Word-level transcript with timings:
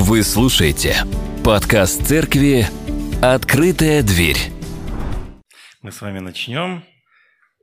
Вы 0.00 0.22
слушаете 0.22 0.94
подкаст 1.44 2.06
церкви 2.06 2.66
«Открытая 3.20 4.04
дверь». 4.04 4.36
Мы 5.82 5.90
с 5.90 6.00
вами 6.00 6.20
начнем 6.20 6.84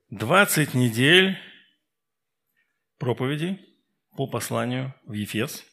20 0.09 0.73
недель 0.73 1.37
проповеди 2.99 3.57
по 4.17 4.27
посланию 4.27 4.93
в 5.05 5.13
Ефес. 5.13 5.63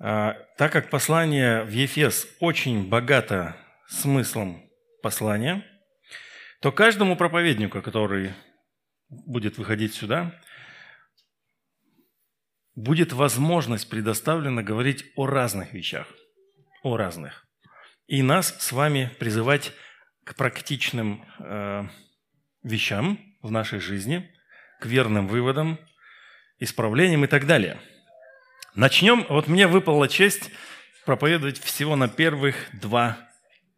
А, 0.00 0.38
так 0.56 0.72
как 0.72 0.88
послание 0.88 1.64
в 1.64 1.70
Ефес 1.70 2.26
очень 2.40 2.88
богато 2.88 3.56
смыслом 3.88 4.70
послания, 5.02 5.66
то 6.62 6.72
каждому 6.72 7.14
проповеднику, 7.14 7.82
который 7.82 8.32
будет 9.10 9.58
выходить 9.58 9.92
сюда, 9.92 10.40
будет 12.80 13.12
возможность 13.12 13.88
предоставлена 13.88 14.62
говорить 14.62 15.04
о 15.16 15.26
разных 15.26 15.72
вещах, 15.72 16.06
о 16.82 16.96
разных. 16.96 17.46
И 18.06 18.22
нас 18.22 18.56
с 18.58 18.72
вами 18.72 19.10
призывать 19.18 19.72
к 20.24 20.34
практичным 20.34 21.24
э, 21.38 21.84
вещам 22.62 23.18
в 23.42 23.50
нашей 23.50 23.80
жизни, 23.80 24.30
к 24.80 24.86
верным 24.86 25.28
выводам, 25.28 25.78
исправлениям 26.58 27.24
и 27.24 27.28
так 27.28 27.46
далее. 27.46 27.80
Начнем. 28.74 29.26
Вот 29.28 29.46
мне 29.48 29.66
выпала 29.66 30.08
честь 30.08 30.50
проповедовать 31.04 31.58
всего 31.60 31.96
на 31.96 32.08
первых 32.08 32.68
два 32.72 33.18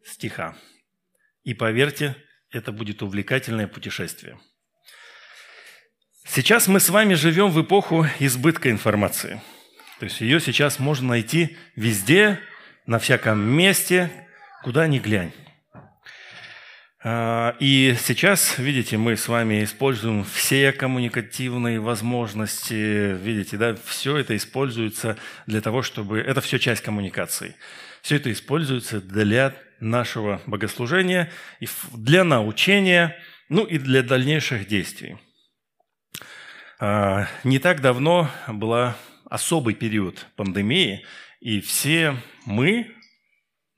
стиха. 0.05 0.57
И 1.45 1.55
поверьте, 1.55 2.17
это 2.51 2.73
будет 2.73 3.03
увлекательное 3.03 3.67
путешествие– 3.67 4.39
Сейчас 6.25 6.69
мы 6.69 6.81
с 6.81 6.89
вами 6.89 7.15
живем 7.15 7.51
в 7.51 7.61
эпоху 7.61 8.07
избытка 8.19 8.71
информации. 8.71 9.43
То 9.99 10.05
есть 10.05 10.21
ее 10.21 10.41
сейчас 10.41 10.79
можно 10.79 11.09
найти 11.09 11.57
везде, 11.77 12.41
на 12.87 12.99
всяком 12.99 13.41
месте, 13.41 14.11
куда 14.63 14.87
ни 14.87 14.99
глянь. 14.99 15.33
А, 17.05 17.57
и 17.59 17.97
сейчас, 18.01 18.59
видите, 18.59 18.97
мы 18.97 19.17
с 19.17 19.27
вами 19.27 19.65
используем 19.65 20.25
все 20.25 20.73
коммуникативные 20.73 21.81
возможности, 21.81 23.15
видите, 23.17 23.57
да, 23.57 23.77
все 23.85 24.17
это 24.17 24.37
используется 24.37 25.17
для 25.47 25.61
того, 25.61 25.83
чтобы... 25.83 26.21
Это 26.21 26.41
все 26.41 26.59
часть 26.59 26.83
коммуникации. 26.83 27.57
Все 28.03 28.17
это 28.17 28.31
используется 28.31 29.01
для 29.01 29.55
нашего 29.81 30.41
богослужения, 30.47 31.31
для 31.93 32.23
научения, 32.25 33.17
ну 33.49 33.65
и 33.65 33.79
для 33.79 34.03
дальнейших 34.03 34.69
действий. 34.69 35.19
А, 36.85 37.29
не 37.45 37.61
так 37.61 37.81
давно 37.81 38.29
был 38.49 38.93
особый 39.31 39.75
период 39.75 40.27
пандемии, 40.35 41.07
и 41.39 41.61
все 41.61 42.17
мы 42.45 42.91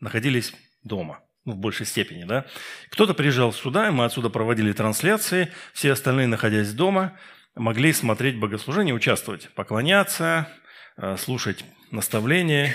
находились 0.00 0.54
дома 0.84 1.20
ну, 1.44 1.52
в 1.52 1.56
большей 1.58 1.84
степени, 1.84 2.24
да. 2.24 2.46
Кто-то 2.88 3.12
приезжал 3.12 3.52
сюда, 3.52 3.92
мы 3.92 4.06
отсюда 4.06 4.30
проводили 4.30 4.72
трансляции, 4.72 5.52
все 5.74 5.92
остальные, 5.92 6.28
находясь 6.28 6.72
дома, 6.72 7.12
могли 7.54 7.92
смотреть 7.92 8.40
богослужение, 8.40 8.94
участвовать, 8.94 9.50
поклоняться, 9.50 10.48
а, 10.96 11.18
слушать 11.18 11.62
наставления, 11.90 12.74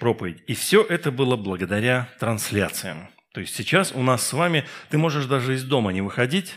проповедь. 0.00 0.42
И 0.48 0.54
все 0.54 0.82
это 0.82 1.12
было 1.12 1.36
благодаря 1.36 2.08
трансляциям. 2.18 3.10
То 3.32 3.40
есть 3.40 3.54
сейчас 3.54 3.92
у 3.94 4.02
нас 4.02 4.26
с 4.26 4.32
вами, 4.32 4.64
ты 4.90 4.98
можешь 4.98 5.26
даже 5.26 5.54
из 5.54 5.62
дома 5.62 5.92
не 5.92 6.00
выходить, 6.00 6.56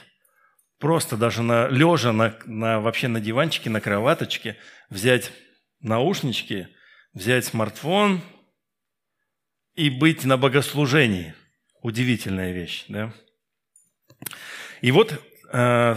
просто 0.81 1.15
даже 1.15 1.43
на, 1.43 1.67
лежа 1.67 2.11
на, 2.11 2.35
на, 2.45 2.81
вообще 2.81 3.07
на 3.07 3.21
диванчике, 3.21 3.69
на 3.69 3.79
кроваточке, 3.79 4.57
взять 4.89 5.31
наушнички, 5.79 6.67
взять 7.13 7.45
смартфон 7.45 8.21
и 9.75 9.89
быть 9.89 10.25
на 10.25 10.37
богослужении. 10.37 11.33
Удивительная 11.81 12.51
вещь, 12.51 12.85
да? 12.89 13.13
И 14.81 14.91
вот 14.91 15.21
э, 15.53 15.95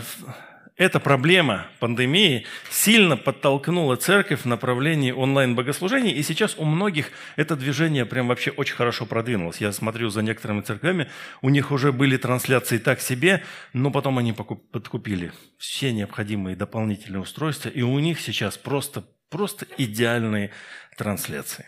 эта 0.77 0.99
проблема 0.99 1.69
пандемии 1.79 2.47
сильно 2.69 3.17
подтолкнула 3.17 3.95
церковь 3.95 4.41
в 4.41 4.47
направлении 4.47 5.13
онлайн-богослужений, 5.13 6.11
и 6.11 6.23
сейчас 6.25 6.57
у 6.59 6.65
многих 6.65 7.13
это 7.37 7.55
движение 7.55 8.05
прям 8.05 8.27
вообще 8.27 8.51
очень 8.51 8.75
хорошо 8.75 9.07
продвинулось. 9.07 9.61
Я 9.61 9.71
смотрю 9.71 10.11
за 10.11 10.23
некоторыми 10.23 10.63
церквями, 10.63 11.09
у 11.43 11.49
них 11.49 11.71
уже 11.71 11.93
были 11.93 12.17
трансляции 12.17 12.79
так 12.79 13.01
себе, 13.01 13.45
но 13.73 13.93
потом 13.93 14.19
они 14.19 14.33
подкупили 14.33 15.33
все 15.59 15.93
необходимые 15.93 16.57
дополнительные 16.57 17.21
устройства, 17.21 17.69
и 17.69 17.83
у 17.83 17.97
них 18.01 18.21
сейчас 18.21 18.59
просто, 18.59 19.05
просто 19.31 19.67
идеальные 19.79 20.51
трансляции. 20.97 21.67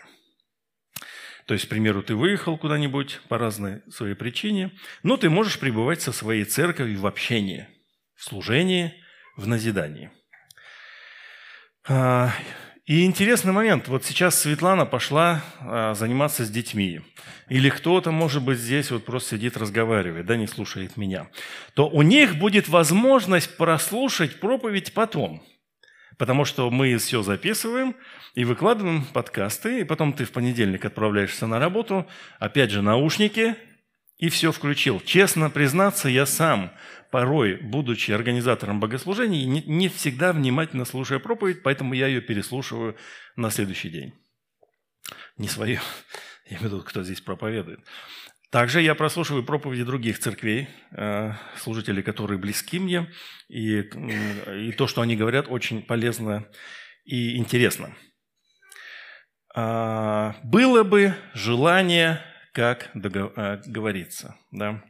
То 1.45 1.53
есть, 1.53 1.67
к 1.67 1.69
примеру, 1.69 2.03
ты 2.03 2.13
выехал 2.13 2.57
куда-нибудь 2.57 3.21
по 3.29 3.37
разной 3.37 3.81
своей 3.89 4.15
причине, 4.15 4.73
но 5.01 5.15
ты 5.15 5.29
можешь 5.29 5.59
пребывать 5.59 6.01
со 6.01 6.11
своей 6.11 6.43
церковью 6.43 6.99
в 6.99 7.07
общении– 7.07 7.69
в 8.17 8.23
служении, 8.23 8.93
в 9.37 9.47
назидании. 9.47 10.11
А, 11.87 12.31
и 12.85 13.05
интересный 13.05 13.53
момент. 13.53 13.87
Вот 13.87 14.03
сейчас 14.03 14.39
Светлана 14.39 14.85
пошла 14.85 15.43
а, 15.59 15.93
заниматься 15.93 16.43
с 16.43 16.49
детьми. 16.49 17.01
Или 17.47 17.69
кто-то, 17.69 18.11
может 18.11 18.43
быть, 18.43 18.57
здесь 18.57 18.91
вот 18.91 19.05
просто 19.05 19.35
сидит, 19.35 19.55
разговаривает, 19.55 20.25
да, 20.25 20.35
не 20.35 20.47
слушает 20.47 20.97
меня. 20.97 21.29
То 21.75 21.87
у 21.87 22.01
них 22.01 22.37
будет 22.37 22.67
возможность 22.67 23.55
прослушать 23.55 24.39
проповедь 24.39 24.93
потом. 24.93 25.43
Потому 26.17 26.45
что 26.45 26.71
мы 26.71 26.97
все 26.97 27.21
записываем 27.21 27.95
и 28.33 28.43
выкладываем 28.43 29.05
подкасты, 29.05 29.81
и 29.81 29.83
потом 29.83 30.13
ты 30.13 30.25
в 30.25 30.31
понедельник 30.31 30.83
отправляешься 30.83 31.45
на 31.45 31.59
работу, 31.59 32.07
опять 32.39 32.71
же 32.71 32.81
наушники, 32.81 33.55
и 34.17 34.29
все 34.29 34.51
включил. 34.51 34.99
Честно 34.99 35.49
признаться, 35.49 36.09
я 36.09 36.25
сам 36.25 36.71
порой, 37.11 37.57
будучи 37.57 38.11
организатором 38.11 38.79
богослужений, 38.79 39.45
не, 39.45 39.61
не 39.61 39.89
всегда 39.89 40.33
внимательно 40.33 40.85
слушаю 40.85 41.19
проповедь, 41.19 41.63
поэтому 41.63 41.93
я 41.93 42.07
ее 42.07 42.21
переслушиваю 42.21 42.97
на 43.35 43.49
следующий 43.49 43.89
день. 43.89 44.13
Не 45.37 45.47
свою, 45.47 45.79
я 46.45 46.57
имею 46.57 46.61
в 46.61 46.63
виду, 46.63 46.83
кто 46.83 47.03
здесь 47.03 47.21
проповедует. 47.21 47.79
Также 48.49 48.81
я 48.81 48.95
прослушиваю 48.95 49.43
проповеди 49.43 49.83
других 49.83 50.19
церквей, 50.19 50.69
э, 50.91 51.33
служителей, 51.57 52.01
которые 52.01 52.39
близки 52.39 52.79
мне, 52.79 53.11
и, 53.49 53.81
и 53.81 54.71
то, 54.71 54.87
что 54.87 55.01
они 55.01 55.17
говорят, 55.17 55.47
очень 55.49 55.81
полезно 55.81 56.47
и 57.03 57.35
интересно. 57.37 57.93
А, 59.53 60.35
было 60.43 60.83
бы 60.83 61.13
желание 61.33 62.21
как 62.57 62.89
э, 62.95 63.61
говорится. 63.67 64.35
Да? 64.49 64.83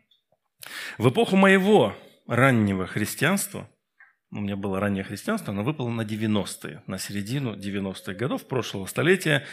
В 0.98 1.10
эпоху 1.10 1.36
моего 1.36 1.94
раннего 2.26 2.88
христианства, 2.88 3.70
у 4.32 4.40
меня 4.40 4.56
было 4.56 4.80
раннее 4.80 5.04
христианство, 5.04 5.52
оно 5.52 5.64
выпало 5.64 5.90
на 5.90 6.04
90-е, 6.04 6.84
на 6.88 6.98
середину 6.98 7.58
90-х 7.58 8.14
годов 8.14 8.48
прошлого 8.48 8.86
столетия, 8.86 9.46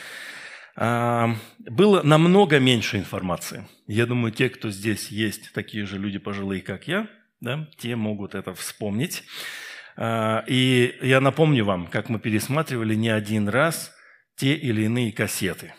а, 0.77 1.35
было 1.59 2.03
намного 2.03 2.61
меньше 2.61 2.99
информации. 2.99 3.67
Я 3.89 4.07
думаю, 4.07 4.31
те, 4.31 4.49
кто 4.49 4.71
здесь 4.71 5.09
есть, 5.09 5.53
такие 5.53 5.85
же 5.85 5.99
люди 5.99 6.19
пожилые, 6.19 6.63
как 6.63 6.87
я, 6.87 7.09
да, 7.41 7.69
те 7.79 7.97
могут 7.97 8.37
это 8.37 8.55
вспомнить. 8.55 9.25
А, 9.97 10.45
и 10.47 10.97
я 11.03 11.21
напомню 11.21 11.65
вам, 11.65 11.89
как 11.89 12.09
мы 12.09 12.21
пересматривали 12.21 12.95
не 12.95 13.09
один 13.09 13.49
раз 13.49 13.93
те 14.37 14.55
или 14.55 14.83
иные 14.83 15.11
кассеты 15.11 15.75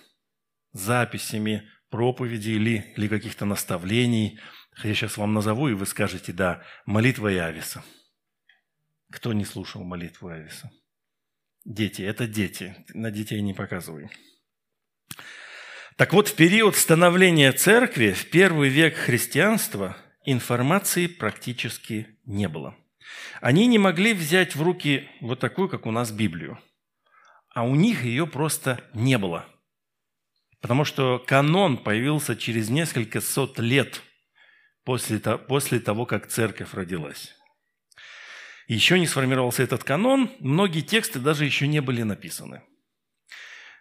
записями 0.74 1.70
проповеди 1.96 2.50
или, 2.50 2.94
или 2.98 3.08
каких-то 3.08 3.46
наставлений. 3.46 4.38
Я 4.84 4.94
сейчас 4.94 5.16
вам 5.16 5.34
назову, 5.34 5.70
и 5.70 5.74
вы 5.74 5.86
скажете, 5.86 6.34
да, 6.34 6.62
молитва 6.86 7.34
Иависа. 7.34 7.86
Кто 9.10 9.32
не 9.32 9.46
слушал 9.46 9.82
молитву 9.86 10.30
Иависа? 10.30 10.70
Дети, 11.64 12.02
это 12.02 12.28
дети. 12.28 12.76
На 12.94 13.12
детей 13.12 13.42
не 13.42 13.54
показывай. 13.54 14.10
Так 15.96 16.12
вот, 16.12 16.28
в 16.28 16.36
период 16.36 16.76
становления 16.76 17.54
церкви, 17.54 18.12
в 18.12 18.30
первый 18.30 18.68
век 18.68 18.96
христианства, 18.96 19.96
информации 20.26 21.08
практически 21.08 22.20
не 22.26 22.50
было. 22.50 22.76
Они 23.40 23.68
не 23.68 23.80
могли 23.80 24.14
взять 24.14 24.54
в 24.54 24.62
руки 24.62 25.08
вот 25.22 25.40
такую, 25.40 25.70
как 25.70 25.86
у 25.86 25.92
нас, 25.92 26.12
Библию. 26.12 26.60
А 27.54 27.64
у 27.64 27.74
них 27.74 28.04
ее 28.04 28.28
просто 28.28 28.84
не 28.94 29.18
было– 29.18 29.46
Потому 30.66 30.84
что 30.84 31.20
канон 31.20 31.78
появился 31.78 32.36
через 32.36 32.70
несколько 32.70 33.22
сот 33.22 33.60
лет 33.60 34.02
после, 34.84 35.20
того, 35.20 36.08
как 36.08 36.26
церковь 36.26 36.74
родилась. 36.74 37.36
Еще 38.68 38.98
не 38.98 39.06
сформировался 39.06 39.62
этот 39.62 39.84
канон, 39.84 40.32
многие 40.40 40.82
тексты 40.82 41.20
даже 41.20 41.46
еще 41.46 41.68
не 41.68 41.82
были 41.82 42.02
написаны. 42.02 42.64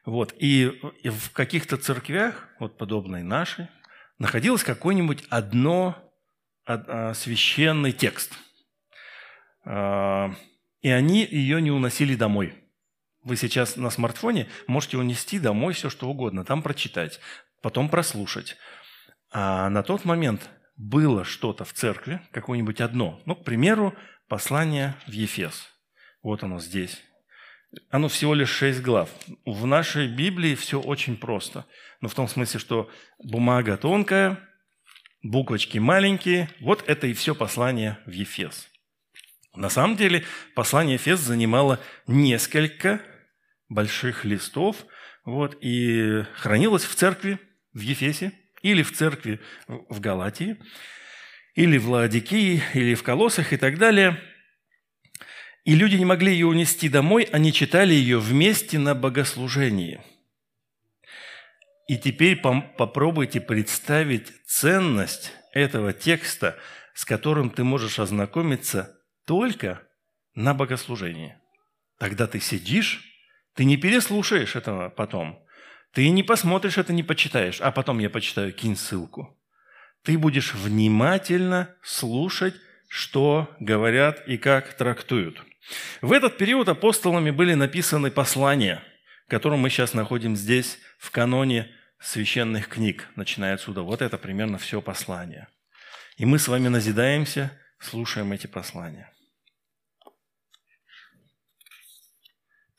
Вот. 0.05 0.35
И 0.39 0.79
в 1.05 1.31
каких-то 1.31 1.79
церквях, 1.79 2.51
вот 2.61 2.77
подобной 2.77 3.23
нашей, 3.23 3.69
находилось 4.19 4.63
какой-нибудь 4.63 5.25
одно 5.31 6.13
а, 6.67 7.15
священный 7.15 7.93
текст. 7.93 8.35
А, 9.65 10.35
и 10.83 10.91
они 10.91 11.25
ее 11.25 11.63
не 11.63 11.71
уносили 11.71 12.15
домой– 12.15 12.53
Вы 13.25 13.37
сейчас 13.37 13.77
на 13.77 13.91
смартфоне 13.91 14.49
можете 14.67 14.99
унести 14.99 15.39
домой 15.39 15.73
все, 15.73 15.89
что 15.89 16.09
угодно, 16.09 16.45
там 16.45 16.63
прочитать, 16.63 17.21
потом 17.63 17.89
прослушать. 17.89 18.57
А 19.31 19.71
на 19.71 19.83
тот 19.83 20.05
момент 20.05 20.51
было 20.77 21.25
что-то 21.25 21.65
в 21.65 21.73
церкви, 21.73 22.21
какое-нибудь 22.33 22.81
одно. 22.81 23.23
Ну, 23.25 23.35
к 23.35 23.45
примеру, 23.45 23.95
послание 24.29 24.95
в 25.07 25.13
Ефес. 25.13 25.69
Вот 26.23 26.43
оно 26.43 26.61
здесь. 26.61 27.01
Оно 27.91 28.09
всего 28.09 28.35
лишь 28.35 28.51
шесть 28.51 28.83
глав. 28.83 29.09
В 29.45 29.67
нашей 29.67 30.07
Библии 30.07 30.55
все 30.55 30.81
очень 30.81 31.17
просто. 31.17 31.67
Но 32.01 32.09
в 32.09 32.15
том 32.15 32.29
смысле, 32.29 32.61
что 32.61 32.91
бумага 33.19 33.77
тонкая, 33.77 34.39
буквочки 35.23 35.79
маленькие. 35.79 36.51
Вот 36.61 36.85
это 36.87 37.07
и 37.07 37.15
все 37.15 37.35
послание 37.35 37.99
в 38.07 38.11
Ефес. 38.11 38.69
На 39.57 39.71
самом 39.71 39.97
деле 39.97 40.25
послание 40.55 40.95
Ефес 40.95 41.21
занимало 41.21 41.81
несколько 42.07 43.01
больших 43.75 44.25
листов 44.25 44.87
вот, 45.25 45.59
и 45.61 46.25
хранилось 46.35 46.85
в 46.85 46.95
церкви 46.95 47.39
в 47.73 47.81
Ефесе 47.81 48.33
или 48.63 48.83
в 48.83 48.93
церкви 48.93 49.41
в 49.67 50.01
Галатии, 50.01 50.57
или 51.55 51.77
в 51.77 51.91
Лаодикии, 51.91 52.63
или 52.73 52.95
в 52.95 53.03
Колосах 53.03 53.53
и 53.53 53.57
так 53.57 53.79
далее. 53.79 54.19
И 55.65 55.75
люди 55.75 55.97
не 55.97 56.05
могли 56.05 56.33
ее 56.33 56.47
унести 56.47 56.89
домой, 56.89 57.29
они 57.31 57.53
читали 57.53 57.93
ее 57.93 58.19
вместе 58.19 58.79
на 58.79 58.95
богослужении. 58.95 60.03
И 61.89 61.99
теперь 61.99 62.41
попробуйте 62.41 63.41
представить 63.41 64.33
ценность 64.47 65.33
этого 65.53 65.93
текста, 65.93 66.59
с 66.95 67.05
которым 67.05 67.51
ты 67.51 67.65
можешь 67.65 67.99
ознакомиться 67.99 68.99
только 69.27 69.83
на 70.35 70.55
богослужении. 70.55 71.37
Тогда 71.99 72.27
ты 72.27 72.41
сидишь, 72.41 73.14
ты 73.55 73.65
не 73.65 73.77
переслушаешь 73.77 74.57
этого 74.57 74.89
потом– 74.89 75.39
ты 75.95 76.11
не 76.11 76.25
посмотришь 76.25 76.77
это, 76.77 76.93
не 76.93 77.05
почитаешь, 77.05 77.61
а 77.61 77.71
потом 77.71 78.01
я 78.01 78.11
почитаю, 78.11 78.53
кинь 78.53 78.77
ссылку. 78.77 79.39
Ты 80.03 80.19
будешь 80.19 80.53
внимательно 80.53 81.75
слушать, 81.83 82.55
что 82.89 83.49
говорят 83.61 84.27
и 84.27 84.37
как 84.37 84.75
трактуют. 84.75 85.41
В 86.03 86.13
этот 86.13 86.37
период 86.37 86.69
апостолами 86.69 87.31
были 87.31 87.55
написаны 87.55 88.11
послания, 88.11 88.83
которые 89.29 89.59
мы 89.59 89.71
сейчас 89.71 89.95
находим 89.95 90.37
здесь, 90.37 90.79
в 90.99 91.13
каноне 91.13 91.71
священных 92.01 92.69
книг, 92.69 93.09
начиная 93.15 93.55
отсюда. 93.55 93.83
Вот 93.83 94.03
это 94.03 94.19
примерно 94.19 94.59
все 94.59 94.83
послание. 94.83 95.47
И 96.17 96.27
мы 96.27 96.41
с 96.41 96.49
вами 96.49 96.69
назидаемся, 96.69 97.53
слушаем 97.79 98.33
эти 98.33 98.49
послания. 98.49 99.14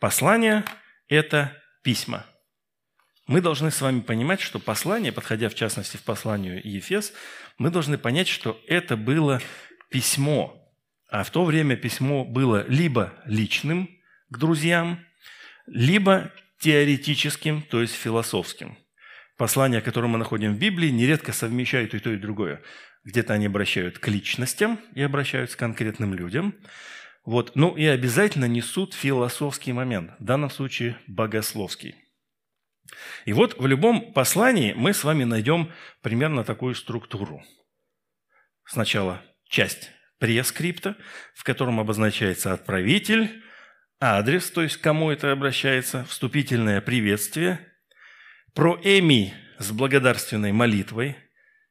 Послание– 0.05 0.63
это 1.07 1.59
письма– 1.81 2.27
мы 3.27 3.41
должны 3.41 3.71
с 3.71 3.81
вами 3.81 4.01
понимать, 4.01 4.39
что 4.39 4.59
послание, 4.59 5.11
подходя 5.11 5.49
в 5.49 5.55
частности 5.55 5.97
в 5.97 6.03
посланию 6.03 6.61
Ефес, 6.63 7.11
мы 7.57 7.71
должны 7.71 7.97
понять, 7.97 8.27
что 8.27 8.61
это 8.67 8.97
было 8.97 9.41
письмо. 9.89 10.63
А 11.09 11.23
в 11.23 11.31
то 11.31 11.43
время 11.43 11.75
письмо 11.75 12.23
было 12.23 12.67
либо 12.67 13.15
личным 13.25 13.89
к 14.29 14.37
друзьям, 14.37 15.03
либо 15.65 16.31
теоретическим, 16.59 17.63
то 17.63 17.81
есть 17.81 17.95
философским. 17.95 18.77
Послания, 19.37 19.81
которые 19.81 20.11
мы 20.11 20.19
находим 20.19 20.53
в 20.53 20.59
Библии, 20.59 20.89
нередко 20.89 21.33
совмещают 21.33 21.95
и 21.95 21.99
то, 21.99 22.11
и 22.11 22.17
другое. 22.17 22.61
Где-то 23.05 23.33
они 23.33 23.47
обращают 23.47 23.97
к 23.97 24.07
личностям 24.07 24.79
и 24.93 25.01
обращаются 25.01 25.57
к 25.57 25.59
конкретным 25.61 26.13
людям. 26.13 26.53
Вот. 27.25 27.55
Ну 27.55 27.75
и 27.75 27.85
обязательно 27.85 28.45
несут 28.45 28.93
философский 28.93 29.73
момент, 29.73 30.11
в 30.19 30.23
данном 30.23 30.49
случае 30.49 30.97
богословский. 31.07 31.95
И 33.25 33.33
вот 33.33 33.57
в 33.57 33.65
любом 33.65 34.13
послании 34.13 34.73
мы 34.73 34.93
с 34.93 35.03
вами 35.03 35.23
найдем 35.23 35.71
примерно 36.01 36.43
такую 36.43 36.75
структуру. 36.75 37.43
Сначала 38.63 39.23
часть 39.49 39.91
прескрипта, 40.19 40.95
в 41.33 41.43
котором 41.43 41.79
обозначается 41.79 42.53
отправитель, 42.53 43.43
адрес, 43.99 44.49
то 44.51 44.61
есть 44.61 44.77
кому 44.77 45.09
это 45.09 45.31
обращается, 45.31 46.05
вступительное 46.05 46.79
приветствие, 46.79 47.59
проэми 48.53 49.33
с 49.57 49.71
благодарственной 49.71 50.51
молитвой, 50.51 51.17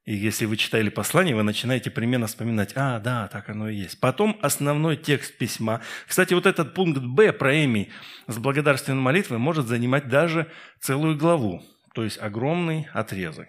и 0.05 0.15
если 0.15 0.45
вы 0.45 0.59
читали 0.59 0.91
послание, 0.91 1.35
вы 1.35 1.43
начинаете 1.43 1.91
примерно 1.91 2.27
вспоминать, 2.27 2.73
а, 2.75 2.99
да, 2.99 3.27
так 3.29 3.49
оно 3.49 3.71
и 3.71 3.77
есть. 3.77 3.99
Потом 4.01 4.39
основной 4.43 4.99
текст 4.99 5.39
письма. 5.39 5.81
Кстати, 6.07 6.35
вот 6.35 6.45
этот 6.45 6.75
пункт 6.75 7.01
Б 7.01 7.33
про 7.33 7.65
Эми 7.65 7.91
с 8.27 8.37
благодарственной 8.37 9.01
молитвой 9.01 9.39
может 9.39 9.67
занимать 9.67 10.09
даже 10.09 10.51
целую 10.79 11.17
главу, 11.17 11.63
то 11.95 12.05
есть 12.05 12.19
огромный 12.21 12.87
отрезок. 12.93 13.49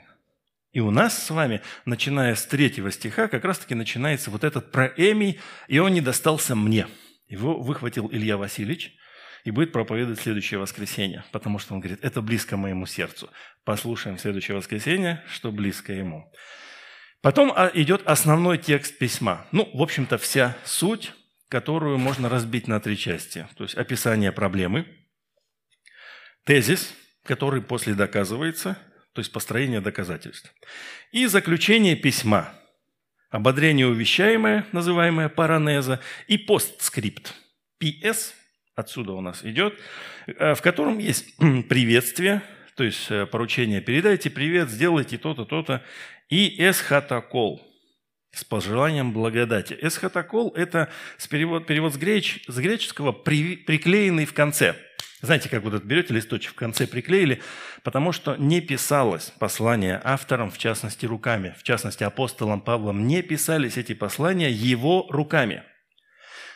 И 0.72 0.80
у 0.80 0.92
нас 0.92 1.26
с 1.26 1.30
вами, 1.30 1.62
начиная 1.84 2.36
с 2.36 2.46
третьего 2.46 2.90
стиха, 2.90 3.28
как 3.28 3.44
раз-таки 3.44 3.76
начинается 3.76 4.32
вот 4.32 4.46
этот 4.46 4.72
про 4.72 4.88
Эми, 4.88 5.40
и 5.68 5.80
он 5.80 5.94
не 5.94 6.02
достался 6.02 6.56
мне. 6.56 6.88
Его 7.28 7.60
выхватил 7.60 8.10
Илья 8.12 8.38
Васильевич 8.38 8.96
и 9.46 9.52
будет 9.52 9.72
проповедовать 9.72 10.20
следующее 10.20 10.60
воскресенье, 10.60 11.24
потому 11.32 11.60
что 11.60 11.76
он 11.76 11.80
говорит, 11.80 12.04
это 12.04 12.22
близко 12.22 12.58
моему 12.58 12.88
сердцу. 12.88 13.30
Послушаем 13.64 14.18
следующее 14.18 14.58
воскресенье, 14.58 15.24
что 15.32 15.52
близко 15.52 15.94
ему. 15.94 16.32
Потом 17.22 17.54
а, 17.56 17.70
идет 17.76 18.02
основной 18.08 18.58
текст 18.58 18.98
письма. 18.98 19.46
Ну, 19.52 19.70
в 19.72 19.84
общем-то, 19.84 20.18
вся 20.18 20.58
суть, 20.66 21.14
которую 21.48 22.00
можно 22.00 22.28
разбить 22.28 22.68
на 22.68 22.80
три 22.80 22.98
части. 22.98 23.48
То 23.56 23.64
есть 23.64 23.76
описание 23.76 24.32
проблемы, 24.32 24.88
тезис, 26.44 26.96
который 27.24 27.62
после 27.62 27.94
доказывается, 27.94 28.80
то 29.14 29.20
есть 29.20 29.32
построение 29.32 29.80
доказательств. 29.80 30.52
И 31.12 31.28
заключение 31.28 31.96
письма, 31.96 32.52
ободрение 33.30 33.86
увещаемое, 33.86 34.66
называемое 34.72 35.30
паранеза, 35.30 36.02
и 36.28 36.40
постскрипт, 36.40 37.36
PS– 37.80 38.34
отсюда 38.76 39.14
у 39.14 39.22
нас 39.22 39.44
идет, 39.44 39.80
э, 40.28 40.54
в 40.54 40.62
котором 40.62 41.00
есть 41.00 41.36
приветствие, 41.70 42.42
то 42.76 42.84
есть 42.84 43.10
э, 43.10 43.26
поручение 43.26 43.82
«передайте 43.82 44.30
привет, 44.30 44.70
сделайте 44.70 45.18
то-то, 45.18 45.46
то-то», 45.46 45.84
и 46.30 46.56
эсхатокол 46.60 47.62
с 48.34 48.44
пожеланием 48.44 49.14
благодати. 49.14 49.78
Эсхатокол– 49.82 50.54
это 50.56 50.90
перевод, 51.30 51.66
перевод 51.68 51.94
с, 51.94 51.98
греч, 51.98 52.44
с 52.48 52.58
греческого 52.58 53.14
при, 53.14 53.56
«приклеенный 53.56 54.26
в 54.26 54.34
конце». 54.34 54.76
Знаете, 55.22 55.50
как 55.50 55.64
вот 55.64 55.74
это 55.74 55.86
берете 55.86 56.14
листочек 56.14 56.52
в 56.52 56.56
конце 56.56 56.86
приклеили, 56.86 57.42
потому 57.84 58.12
что 58.12 58.36
не 58.36 58.62
писалось 58.62 59.32
послание 59.40 60.00
автором, 60.04 60.52
в 60.52 60.58
частности, 60.58 61.06
руками. 61.06 61.56
В 61.58 61.64
частности, 61.64 62.04
апостолом 62.04 62.62
Павлом 62.62 63.08
не 63.08 63.24
писались 63.24 63.78
эти 63.78 63.94
послания 63.94 64.52
его 64.52 65.08
руками. 65.10 65.64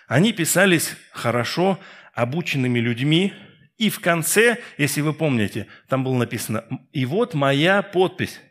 Они 0.07 0.33
писались 0.33 0.95
хорошо, 1.13 1.79
обученными 2.13 2.79
людьми. 2.79 3.33
И 3.77 3.89
в 3.89 3.99
конце, 4.01 4.57
если 4.77 5.01
вы 5.01 5.13
помните, 5.13 5.67
там 5.87 6.03
было 6.03 6.15
написано, 6.17 6.65
и 6.91 7.05
вот 7.05 7.33
моя 7.33 7.81
подпись, 7.81 8.41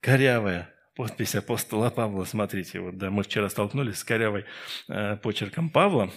корявая 0.00 0.72
подпись 0.98 1.36
апостола 1.36 1.90
Павла. 1.90 2.24
Смотрите, 2.24 2.80
вот 2.80 2.98
да, 2.98 3.08
мы 3.10 3.22
вчера 3.22 3.48
столкнулись 3.48 3.98
с 3.98 4.04
корявой 4.04 4.44
э, 4.88 5.16
почерком 5.16 5.70
Павла. 5.70 6.10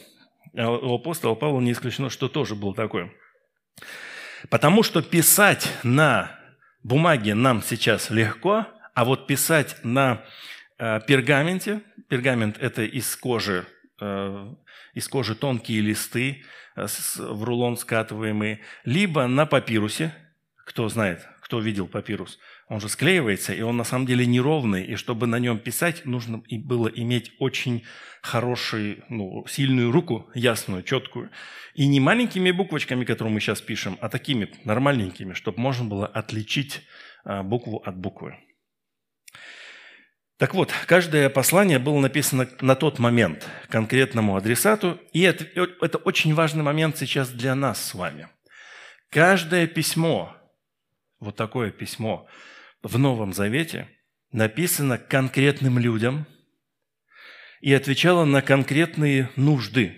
А 0.57 0.71
у 0.71 0.95
апостола 0.95 1.35
Павла 1.35 1.61
не 1.61 1.71
исключено, 1.71 2.09
что 2.09 2.27
тоже 2.27 2.55
был 2.55 2.73
такой. 2.73 3.11
Потому 4.49 4.81
что 4.81 5.03
писать 5.03 5.71
на 5.83 6.35
бумаге 6.81 7.35
нам 7.35 7.61
сейчас 7.61 8.09
легко, 8.09 8.65
а 8.95 9.05
вот 9.05 9.27
писать 9.27 9.77
на 9.83 10.25
э, 10.79 10.99
пергаменте, 11.07 11.81
пергамент– 12.09 12.57
это 12.59 12.81
из 12.81 13.15
кожи 13.15 13.67
э, 14.01 14.53
из 14.93 15.07
кожи 15.07 15.35
тонкие 15.35 15.81
листы 15.81 16.43
э, 16.75 16.87
в 17.17 17.43
рулон 17.43 17.77
скатываемые, 17.77 18.61
либо 18.85 19.27
на 19.27 19.45
папирусе, 19.45 20.13
кто 20.65 20.89
знает, 20.89 21.27
кто 21.41 21.59
видел 21.59 21.87
папирус, 21.87 22.39
он 22.67 22.79
же 22.79 22.87
склеивается, 22.87 23.53
и 23.53 23.61
он 23.61 23.75
на 23.75 23.83
самом 23.83 24.05
деле 24.05 24.25
неровный, 24.25 24.85
и 24.85 24.95
чтобы 24.95 25.27
на 25.27 25.39
нем 25.39 25.59
писать, 25.59 26.05
нужно 26.05 26.41
было 26.49 26.87
иметь 26.87 27.33
очень 27.39 27.83
хорошую, 28.21 29.03
ну, 29.09 29.45
сильную 29.47 29.91
руку, 29.91 30.29
ясную, 30.33 30.83
четкую. 30.83 31.31
И 31.73 31.87
не 31.87 31.99
маленькими 31.99 32.51
буквочками, 32.51 33.03
которые 33.03 33.33
мы 33.33 33.39
сейчас 33.41 33.61
пишем, 33.61 33.97
а 33.99 34.09
такими 34.09 34.49
нормальненькими, 34.63 35.33
чтобы 35.33 35.59
можно 35.59 35.85
было 35.85 36.07
отличить 36.07 36.83
а, 37.25 37.43
букву 37.43 37.81
от 37.85 37.97
буквы. 37.97 38.37
Так 40.41 40.55
вот, 40.55 40.73
каждое 40.87 41.29
послание 41.29 41.77
было 41.77 41.99
написано 41.99 42.49
на 42.61 42.75
тот 42.75 42.97
момент 42.97 43.47
конкретному 43.69 44.35
адресату, 44.35 44.99
и 45.13 45.21
это, 45.21 45.45
это 45.81 45.99
очень 45.99 46.33
важный 46.33 46.63
момент 46.63 46.97
сейчас 46.97 47.29
для 47.29 47.53
нас 47.53 47.79
с 47.79 47.93
вами. 47.93 48.27
Каждое 49.11 49.67
письмо, 49.67 50.35
вот 51.19 51.35
такое 51.35 51.69
письмо 51.69 52.27
в 52.81 52.97
Новом 52.97 53.33
Завете, 53.33 53.87
написано 54.31 54.97
конкретным 54.97 55.77
людям 55.77 56.25
и 57.59 57.71
отвечало 57.71 58.25
на 58.25 58.41
конкретные 58.41 59.29
нужды. 59.35 59.95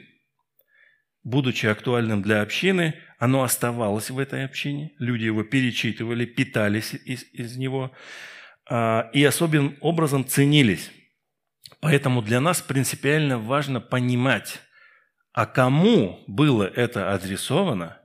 будучи 1.23 1.67
актуальным 1.67 2.21
для 2.21 2.41
общины, 2.41 2.95
оно 3.17 3.43
оставалось 3.43 4.09
в 4.09 4.19
этой 4.19 4.43
общине, 4.43 4.91
люди 4.99 5.23
его 5.23 5.45
перечитывали, 5.45 6.25
питались 6.25 6.93
из, 6.93 7.23
из 7.31 7.55
него 7.55 7.93
и 9.13 9.23
особенным 9.23 9.77
образом 9.81 10.25
ценились. 10.25 10.91
Поэтому 11.79 12.21
для 12.21 12.39
нас 12.39 12.61
принципиально 12.61 13.37
важно 13.37 13.81
понимать, 13.81 14.61
а 15.33 15.45
кому 15.45 16.23
было 16.27 16.63
это 16.63 17.13
адресовано 17.13 17.99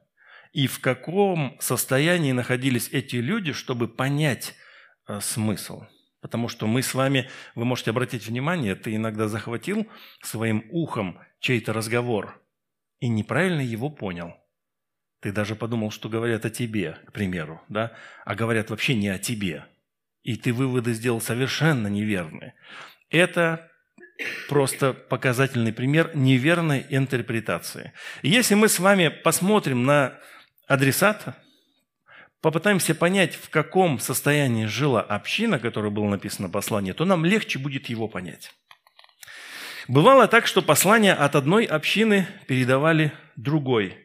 и 0.53 0.67
в 0.67 0.81
каком 0.81 1.57
состоянии 1.61 2.33
находились 2.33 2.89
эти 2.91 3.17
люди, 3.17 3.53
чтобы 3.53 3.87
понять 3.87 4.55
а, 5.07 5.21
смысл. 5.21 5.85
Потому 6.21 6.49
что 6.49 6.67
мы 6.67 6.83
с 6.83 6.95
вами, 6.95 7.31
вы 7.55 7.65
можете 7.65 7.91
обратить 7.91 8.27
внимание, 8.27 8.75
ты 8.75 8.97
иногда 8.97 9.29
захватил 9.29 9.87
своим 10.21 10.65
ухом 10.71 11.21
чей-то 11.39 11.73
разговор 11.73 12.43
и 12.99 13.09
неправильно 13.09 13.61
его 13.61 13.89
понял. 13.89 14.35
Ты 15.21 15.33
даже 15.33 15.55
подумал, 15.55 15.91
что 15.91 16.09
говорят 16.09 16.45
о 16.45 16.51
тебе, 16.51 16.99
к 17.07 17.13
примеру, 17.13 17.63
да? 17.69 17.93
а 18.25 18.35
говорят 18.35 18.71
вообще 18.71 18.95
не 18.95 19.09
о 19.09 19.19
тебе. 19.19 19.65
И 20.29 20.37
ты 20.37 20.53
выводы 20.53 20.93
сделал 20.93 21.23
совершенно 21.23 21.87
неверные. 21.87 22.53
Это 23.09 23.71
просто 24.47 24.93
показательный 24.93 25.73
пример 25.73 26.11
неверной 26.15 26.85
интерпретации. 26.91 27.95
Если 28.21 28.55
мы 28.55 28.69
с 28.69 28.79
вами 28.79 29.09
посмотрим 29.09 29.85
на 29.85 30.19
адресата, 30.67 31.35
попытаемся 32.43 32.95
понять, 32.95 33.37
в 33.37 33.49
каком 33.49 33.99
состоянии 33.99 34.67
жила 34.67 35.01
община, 35.01 35.59
которой 35.59 35.91
было 35.91 36.11
написано 36.11 36.51
послание, 36.51 36.93
то 36.93 37.07
нам 37.07 37.25
легче 37.25 37.59
будет 37.59 37.87
его 37.87 38.07
понять. 38.07 38.53
Бывало 39.89 40.29
так, 40.29 40.47
что 40.47 40.61
послания 40.61 41.15
от 41.15 41.37
одной 41.37 41.65
общины 41.65 42.29
передавали 42.47 43.15
другой, 43.37 43.97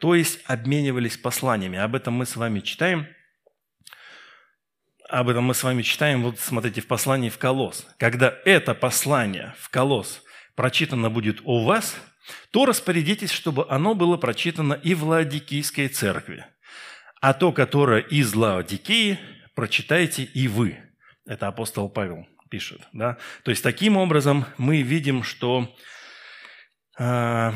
то 0.00 0.14
есть 0.14 0.40
обменивались 0.46 1.18
посланиями. 1.18 1.78
Об 1.78 1.94
этом 1.94 2.14
мы 2.14 2.24
с 2.24 2.36
вами 2.36 2.60
читаем. 2.60 3.06
Об 5.08 5.28
этом 5.28 5.44
мы 5.44 5.54
с 5.54 5.62
вами 5.62 5.82
читаем, 5.82 6.22
вот 6.22 6.38
смотрите, 6.38 6.80
в 6.80 6.86
послании 6.86 7.30
в 7.30 7.38
Колос. 7.38 7.86
Когда 7.98 8.34
это 8.44 8.74
послание 8.74 9.54
в 9.58 9.70
Колос 9.70 10.22
прочитано 10.54 11.10
будет 11.10 11.40
у 11.44 11.64
вас, 11.64 11.96
то 12.50 12.66
распорядитесь, 12.66 13.30
чтобы 13.30 13.66
оно 13.68 13.94
было 13.94 14.16
прочитано 14.16 14.74
и 14.74 14.94
в 14.94 15.04
Ладикийской 15.04 15.88
церкви– 15.88 16.44
а 17.20 17.34
то, 17.34 17.52
которое 17.52 18.00
из 18.00 18.34
Лаодикеи, 18.34 19.18
прочитайте 19.54 20.22
и 20.22 20.48
вы. 20.48 20.78
Это 21.26 21.48
апостол 21.48 21.88
Павел 21.88 22.26
пишет. 22.48 22.80
Да? 22.92 23.18
То 23.42 23.50
есть 23.50 23.62
таким 23.62 23.96
образом 23.96 24.46
мы 24.56 24.82
видим, 24.82 25.22
что 25.22 25.74
э, 26.98 27.52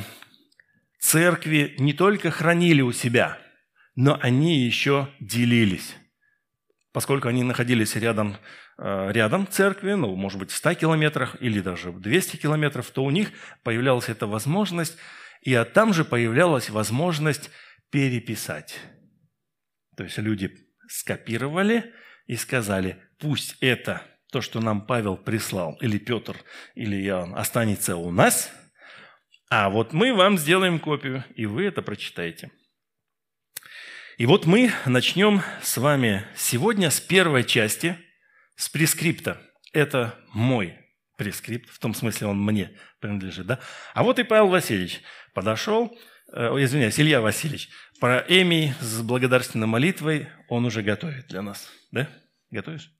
церкви 0.98 1.74
не 1.78 1.92
только 1.92 2.30
хранили 2.30 2.82
у 2.82 2.92
себя, 2.92 3.38
но 3.94 4.18
они 4.20 4.58
еще 4.58 5.08
делились. 5.20 5.96
Поскольку 6.92 7.28
они 7.28 7.42
находились 7.42 7.96
рядом, 7.96 8.36
э, 8.78 9.12
рядом 9.12 9.48
церкви, 9.48 9.94
ну, 9.94 10.14
может 10.14 10.38
быть, 10.38 10.50
в 10.50 10.56
100 10.56 10.74
километрах 10.74 11.36
или 11.40 11.60
даже 11.60 11.90
в 11.90 12.00
200 12.00 12.36
километров, 12.36 12.90
то 12.90 13.02
у 13.02 13.10
них 13.10 13.30
появлялась 13.62 14.10
эта 14.10 14.26
возможность, 14.26 14.98
и 15.40 15.54
а 15.54 15.64
там 15.64 15.94
же 15.94 16.04
появлялась 16.04 16.68
возможность 16.68 17.50
переписать. 17.90 18.78
То 19.96 20.04
есть 20.04 20.18
люди 20.18 20.54
скопировали 20.88 21.92
и 22.26 22.36
сказали, 22.36 23.02
пусть 23.18 23.56
это, 23.60 24.02
то, 24.30 24.40
что 24.40 24.60
нам 24.60 24.86
Павел 24.86 25.16
прислал, 25.16 25.78
или 25.80 25.98
Петр, 25.98 26.36
или 26.74 26.96
Иоанн, 27.06 27.34
останется 27.34 27.96
у 27.96 28.10
нас, 28.10 28.50
а 29.50 29.68
вот 29.68 29.92
мы 29.92 30.14
вам 30.14 30.38
сделаем 30.38 30.78
копию, 30.78 31.24
и 31.36 31.46
вы 31.46 31.64
это 31.64 31.82
прочитаете. 31.82 32.50
И 34.18 34.26
вот 34.26 34.44
мы 34.44 34.70
начнем 34.84 35.42
с 35.62 35.78
вами 35.78 36.26
сегодня 36.36 36.90
с 36.90 37.00
первой 37.00 37.44
части, 37.44 37.96
с 38.56 38.68
прескрипта. 38.68 39.40
Это 39.72 40.18
мой 40.34 40.78
прескрипт, 41.16 41.70
в 41.70 41.78
том 41.78 41.94
смысле 41.94 42.26
он 42.26 42.44
мне 42.44 42.78
принадлежит. 43.00 43.46
Да? 43.46 43.58
А 43.94 44.02
вот 44.02 44.18
и 44.18 44.22
Павел 44.22 44.48
Васильевич 44.48 45.00
подошел, 45.32 45.96
э, 46.34 46.46
извиняюсь, 46.62 47.00
Илья 47.00 47.22
Васильевич, 47.22 47.70
про 48.00 48.18
Эми 48.28 48.74
с 48.80 49.00
благодарственной 49.00 49.66
молитвой 49.66 50.28
он 50.48 50.66
уже 50.66 50.82
готовит 50.82 51.28
для 51.28 51.40
нас. 51.40 51.70
Да? 51.90 52.06
Готовишь? 52.50 52.92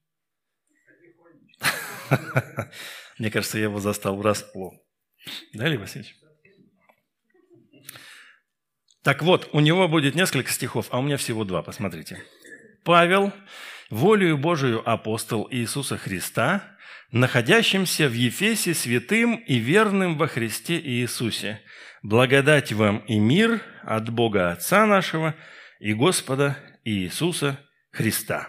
Мне 3.19 3.31
кажется, 3.31 3.59
я 3.59 3.65
его 3.65 3.81
застал 3.81 4.17
врасплох. 4.17 4.75
Да, 5.53 5.69
Илья 5.69 5.79
Васильевич? 5.79 6.17
Так 9.03 9.23
вот, 9.23 9.49
у 9.53 9.61
него 9.61 9.89
будет 9.89 10.15
несколько 10.15 10.51
стихов, 10.51 10.87
а 10.91 10.99
у 10.99 11.03
меня 11.03 11.17
всего 11.17 11.45
два, 11.45 11.63
посмотрите. 11.63 12.23
Павел, 12.85 13.33
волею 13.91 14.39
Божию 14.39 14.89
апостол 14.89 15.49
Иисуса 15.51 15.99
Христа, 15.99 16.77
находящимся 17.11 18.09
в 18.09 18.13
Ефесе 18.13 18.75
святым 18.75 19.37
и 19.37 19.59
верным 19.59 20.17
во 20.17 20.29
Христе 20.29 20.81
Иисусе, 20.81 21.61
Благодать 22.03 22.73
вам 22.73 22.99
и 23.07 23.21
мир 23.21 23.63
от 23.85 24.11
Бога 24.11 24.51
Отца 24.51 24.87
нашего 24.87 25.37
и 25.79 25.95
Господа 25.95 26.59
Иисуса 26.85 27.61
Христа. 27.93 28.49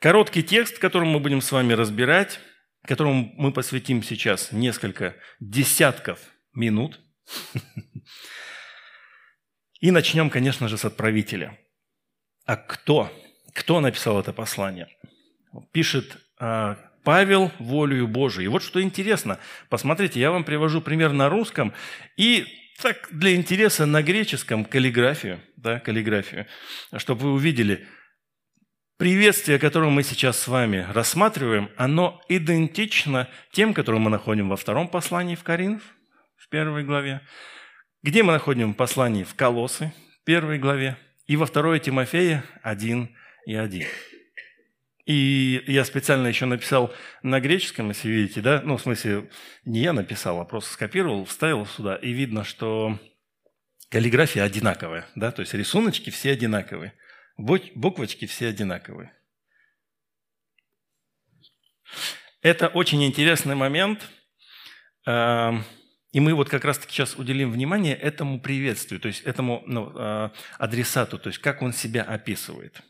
Короткий 0.00 0.42
текст, 0.42 0.78
который 0.78 1.08
мы 1.08 1.20
будем 1.20 1.40
с 1.40 1.52
вами 1.52 1.72
разбирать, 1.72 2.40
которому 2.84 3.32
мы 3.36 3.52
посвятим 3.52 4.02
сейчас 4.02 4.50
несколько 4.50 5.14
десятков 5.38 6.18
минут. 6.52 6.98
И 9.80 9.90
начнем, 9.90 10.30
конечно 10.30 10.68
же, 10.68 10.76
с 10.76 10.84
отправителя. 10.84 11.58
А 12.44 12.56
кто? 12.56 13.10
Кто 13.54 13.80
написал 13.80 14.20
это 14.20 14.32
послание? 14.32 14.88
Пишет 15.72 16.18
а, 16.38 16.76
Павел 17.02 17.50
волею 17.58 18.06
Божией. 18.06 18.44
И 18.44 18.48
вот 18.48 18.62
что 18.62 18.82
интересно, 18.82 19.38
посмотрите, 19.68 20.20
я 20.20 20.30
вам 20.30 20.44
привожу 20.44 20.80
пример 20.80 21.12
на 21.12 21.28
русском 21.28 21.72
и 22.16 22.46
так 22.82 23.08
для 23.10 23.34
интереса 23.34 23.86
на 23.86 24.02
греческом 24.02 24.64
каллиграфию, 24.64 25.40
да, 25.56 25.80
каллиграфию, 25.80 26.46
чтобы 26.96 27.22
вы 27.22 27.32
увидели, 27.32 27.86
приветствие, 28.96 29.58
которое 29.58 29.90
мы 29.90 30.02
сейчас 30.02 30.38
с 30.38 30.48
вами 30.48 30.86
рассматриваем, 30.92 31.70
оно 31.76 32.20
идентично 32.28 33.28
тем, 33.52 33.74
которые 33.74 34.00
мы 34.00 34.10
находим 34.10 34.48
во 34.48 34.56
втором 34.56 34.88
послании 34.88 35.34
в 35.34 35.42
Коринф, 35.42 35.82
в 36.36 36.48
первой 36.48 36.84
главе, 36.84 37.20
где 38.02 38.22
мы 38.22 38.32
находим 38.32 38.74
послание 38.74 39.24
в 39.24 39.34
Колосы, 39.34 39.92
первой 40.24 40.58
главе, 40.58 40.96
и 41.26 41.36
во 41.36 41.46
второй 41.46 41.80
Тимофея 41.80 42.44
1 42.62 43.16
и 43.46 43.54
1. 43.54 43.86
И 45.06 45.64
я 45.66 45.84
специально 45.84 46.26
еще 46.28 46.46
написал 46.46 46.94
на 47.22 47.40
греческом, 47.40 47.88
если 47.88 48.08
видите, 48.08 48.40
да, 48.40 48.62
ну, 48.64 48.76
в 48.76 48.82
смысле, 48.82 49.28
не 49.64 49.80
я 49.80 49.92
написал, 49.92 50.40
а 50.40 50.44
просто 50.44 50.72
скопировал, 50.72 51.24
вставил 51.24 51.66
сюда, 51.66 51.96
и 51.96 52.12
видно, 52.12 52.44
что 52.44 52.98
каллиграфия 53.90 54.44
одинаковая, 54.44 55.06
да, 55.16 55.32
то 55.32 55.40
есть 55.40 55.52
рисуночки 55.54 56.10
все 56.10 56.32
одинаковые, 56.32 56.94
буквочки 57.36 58.26
все 58.26 58.48
одинаковые. 58.48 59.12
Это 62.42 62.68
очень 62.68 63.04
интересный 63.04 63.54
момент, 63.54 64.08
эм, 65.06 65.64
и 66.12 66.20
мы 66.20 66.34
вот 66.34 66.48
как 66.48 66.64
раз-таки 66.64 66.92
сейчас 66.92 67.16
уделим 67.16 67.52
внимание 67.52 67.94
этому 67.94 68.40
приветствию, 68.40 69.00
то 69.00 69.08
есть 69.08 69.22
этому 69.22 69.62
ну, 69.66 69.92
э, 69.94 70.30
адресату, 70.58 71.18
то 71.18 71.28
есть 71.28 71.38
как 71.38 71.62
он 71.62 71.72
себя 71.72 72.02
описывает. 72.02 72.82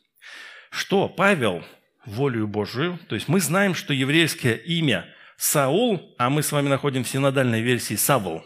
Что 0.71 1.09
Павел 1.09 1.65
волю 2.05 2.47
Божию. 2.47 2.99
То 3.09 3.15
есть 3.15 3.29
мы 3.29 3.41
знаем, 3.41 3.75
что 3.75 3.93
еврейское 3.93 4.55
имя 4.55 5.07
Саул, 5.37 6.15
а 6.19 6.31
мы 6.31 6.43
с 6.43 6.53
вами 6.53 6.69
находим 6.69 7.05
в 7.05 7.09
синодальной 7.09 7.61
версии 7.61 7.95
Савл. 7.95 8.45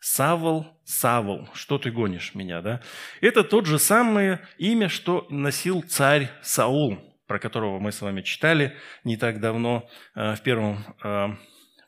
Савл, 0.00 0.80
Савл, 0.84 1.48
что 1.52 1.78
ты 1.78 1.90
гонишь 1.90 2.34
меня, 2.34 2.62
да? 2.62 2.80
Это 3.20 3.44
тот 3.44 3.66
же 3.66 3.78
самое 3.78 4.40
имя, 4.58 4.88
что 4.88 5.26
носил 5.30 5.82
царь 5.82 6.30
Саул, 6.42 6.98
про 7.26 7.38
которого 7.38 7.78
мы 7.80 7.92
с 7.92 8.00
вами 8.00 8.22
читали 8.22 8.76
не 9.04 9.16
так 9.16 9.40
давно 9.40 9.88
э, 10.14 10.34
в 10.36 10.40
первом 10.42 10.84
э, 11.02 11.28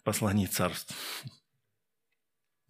послании 0.05 0.47
царств. 0.47 0.95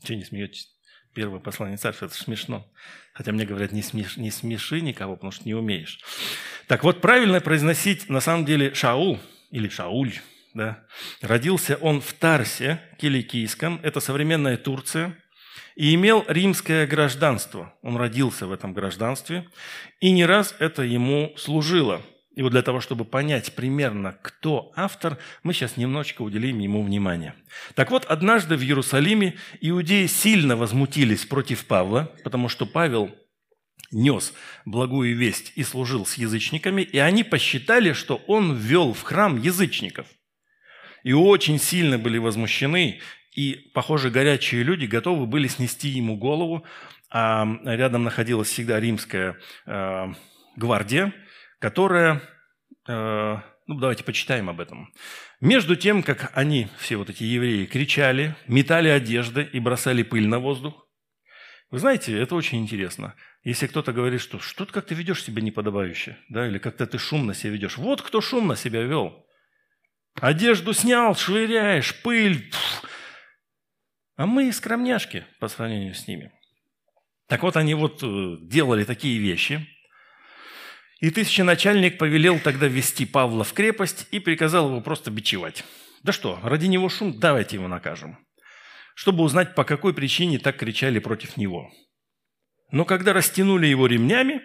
Чего 0.03 0.19
не 0.19 0.25
смеетесь? 0.25 0.69
Первое 1.15 1.41
послание 1.41 1.77
царства, 1.77 2.07
это 2.07 2.15
смешно. 2.15 2.67
Хотя 3.13 3.33
мне 3.33 3.45
говорят, 3.45 3.73
не, 3.73 3.83
смеш, 3.83 4.17
не 4.17 4.31
смеши 4.31 4.81
никого, 4.81 5.17
потому 5.17 5.31
что 5.31 5.45
не 5.45 5.55
умеешь. 5.55 6.01
Так 6.67 6.85
вот, 6.85 7.01
правильно 7.01 7.41
произносить 7.41 8.09
на 8.09 8.21
самом 8.21 8.47
деле 8.47 8.73
Шаул 8.73 9.21
или 9.51 9.69
Шауль. 9.69 10.15
Да? 10.55 10.85
Родился 11.21 11.77
он 11.77 12.01
в 12.01 12.13
Тарсе, 12.15 12.81
Киликийском, 12.99 13.81
это 13.83 14.01
современная 14.01 14.57
Турция, 14.57 15.17
и 15.77 15.95
имел 15.95 16.25
римское 16.29 16.87
гражданство. 16.87 17.75
Он 17.83 17.97
родился 17.97 18.47
в 18.47 18.53
этом 18.53 18.73
гражданстве, 18.73 19.49
и 20.01 20.11
не 20.11 20.25
раз 20.25 20.55
это 20.59 20.83
ему 20.83 21.35
служило. 21.37 22.03
И 22.35 22.43
вот 22.43 22.53
для 22.53 22.63
того, 22.63 22.81
чтобы 22.81 23.05
понять 23.05 23.55
примерно, 23.55 24.17
кто 24.23 24.73
автор, 24.75 25.19
мы 25.43 25.53
сейчас 25.53 25.77
немножечко 25.77 26.23
уделим 26.23 26.59
ему 26.61 26.83
внимание. 26.83 27.35
Так 27.75 27.91
вот, 27.91 28.07
однажды 28.07 28.57
в 28.57 28.63
Иерусалиме 28.63 29.37
иудеи 29.61 30.07
сильно 30.07 30.57
возмутились 30.57 31.27
против 31.27 31.67
Павла, 31.67 32.11
потому 32.25 32.49
что 32.49 32.65
Павел 32.65 33.15
нес 33.91 34.33
благую 34.65 35.15
весть 35.17 35.53
и 35.57 35.63
служил 35.63 36.07
с 36.07 36.15
язычниками, 36.15 36.81
и 36.81 36.97
они 36.99 37.23
посчитали, 37.23 37.93
что 37.93 38.17
он 38.27 38.57
ввел 38.57 38.95
в 38.95 39.03
храм 39.03 39.39
язычников. 39.39 40.07
И 41.05 41.13
очень 41.13 41.59
сильно 41.59 41.99
были 41.99 42.17
возмущены, 42.17 43.01
и, 43.35 43.71
похоже, 43.75 44.11
горячие 44.11 44.63
люди 44.63 44.87
готовы 44.87 45.27
были 45.27 45.49
снести 45.49 45.89
ему 45.89 46.17
голову, 46.17 46.65
а 47.11 47.47
рядом 47.65 48.05
находилась 48.05 48.49
всегда 48.49 48.81
римская 48.81 49.37
э, 49.67 50.15
гвардия, 50.57 51.13
которая, 51.63 52.21
э, 52.89 53.37
ну 53.69 53.79
давайте 53.79 54.03
почитаем 54.03 54.51
об 54.51 54.61
этом. 54.61 54.93
Между 55.41 55.77
тем, 55.77 56.03
как 56.03 56.33
они, 56.35 56.67
все 56.79 56.97
вот 56.97 57.09
эти 57.09 57.23
евреи, 57.23 57.67
кричали, 57.67 58.35
метали 58.49 58.89
одежды 58.89 59.45
и 59.45 59.61
бросали 59.61 60.03
пыль 60.03 60.27
на 60.27 60.41
воздух, 60.41 60.89
вы 61.71 61.79
знаете, 61.79 62.19
это 62.19 62.35
очень 62.35 62.59
интересно. 62.59 63.15
Если 63.45 63.69
кто-то 63.69 63.93
говорит, 63.93 64.21
что 64.21 64.41
что-то 64.41 64.73
как 64.73 64.87
ты 64.87 64.97
ведешь 64.97 65.23
себя 65.23 65.41
неподобающе, 65.41 66.19
да, 66.29 66.49
или 66.49 66.59
как-то 66.59 66.85
ты 66.85 66.99
шумно 66.99 67.33
себя 67.33 67.53
ведешь. 67.53 67.79
Вот 67.79 68.03
кто 68.03 68.21
шумно 68.21 68.57
себя 68.57 68.83
вел. 68.83 69.25
Одежду 70.21 70.73
снял, 70.73 71.15
швыряешь, 71.15 71.95
пыль. 72.03 72.51
Пфф. 72.51 72.85
А 74.17 74.27
мы 74.27 74.53
скромняшки 74.53 75.25
по 75.39 75.47
сравнению 75.47 75.95
с 75.95 76.09
ними. 76.09 76.33
Так 77.29 77.45
вот, 77.45 77.57
они 77.57 77.75
вот 77.75 78.03
э, 78.03 78.37
делали 78.43 78.83
такие 78.83 79.21
вещи– 79.21 79.65
и 81.03 81.11
тысяченачальник 81.11 81.99
повелел 81.99 82.39
тогда 82.39 82.69
ввести 82.69 83.05
Павла 83.05 83.43
в 83.43 83.53
крепость 83.53 84.07
и 84.13 84.21
приказал 84.21 84.69
его 84.69 84.81
просто 84.81 85.11
бичевать. 85.11 85.65
Да 86.05 86.13
что, 86.13 86.39
ради 86.45 86.67
него 86.67 86.89
шум, 86.89 87.19
давайте 87.19 87.57
его 87.57 87.67
накажем. 87.67 88.25
Чтобы 88.95 89.25
узнать, 89.25 89.57
по 89.57 89.65
какой 89.65 89.95
причине 89.95 90.39
так 90.39 90.57
кричали 90.59 91.01
против 91.01 91.37
него. 91.37 91.73
Но 92.71 92.85
когда 92.85 93.13
растянули 93.13 93.67
его 93.67 93.89
ремнями, 93.89 94.43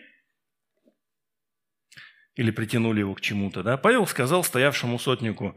или 2.34 2.50
притянули 2.50 3.02
его 3.02 3.14
к 3.14 3.22
чему-то, 3.22 3.62
да, 3.62 3.78
Павел 3.78 4.08
сказал 4.08 4.44
стоявшему 4.44 4.98
сотнику, 4.98 5.56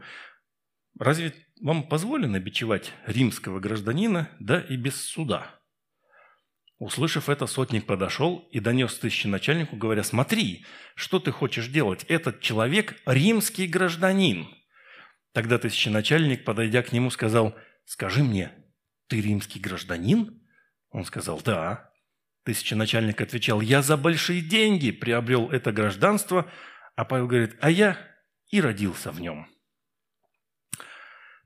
разве 0.99 1.33
вам 1.61 1.81
позволено 1.87 2.39
бичевать 2.39 2.93
римского 3.07 3.59
гражданина, 3.59 4.29
да 4.39 4.61
и 4.61 4.75
без 4.75 5.03
суда? 5.03 5.60
Услышав 6.81 7.29
это, 7.29 7.45
сотник 7.45 7.85
подошел 7.85 8.39
и 8.49 8.59
донес 8.59 8.97
тысяченачальнику, 8.97 9.75
говоря, 9.75 10.01
«Смотри, 10.03 10.65
что 10.95 11.19
ты 11.19 11.29
хочешь 11.29 11.67
делать? 11.67 12.03
Этот 12.05 12.41
человек– 12.41 12.99
римский 13.05 13.67
гражданин». 13.67 14.47
Тогда 15.31 15.59
тысяченачальник, 15.59 16.43
подойдя 16.43 16.81
к 16.81 16.91
нему, 16.91 17.11
сказал, 17.11 17.55
«Скажи 17.85 18.23
мне, 18.23 18.51
ты 19.07 19.21
римский 19.21 19.59
гражданин?» 19.59 20.41
Он 20.89 21.05
сказал, 21.05 21.39
«Да». 21.45 21.91
Тысяченачальник 22.45 23.21
отвечал, 23.21 23.61
«Я 23.61 23.83
за 23.83 23.95
большие 23.95 24.41
деньги 24.41 24.89
приобрел 24.89 25.51
это 25.51 25.71
гражданство», 25.71 26.51
а 26.95 27.05
Павел 27.05 27.27
говорит, 27.27 27.57
«А 27.61 27.69
я 27.69 27.95
и 28.49 28.59
родился 28.59 29.11
в 29.11 29.21
нем». 29.21 29.47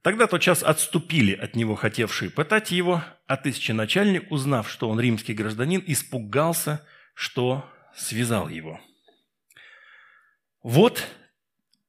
Тогда 0.05 0.27
тот 0.27 0.39
час 0.39 0.61
отступили 0.61 1.33
от 1.33 1.55
него 1.55 1.73
хотевшие 1.73 2.29
пытать 2.29 2.69
его, 2.69 3.03
а 3.25 3.37
тысяченачальник, 3.37 4.31
узнав, 4.31 4.69
что 4.69 4.87
он 4.87 4.99
римский 4.99 5.33
гражданин, 5.33 5.83
испугался, 5.87 6.85
что 7.15 7.67
связал 7.95 8.47
его. 8.47 8.79
Вот 10.61 11.03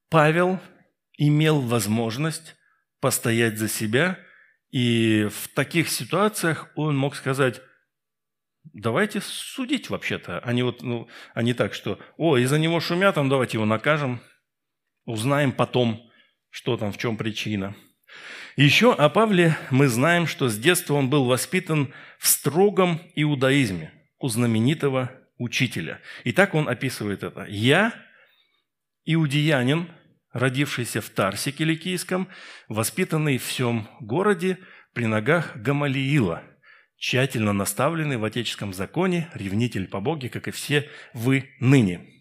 Павел 0.09 0.59
имел 1.15 1.61
возможность 1.61 2.55
постоять 3.01 3.59
за 3.59 3.69
себя, 3.69 4.17
и 4.71 5.29
в 5.29 5.49
таких 5.49 5.87
ситуациях 5.87 6.71
он 6.73 6.97
мог 6.97 7.15
сказать, 7.15 7.61
давайте 8.63 9.21
судить 9.21 9.91
вообще-то, 9.91 10.39
а 10.39 10.53
не, 10.53 10.63
вот, 10.63 10.81
ну, 10.81 11.07
а 11.35 11.43
не 11.43 11.53
так, 11.53 11.75
что, 11.75 11.99
о, 12.17 12.37
из-за 12.37 12.57
него 12.57 12.79
шумят, 12.79 13.13
там 13.13 13.29
давайте 13.29 13.57
его 13.57 13.65
накажем, 13.67 14.21
узнаем 15.05 15.51
потом, 15.51 16.09
что 16.49 16.77
там, 16.77 16.91
в 16.91 16.97
чем 16.97 17.15
причина– 17.15 17.75
еще 18.55 18.93
о 18.93 19.09
Павле 19.09 19.57
мы 19.69 19.87
знаем, 19.87 20.25
что 20.25 20.49
с 20.49 20.57
детства 20.57 20.95
он 20.95 21.09
был 21.09 21.25
воспитан 21.25 21.93
в 22.17 22.27
строгом 22.27 23.01
иудаизме 23.15 23.91
у 24.19 24.29
знаменитого 24.29 25.11
учителя. 25.37 26.01
И 26.23 26.31
так 26.31 26.55
он 26.55 26.67
описывает 26.67 27.23
это. 27.23 27.45
«Я, 27.47 27.93
иудеянин, 29.05 29.89
родившийся 30.31 31.01
в 31.01 31.09
Тарсе 31.09 31.51
Киликийском, 31.51 32.27
воспитанный 32.67 33.37
в 33.37 33.45
всем 33.45 33.87
городе 33.99 34.57
при 34.93 35.05
ногах 35.05 35.55
Гамалиила, 35.57 36.43
тщательно 36.97 37.53
наставленный 37.53 38.17
в 38.17 38.23
отеческом 38.23 38.73
законе, 38.73 39.29
ревнитель 39.35 39.87
по 39.87 39.99
Боге, 39.99 40.29
как 40.29 40.47
и 40.47 40.51
все 40.51 40.89
вы 41.13 41.51
ныне». 41.59 42.13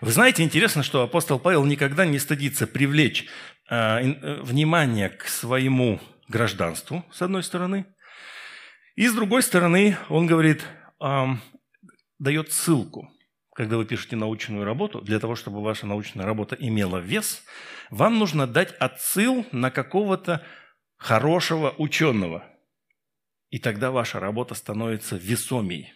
Вы 0.00 0.12
знаете, 0.12 0.42
интересно, 0.42 0.82
что 0.82 1.02
апостол 1.02 1.38
Павел 1.38 1.64
никогда 1.64 2.06
не 2.06 2.18
стыдится 2.18 2.66
привлечь 2.66 3.26
внимание 3.68 5.10
к 5.10 5.28
своему 5.28 6.00
гражданству, 6.28 7.04
с 7.12 7.22
одной 7.22 7.42
стороны, 7.42 7.86
и 8.96 9.06
с 9.06 9.14
другой 9.14 9.42
стороны, 9.42 9.96
он 10.08 10.26
говорит, 10.26 10.64
дает 12.18 12.52
ссылку. 12.52 13.10
Когда 13.54 13.76
вы 13.76 13.84
пишете 13.84 14.16
научную 14.16 14.64
работу, 14.64 15.00
для 15.00 15.18
того, 15.18 15.34
чтобы 15.34 15.62
ваша 15.62 15.86
научная 15.86 16.24
работа 16.24 16.56
имела 16.58 16.98
вес, 16.98 17.44
вам 17.90 18.18
нужно 18.18 18.46
дать 18.46 18.72
отсыл 18.78 19.46
на 19.52 19.70
какого-то 19.70 20.44
хорошего 20.96 21.74
ученого. 21.78 22.44
И 23.50 23.58
тогда 23.58 23.90
ваша 23.90 24.20
работа 24.20 24.54
становится 24.54 25.16
весомей. 25.16 25.92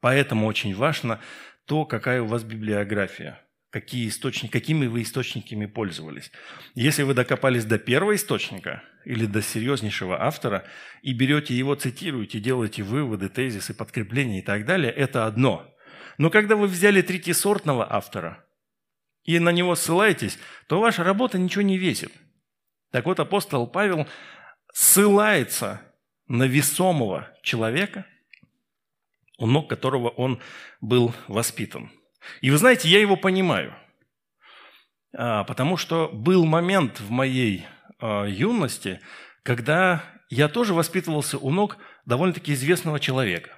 Поэтому 0.00 0.46
очень 0.46 0.74
важно 0.74 1.20
то, 1.66 1.84
какая 1.84 2.22
у 2.22 2.26
вас 2.26 2.42
библиография– 2.44 3.42
какие 3.70 4.08
источники, 4.08 4.50
какими 4.50 4.86
вы 4.86 5.02
источниками 5.02 5.66
пользовались. 5.66 6.30
Если 6.74 7.02
вы 7.02 7.14
докопались 7.14 7.64
до 7.64 7.78
первого 7.78 8.14
источника 8.14 8.82
или 9.04 9.26
до 9.26 9.42
серьезнейшего 9.42 10.22
автора 10.22 10.66
и 11.02 11.12
берете 11.12 11.54
его, 11.54 11.74
цитируете, 11.74 12.40
делаете 12.40 12.82
выводы, 12.82 13.28
тезисы, 13.28 13.74
подкрепления 13.74 14.40
и 14.40 14.42
так 14.42 14.64
далее, 14.64 14.90
это 14.90 15.26
одно. 15.26 15.74
Но 16.16 16.30
когда 16.30 16.56
вы 16.56 16.66
взяли 16.66 17.02
третьесортного 17.02 17.92
автора 17.92 18.44
и 19.24 19.38
на 19.38 19.50
него 19.50 19.74
ссылаетесь, 19.74 20.38
то 20.66 20.80
ваша 20.80 21.04
работа 21.04 21.38
ничего 21.38 21.62
не 21.62 21.76
весит. 21.76 22.12
Так 22.90 23.04
вот, 23.04 23.20
апостол 23.20 23.66
Павел 23.66 24.08
ссылается 24.72 25.82
на 26.26 26.44
весомого 26.44 27.28
человека, 27.42 28.06
у 29.36 29.46
ног 29.46 29.68
которого 29.68 30.08
он 30.08 30.40
был 30.80 31.14
воспитан– 31.28 31.92
и 32.40 32.50
вы 32.50 32.58
знаете, 32.58 32.88
я 32.88 33.00
его 33.00 33.16
понимаю, 33.16 33.74
а, 35.16 35.44
потому 35.44 35.76
что 35.76 36.10
был 36.12 36.44
момент 36.44 37.00
в 37.00 37.10
моей 37.10 37.66
а, 38.00 38.24
юности, 38.24 39.00
когда 39.42 40.04
я 40.30 40.48
тоже 40.48 40.74
воспитывался 40.74 41.38
у 41.38 41.50
ног 41.50 41.78
довольно-таки 42.04 42.52
известного 42.52 43.00
человека. 43.00 43.50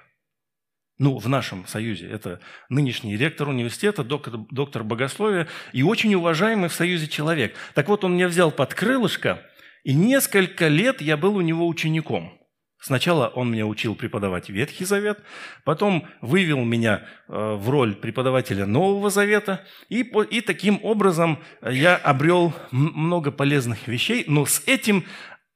Ну, 0.97 1.17
в 1.17 1.27
нашем 1.27 1.65
союзе. 1.65 2.07
Это 2.07 2.39
нынешний 2.69 3.17
ректор 3.17 3.49
университета, 3.49 4.03
доктор, 4.03 4.37
доктор 4.51 4.83
богословия 4.83 5.47
и 5.73 5.81
очень 5.81 6.13
уважаемый 6.13 6.69
в 6.69 6.73
союзе 6.73 7.07
человек. 7.07 7.55
Так 7.73 7.87
вот, 7.87 8.03
он 8.03 8.13
меня 8.13 8.27
взял 8.27 8.51
под 8.51 8.75
крылышко, 8.75 9.43
и 9.83 9.95
несколько 9.95 10.67
лет 10.67 11.01
я 11.01 11.17
был 11.17 11.35
у 11.35 11.41
него 11.41 11.67
учеником– 11.67 12.37
Сначала 12.81 13.27
он 13.27 13.51
меня 13.51 13.67
учил 13.67 13.93
преподавать 13.93 14.49
Ветхий 14.49 14.85
Завет, 14.85 15.19
потом 15.63 16.07
вывел 16.19 16.63
меня 16.63 17.07
э, 17.27 17.53
в 17.53 17.69
роль 17.69 17.93
преподавателя 17.93 18.65
Нового 18.65 19.11
Завета, 19.11 19.63
и, 19.89 20.01
и 20.01 20.41
таким 20.41 20.79
образом 20.83 21.43
я 21.61 21.95
обрел 21.95 22.55
много 22.71 23.31
полезных 23.31 23.87
вещей, 23.87 24.23
но 24.27 24.47
с 24.47 24.63
этим 24.65 25.05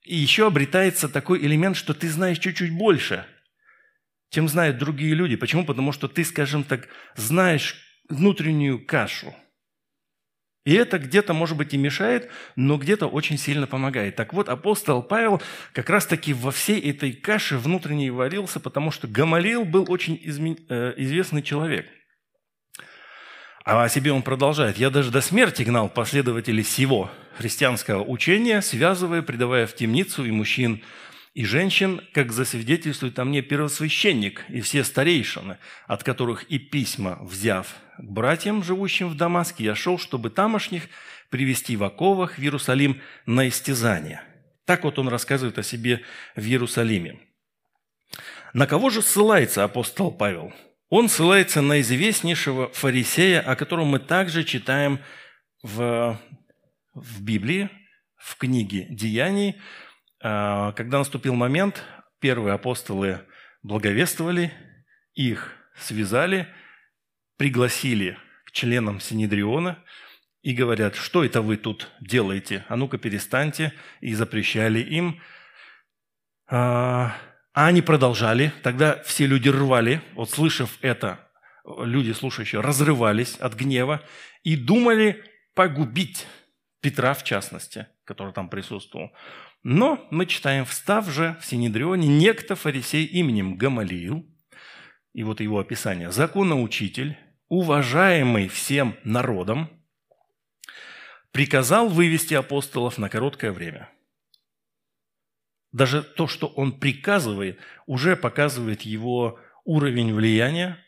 еще 0.04 0.46
обретается 0.46 1.08
такой 1.08 1.44
элемент, 1.44 1.76
что 1.76 1.94
ты 1.94 2.08
знаешь 2.08 2.38
чуть-чуть 2.38 2.72
больше, 2.72 3.26
чем 4.30 4.46
знают 4.48 4.78
другие 4.78 5.12
люди. 5.14 5.34
Почему? 5.34 5.64
Потому 5.64 5.90
что 5.90 6.06
ты, 6.06 6.24
скажем 6.24 6.62
так, 6.62 6.86
знаешь 7.16 7.74
внутреннюю 8.08 8.86
кашу– 8.86 9.34
и 10.66 10.74
это 10.74 10.98
где-то, 10.98 11.32
может 11.32 11.56
быть, 11.56 11.72
и 11.74 11.78
мешает, 11.78 12.28
но 12.56 12.76
где-то 12.76 13.06
очень 13.06 13.38
сильно 13.38 13.68
помогает. 13.68 14.16
Так 14.16 14.32
вот, 14.32 14.48
апостол 14.48 15.00
Павел 15.00 15.40
как 15.72 15.88
раз-таки 15.88 16.34
во 16.34 16.50
всей 16.50 16.80
этой 16.90 17.12
каше 17.12 17.56
внутренней 17.56 18.10
варился, 18.10 18.58
потому 18.58 18.90
что 18.90 19.06
Гамалил 19.06 19.64
был 19.64 19.86
очень 19.88 20.20
э, 20.68 20.94
известный 20.96 21.42
человек. 21.42 21.86
А 23.64 23.84
о 23.84 23.88
себе 23.88 24.10
он 24.10 24.22
продолжает. 24.22 24.76
«Я 24.76 24.90
даже 24.90 25.12
до 25.12 25.20
смерти 25.20 25.62
гнал 25.62 25.88
последователей 25.88 26.64
всего 26.64 27.12
христианского 27.38 28.02
учения, 28.02 28.60
связывая, 28.60 29.22
предавая 29.22 29.68
в 29.68 29.74
темницу 29.76 30.24
и 30.24 30.32
мужчин, 30.32 30.82
и 31.36 31.44
женщин, 31.44 32.00
как 32.14 32.32
засвидетельствует 32.32 33.18
о 33.18 33.26
мне 33.26 33.42
первосвященник 33.42 34.46
и 34.48 34.62
все 34.62 34.82
старейшины, 34.82 35.58
от 35.86 36.02
которых 36.02 36.44
и 36.44 36.58
письма 36.58 37.18
взяв 37.20 37.74
к 37.98 38.02
братьям, 38.02 38.62
живущим 38.62 39.10
в 39.10 39.18
Дамаске, 39.18 39.64
я 39.64 39.74
шел, 39.74 39.98
чтобы 39.98 40.30
тамошних 40.30 40.88
привести 41.28 41.76
в 41.76 41.84
оковах 41.84 42.38
в 42.38 42.42
Иерусалим 42.42 43.02
на 43.26 43.48
истязание». 43.48 44.22
Так 44.64 44.84
вот 44.84 44.98
он 44.98 45.08
рассказывает 45.08 45.58
о 45.58 45.62
себе 45.62 46.00
в 46.36 46.40
Иерусалиме. 46.40 47.20
На 48.54 48.66
кого 48.66 48.88
же 48.88 49.02
ссылается 49.02 49.62
апостол 49.62 50.10
Павел? 50.10 50.54
Он 50.88 51.10
ссылается 51.10 51.60
на 51.60 51.82
известнейшего 51.82 52.70
фарисея, 52.70 53.42
о 53.42 53.56
котором 53.56 53.88
мы 53.88 53.98
также 53.98 54.42
читаем 54.42 55.00
в, 55.62 56.18
в 56.94 57.22
Библии, 57.22 57.68
в 58.16 58.36
книге 58.38 58.86
«Деяний», 58.88 59.60
когда 60.20 60.98
наступил 60.98 61.34
момент, 61.34 61.82
первые 62.20 62.54
апостолы 62.54 63.20
благовествовали, 63.62 64.52
их 65.14 65.52
связали, 65.76 66.48
пригласили 67.36 68.18
к 68.44 68.52
членам 68.52 69.00
Синедриона 69.00 69.82
и 70.42 70.54
говорят, 70.54 70.94
что 70.94 71.24
это 71.24 71.42
вы 71.42 71.56
тут 71.56 71.90
делаете? 72.00 72.64
А 72.68 72.76
ну-ка 72.76 72.98
перестаньте. 72.98 73.72
И 74.00 74.14
запрещали 74.14 74.78
им. 74.78 75.20
А, 76.48 77.16
а 77.52 77.66
они 77.66 77.82
продолжали. 77.82 78.52
Тогда 78.62 79.02
все 79.02 79.26
люди 79.26 79.48
рвали. 79.48 80.00
Вот 80.14 80.30
слышав 80.30 80.78
это, 80.82 81.28
люди, 81.64 82.12
слушающие, 82.12 82.60
разрывались 82.60 83.36
от 83.36 83.54
гнева 83.54 84.02
и 84.44 84.56
думали 84.56 85.24
погубить 85.54 86.26
Петра, 86.80 87.14
в 87.14 87.24
частности, 87.24 87.88
который 88.04 88.32
там 88.32 88.48
присутствовал. 88.48 89.10
Но 89.68 90.06
мы 90.12 90.26
читаем, 90.26 90.64
встав 90.64 91.10
же 91.10 91.36
в 91.40 91.44
Синедрионе 91.44 92.06
некто 92.06 92.54
фарисей 92.54 93.04
именем 93.04 93.56
Гамалиил, 93.56 94.24
и 95.12 95.24
вот 95.24 95.40
его 95.40 95.58
описание, 95.58 96.12
законоучитель, 96.12 97.16
уважаемый 97.48 98.46
всем 98.46 98.94
народом, 99.02 99.68
приказал 101.32 101.88
вывести 101.88 102.34
апостолов 102.34 102.96
на 102.96 103.08
короткое 103.08 103.50
время. 103.50 103.90
Даже 105.72 106.00
то, 106.00 106.28
что 106.28 106.46
он 106.46 106.78
приказывает, 106.78 107.58
уже 107.86 108.14
показывает 108.14 108.82
его 108.82 109.40
уровень 109.64 110.14
влияния. 110.14 110.78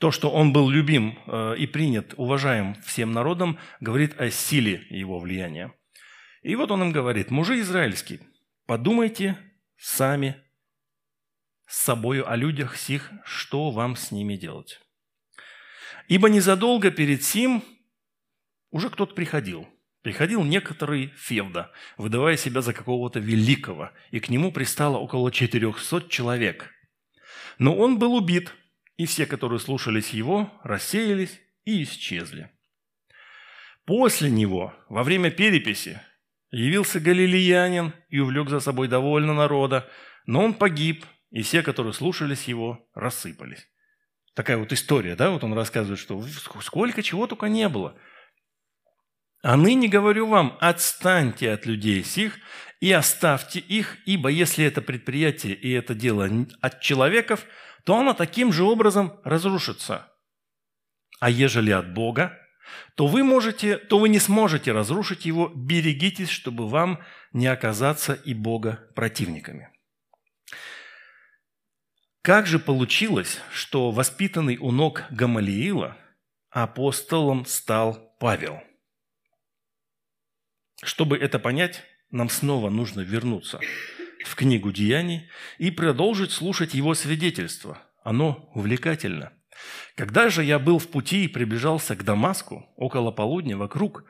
То, 0.00 0.10
что 0.10 0.30
он 0.30 0.54
был 0.54 0.70
любим 0.70 1.18
э, 1.26 1.56
и 1.58 1.66
принят, 1.66 2.14
уважаем 2.16 2.74
всем 2.86 3.12
народом, 3.12 3.58
говорит 3.80 4.18
о 4.18 4.30
силе 4.30 4.86
его 4.88 5.18
влияния. 5.18 5.74
И 6.44 6.56
вот 6.56 6.70
он 6.70 6.82
им 6.82 6.92
говорит, 6.92 7.30
мужи 7.30 7.58
израильские, 7.60 8.20
подумайте 8.66 9.38
сами 9.78 10.36
с 11.66 11.82
собою 11.82 12.30
о 12.30 12.36
людях 12.36 12.76
сих, 12.76 13.10
что 13.24 13.70
вам 13.70 13.96
с 13.96 14.10
ними 14.10 14.36
делать. 14.36 14.78
Ибо 16.06 16.28
незадолго 16.28 16.90
перед 16.90 17.24
сим 17.24 17.64
уже 18.70 18.90
кто-то 18.90 19.14
приходил. 19.14 19.66
Приходил 20.02 20.44
некоторый 20.44 21.14
Февда, 21.16 21.72
выдавая 21.96 22.36
себя 22.36 22.60
за 22.60 22.74
какого-то 22.74 23.20
великого, 23.20 23.90
и 24.10 24.20
к 24.20 24.28
нему 24.28 24.52
пристало 24.52 24.98
около 24.98 25.32
400 25.32 26.10
человек. 26.10 26.70
Но 27.58 27.74
он 27.74 27.98
был 27.98 28.14
убит, 28.14 28.54
и 28.98 29.06
все, 29.06 29.24
которые 29.24 29.60
слушались 29.60 30.10
его, 30.10 30.52
рассеялись 30.62 31.40
и 31.64 31.84
исчезли. 31.84 32.50
После 33.86 34.30
него, 34.30 34.74
во 34.90 35.04
время 35.04 35.30
переписи, 35.30 36.02
Явился 36.50 37.00
галилеянин 37.00 37.92
и 38.08 38.20
увлек 38.20 38.48
за 38.48 38.60
собой 38.60 38.88
довольно 38.88 39.34
народа, 39.34 39.88
но 40.26 40.44
он 40.44 40.54
погиб, 40.54 41.04
и 41.30 41.42
все, 41.42 41.62
которые 41.62 41.92
слушались 41.92 42.44
его, 42.44 42.88
рассыпались. 42.94 43.66
Такая 44.34 44.56
вот 44.56 44.72
история, 44.72 45.16
да, 45.16 45.30
вот 45.30 45.44
он 45.44 45.54
рассказывает, 45.54 45.98
что 45.98 46.22
сколько 46.60 47.02
чего 47.02 47.26
только 47.26 47.46
не 47.46 47.68
было. 47.68 47.96
А 49.42 49.56
ныне 49.56 49.88
говорю 49.88 50.26
вам, 50.26 50.56
отстаньте 50.60 51.52
от 51.52 51.66
людей 51.66 52.02
сих 52.02 52.38
и 52.80 52.90
оставьте 52.92 53.60
их, 53.60 53.98
ибо 54.06 54.28
если 54.28 54.64
это 54.64 54.80
предприятие 54.80 55.54
и 55.54 55.70
это 55.70 55.94
дело 55.94 56.28
от 56.60 56.80
человеков, 56.80 57.44
то 57.84 57.98
оно 57.98 58.14
таким 58.14 58.52
же 58.52 58.64
образом 58.64 59.20
разрушится. 59.22 60.10
А 61.20 61.30
ежели 61.30 61.70
от 61.70 61.92
Бога, 61.92 62.38
то 62.94 63.06
вы, 63.06 63.24
можете, 63.24 63.78
то 63.78 63.98
вы 63.98 64.08
не 64.08 64.18
сможете 64.18 64.72
разрушить 64.72 65.24
его, 65.24 65.48
берегитесь, 65.54 66.30
чтобы 66.30 66.68
вам 66.68 67.02
не 67.32 67.46
оказаться 67.46 68.14
и 68.14 68.34
Бога 68.34 68.88
противниками. 68.94 69.70
Как 72.22 72.46
же 72.46 72.58
получилось, 72.58 73.40
что 73.52 73.90
воспитанный 73.90 74.56
у 74.56 74.70
ног 74.70 75.04
Гамалиила 75.10 75.96
апостолом 76.50 77.44
стал 77.44 78.16
Павел? 78.18 78.62
Чтобы 80.82 81.18
это 81.18 81.38
понять, 81.38 81.84
нам 82.10 82.28
снова 82.28 82.70
нужно 82.70 83.00
вернуться 83.00 83.60
в 84.24 84.34
книгу 84.36 84.72
Деяний 84.72 85.28
и 85.58 85.70
продолжить 85.70 86.32
слушать 86.32 86.74
его 86.74 86.94
свидетельство. 86.94 87.78
Оно 88.02 88.50
увлекательно– 88.54 89.32
когда 89.96 90.28
же 90.28 90.42
я 90.42 90.58
был 90.58 90.78
в 90.78 90.88
пути 90.88 91.24
и 91.24 91.28
приближался 91.28 91.96
к 91.96 92.04
Дамаску, 92.04 92.66
около 92.76 93.10
полудня 93.10 93.56
вокруг, 93.56 94.04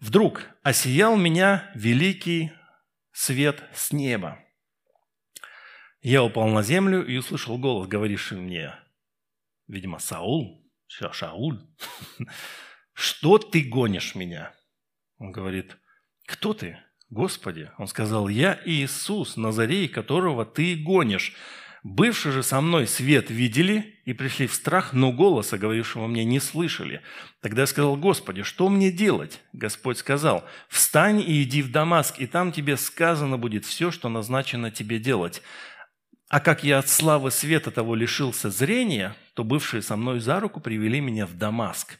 вдруг 0.00 0.42
осиял 0.62 1.16
меня 1.16 1.70
великий 1.74 2.52
свет 3.12 3.62
с 3.74 3.92
неба. 3.92 4.38
Я 6.00 6.22
упал 6.22 6.48
на 6.48 6.62
землю 6.62 7.04
и 7.04 7.16
услышал 7.16 7.58
голос, 7.58 7.88
говоривший 7.88 8.38
мне, 8.38 8.74
видимо, 9.66 9.98
Саул, 9.98 10.64
Шауль, 10.86 11.60
что 12.92 13.38
ты 13.38 13.62
гонишь 13.62 14.14
меня? 14.14 14.54
Он 15.18 15.32
говорит, 15.32 15.76
кто 16.26 16.54
ты, 16.54 16.78
Господи? 17.10 17.70
Он 17.78 17.86
сказал, 17.88 18.28
я 18.28 18.60
Иисус, 18.64 19.36
Назарей, 19.36 19.88
которого 19.88 20.44
ты 20.44 20.76
гонишь. 20.76 21.34
Бывший 21.82 22.32
же 22.32 22.42
со 22.42 22.60
мной 22.60 22.86
свет 22.86 23.30
видели 23.30 23.95
и 24.06 24.14
пришли 24.14 24.46
в 24.46 24.54
страх, 24.54 24.94
но 24.94 25.12
голоса, 25.12 25.58
говорившего 25.58 26.06
мне, 26.06 26.24
не 26.24 26.40
слышали. 26.40 27.02
Тогда 27.42 27.62
я 27.62 27.66
сказал, 27.66 27.96
Господи, 27.96 28.42
что 28.42 28.70
мне 28.70 28.90
делать? 28.90 29.40
Господь 29.52 29.98
сказал, 29.98 30.44
встань 30.68 31.20
и 31.20 31.42
иди 31.42 31.60
в 31.60 31.70
Дамаск, 31.70 32.18
и 32.18 32.26
там 32.26 32.52
тебе 32.52 32.78
сказано 32.78 33.36
будет 33.36 33.66
все, 33.66 33.90
что 33.90 34.08
назначено 34.08 34.70
тебе 34.70 34.98
делать. 34.98 35.42
А 36.28 36.40
как 36.40 36.64
я 36.64 36.78
от 36.78 36.88
славы 36.88 37.30
света 37.30 37.70
того 37.70 37.94
лишился 37.94 38.48
зрения, 38.48 39.14
то 39.34 39.44
бывшие 39.44 39.82
со 39.82 39.96
мной 39.96 40.20
за 40.20 40.40
руку 40.40 40.60
привели 40.60 41.00
меня 41.00 41.26
в 41.26 41.34
Дамаск. 41.34 41.98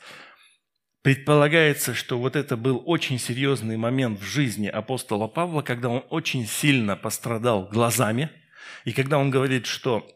Предполагается, 1.02 1.94
что 1.94 2.18
вот 2.18 2.36
это 2.36 2.56
был 2.56 2.82
очень 2.86 3.18
серьезный 3.18 3.76
момент 3.76 4.20
в 4.20 4.24
жизни 4.24 4.68
апостола 4.68 5.26
Павла, 5.26 5.62
когда 5.62 5.88
он 5.88 6.04
очень 6.08 6.46
сильно 6.46 6.96
пострадал 6.96 7.68
глазами– 7.68 8.30
и 8.86 8.92
когда 8.92 9.18
он 9.18 9.30
говорит, 9.30 9.66
что 9.66 10.06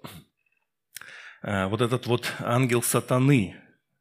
вот 1.42 1.80
этот 1.80 2.06
вот 2.06 2.32
ангел 2.40 2.82
сатаны, 2.82 3.56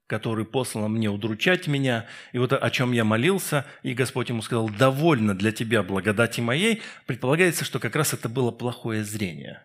который 0.07 0.43
послал 0.43 0.89
мне 0.89 1.09
удручать 1.09 1.67
меня, 1.67 2.07
и 2.33 2.39
вот 2.39 2.51
о 2.51 2.69
чем 2.71 2.91
я 2.91 3.03
молился, 3.03 3.65
и 3.83 3.93
Господь 3.93 4.29
ему 4.29 4.41
сказал, 4.41 4.67
довольно 4.67 5.35
для 5.35 5.51
тебя 5.51 5.83
благодати 5.83 6.41
моей, 6.41 6.81
предполагается, 7.05 7.63
что 7.63 7.79
как 7.79 7.95
раз 7.95 8.13
это 8.13 8.27
было 8.27 8.49
плохое 8.51 9.03
зрение. 9.03 9.61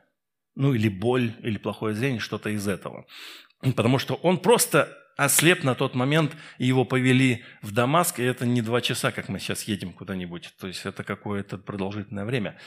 Ну 0.55 0.75
или 0.75 0.89
боль, 0.89 1.33
или 1.43 1.57
плохое 1.57 1.95
зрение, 1.95 2.21
что-то 2.21 2.51
из 2.51 2.69
этого. 2.69 3.07
Потому 3.75 3.99
что 3.99 4.15
он 4.17 4.39
просто 4.39 4.97
ослеп 5.17 5.65
на 5.65 5.75
тот 5.75 5.95
момент, 5.95 6.33
и 6.59 6.67
его 6.67 6.85
повели 6.85 7.45
в 7.63 7.73
Дамаск, 7.73 8.21
и 8.21 8.25
это 8.25 8.47
не 8.47 8.63
два 8.63 8.81
часа, 8.81 9.13
как 9.13 9.29
мы 9.29 9.39
сейчас 9.39 9.63
едем 9.63 9.93
куда-нибудь. 9.93 10.53
То 10.61 10.67
есть 10.67 10.85
это 10.85 11.05
какое-то 11.05 11.57
продолжительное 11.57 12.25
время. 12.25 12.59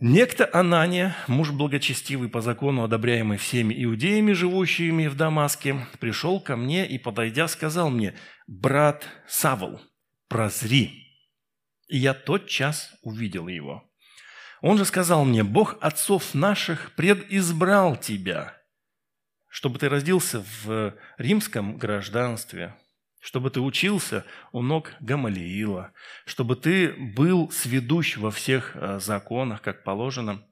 Некто 0.00 0.50
Анания, 0.52 1.16
муж 1.28 1.52
благочестивый 1.52 2.28
по 2.28 2.40
закону, 2.40 2.82
одобряемый 2.82 3.38
всеми 3.38 3.72
иудеями, 3.84 4.32
живущими 4.32 5.06
в 5.06 5.14
Дамаске, 5.16 5.86
пришел 6.00 6.40
ко 6.40 6.56
мне 6.56 6.84
и, 6.86 6.98
подойдя, 6.98 7.46
сказал 7.46 7.90
мне, 7.90 8.14
«Брат 8.48 9.06
Савл, 9.28 9.80
прозри». 10.28 10.90
И 11.86 11.96
я 11.96 12.12
тот 12.12 12.48
час 12.48 12.92
увидел 13.02 13.46
его. 13.46 13.88
Он 14.62 14.78
же 14.78 14.84
сказал 14.84 15.24
мне, 15.24 15.44
«Бог 15.44 15.78
отцов 15.80 16.34
наших 16.34 16.92
предизбрал 16.96 17.96
тебя, 17.96 18.56
чтобы 19.48 19.78
ты 19.78 19.88
родился 19.88 20.44
в 20.64 20.94
римском 21.18 21.76
гражданстве, 21.76 22.74
чтобы 23.24 23.50
ты 23.50 23.60
учился 23.60 24.26
у 24.52 24.60
ног 24.60 24.92
Гамалиила, 25.00 25.92
чтобы 26.26 26.56
ты 26.56 26.92
был 26.92 27.50
сведущ 27.50 28.18
во 28.18 28.30
всех 28.30 28.72
э, 28.74 29.00
законах, 29.00 29.62
как 29.62 29.82
положено, 29.82 30.46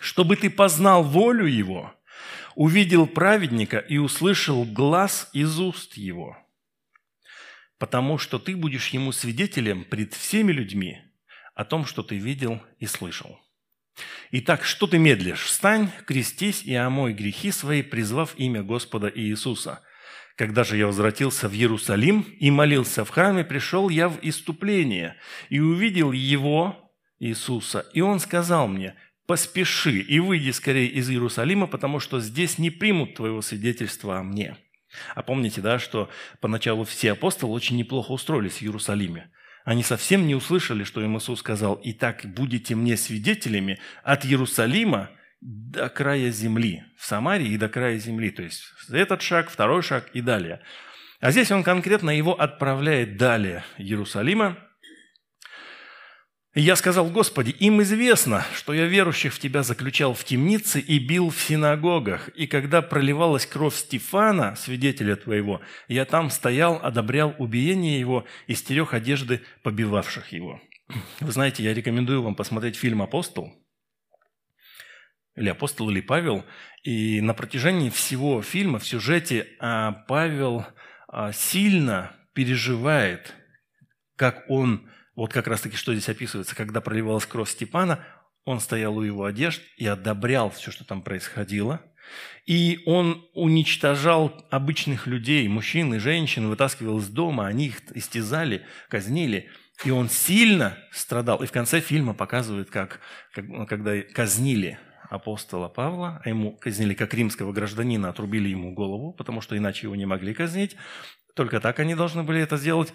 чтобы 0.00 0.36
ты 0.36 0.48
познал 0.48 1.02
волю 1.02 1.44
Его, 1.44 1.94
увидел 2.54 3.06
праведника 3.06 3.76
и 3.76 3.98
услышал 3.98 4.64
глаз 4.64 5.28
из 5.34 5.60
уст 5.60 5.98
Его, 5.98 6.38
потому 7.76 8.16
что 8.16 8.38
ты 8.38 8.56
будешь 8.56 8.88
Ему 8.88 9.12
свидетелем 9.12 9.84
пред 9.84 10.14
всеми 10.14 10.50
людьми 10.50 11.02
о 11.54 11.66
том, 11.66 11.84
что 11.84 12.02
ты 12.02 12.16
видел 12.16 12.62
и 12.78 12.86
слышал. 12.86 13.38
Итак, 14.30 14.64
что 14.64 14.86
ты 14.86 14.96
медлишь? 14.96 15.42
Встань, 15.42 15.90
крестись 16.06 16.62
и 16.62 16.74
омой 16.74 17.12
грехи 17.12 17.50
свои, 17.50 17.82
призвав 17.82 18.34
имя 18.38 18.62
Господа 18.62 19.12
Иисуса. 19.14 19.82
Когда 20.38 20.62
же 20.62 20.76
я 20.76 20.86
возвратился 20.86 21.48
в 21.48 21.52
Иерусалим 21.52 22.24
и 22.38 22.52
молился 22.52 23.04
в 23.04 23.10
храме, 23.10 23.42
пришел 23.42 23.88
я 23.88 24.08
в 24.08 24.20
иступление 24.22 25.16
и 25.48 25.58
увидел 25.58 26.12
его, 26.12 26.92
Иисуса, 27.18 27.84
и 27.92 28.00
он 28.02 28.20
сказал 28.20 28.68
мне, 28.68 28.94
поспеши 29.26 29.98
и 29.98 30.20
выйди 30.20 30.52
скорее 30.52 30.86
из 30.86 31.10
Иерусалима, 31.10 31.66
потому 31.66 31.98
что 31.98 32.20
здесь 32.20 32.56
не 32.56 32.70
примут 32.70 33.16
твоего 33.16 33.42
свидетельства 33.42 34.20
о 34.20 34.22
мне». 34.22 34.56
А 35.16 35.22
помните, 35.22 35.60
да, 35.60 35.80
что 35.80 36.08
поначалу 36.40 36.84
все 36.84 37.12
апостолы 37.12 37.52
очень 37.52 37.76
неплохо 37.76 38.12
устроились 38.12 38.58
в 38.58 38.62
Иерусалиме. 38.62 39.32
Они 39.64 39.82
совсем 39.82 40.28
не 40.28 40.36
услышали, 40.36 40.84
что 40.84 41.02
им 41.02 41.18
Иисус 41.18 41.40
сказал, 41.40 41.80
«Итак, 41.82 42.24
будете 42.24 42.76
мне 42.76 42.96
свидетелями 42.96 43.80
от 44.04 44.24
Иерусалима 44.24 45.10
до 45.40 45.88
края 45.88 46.30
земли, 46.30 46.84
в 46.96 47.06
Самарии 47.06 47.48
и 47.48 47.56
до 47.56 47.68
края 47.68 47.98
земли». 47.98 48.30
То 48.30 48.42
есть 48.42 48.62
этот 48.90 49.22
шаг, 49.22 49.50
второй 49.50 49.82
шаг 49.82 50.08
и 50.12 50.20
далее. 50.20 50.60
А 51.20 51.30
здесь 51.30 51.50
он 51.50 51.62
конкретно 51.62 52.10
его 52.10 52.40
отправляет 52.40 53.16
далее 53.16 53.64
Иерусалима, 53.76 54.56
я 56.54 56.74
сказал, 56.74 57.08
Господи, 57.08 57.50
им 57.50 57.82
известно, 57.82 58.44
что 58.52 58.72
я 58.72 58.86
верующих 58.86 59.32
в 59.32 59.38
Тебя 59.38 59.62
заключал 59.62 60.14
в 60.14 60.24
темнице 60.24 60.80
и 60.80 60.98
бил 60.98 61.30
в 61.30 61.38
синагогах, 61.40 62.30
и 62.30 62.48
когда 62.48 62.82
проливалась 62.82 63.46
кровь 63.46 63.76
Стефана, 63.76 64.56
свидетеля 64.56 65.14
Твоего, 65.14 65.60
я 65.86 66.04
там 66.04 66.30
стоял, 66.30 66.80
одобрял 66.82 67.34
убиение 67.38 68.00
его 68.00 68.24
и 68.48 68.54
стерег 68.54 68.92
одежды 68.92 69.42
побивавших 69.62 70.32
его». 70.32 70.60
Вы 71.20 71.30
знаете, 71.30 71.62
я 71.62 71.74
рекомендую 71.74 72.22
вам 72.22 72.34
посмотреть 72.34 72.76
фильм 72.76 73.02
«Апостол», 73.02 73.52
или 75.38 75.48
апостол, 75.48 75.90
или 75.90 76.00
Павел. 76.00 76.44
И 76.82 77.20
на 77.20 77.34
протяжении 77.34 77.90
всего 77.90 78.42
фильма, 78.42 78.78
в 78.78 78.86
сюжете, 78.86 79.46
а, 79.60 79.92
Павел 80.08 80.66
а, 81.08 81.32
сильно 81.32 82.12
переживает, 82.34 83.34
как 84.16 84.44
он 84.48 84.88
вот 85.14 85.32
как 85.32 85.48
раз-таки, 85.48 85.76
что 85.76 85.92
здесь 85.92 86.08
описывается, 86.08 86.54
когда 86.54 86.80
проливалась 86.80 87.26
кровь 87.26 87.50
Степана, 87.50 88.04
он 88.44 88.60
стоял 88.60 88.96
у 88.96 89.02
его 89.02 89.24
одежд 89.24 89.60
и 89.76 89.86
одобрял 89.86 90.50
все, 90.50 90.70
что 90.70 90.84
там 90.84 91.02
происходило. 91.02 91.82
И 92.46 92.80
он 92.86 93.28
уничтожал 93.34 94.46
обычных 94.50 95.06
людей, 95.06 95.46
мужчин 95.48 95.92
и 95.92 95.98
женщин, 95.98 96.48
вытаскивал 96.48 96.98
из 97.00 97.08
дома, 97.08 97.46
они 97.46 97.66
их 97.66 97.82
истязали, 97.94 98.64
казнили. 98.88 99.50
И 99.84 99.90
он 99.90 100.08
сильно 100.08 100.78
страдал. 100.90 101.42
И 101.42 101.46
в 101.46 101.52
конце 101.52 101.80
фильма 101.80 102.14
показывают, 102.14 102.70
как, 102.70 103.00
как 103.32 103.68
когда 103.68 104.00
казнили 104.00 104.78
апостола 105.08 105.68
Павла, 105.68 106.20
а 106.24 106.28
ему 106.28 106.56
казнили 106.56 106.94
как 106.94 107.14
римского 107.14 107.52
гражданина, 107.52 108.10
отрубили 108.10 108.48
ему 108.48 108.72
голову, 108.74 109.12
потому 109.12 109.40
что 109.40 109.56
иначе 109.56 109.86
его 109.86 109.96
не 109.96 110.06
могли 110.06 110.34
казнить. 110.34 110.76
Только 111.34 111.60
так 111.60 111.78
они 111.80 111.94
должны 111.94 112.22
были 112.22 112.40
это 112.40 112.56
сделать. 112.56 112.92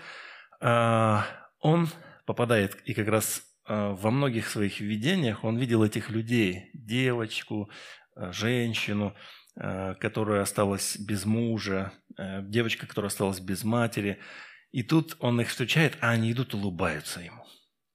А, 0.60 1.26
он 1.60 1.89
попадает, 2.26 2.76
и 2.86 2.93
как 2.93 3.08
раз 3.08 3.43
а, 3.65 3.93
во 3.93 4.12
многих 4.12 4.47
своих 4.47 4.80
видениях 4.80 5.43
он 5.43 5.58
видел 5.58 5.84
этих 5.84 6.10
людей, 6.10 6.69
девочку, 6.73 7.69
а, 8.15 8.32
женщину, 8.32 9.15
которая 9.56 10.41
осталась 10.41 10.97
без 10.97 11.26
мужа, 11.26 11.93
девочка, 12.17 12.88
которая 12.88 13.10
осталась 13.10 13.39
без 13.39 13.63
матери. 13.63 14.17
И 14.71 14.82
тут 14.82 15.15
он 15.19 15.39
их 15.41 15.49
встречает, 15.49 15.95
а 16.02 16.10
они 16.10 16.32
идут 16.32 16.56
улыбаются 16.56 17.19
ему 17.19 17.45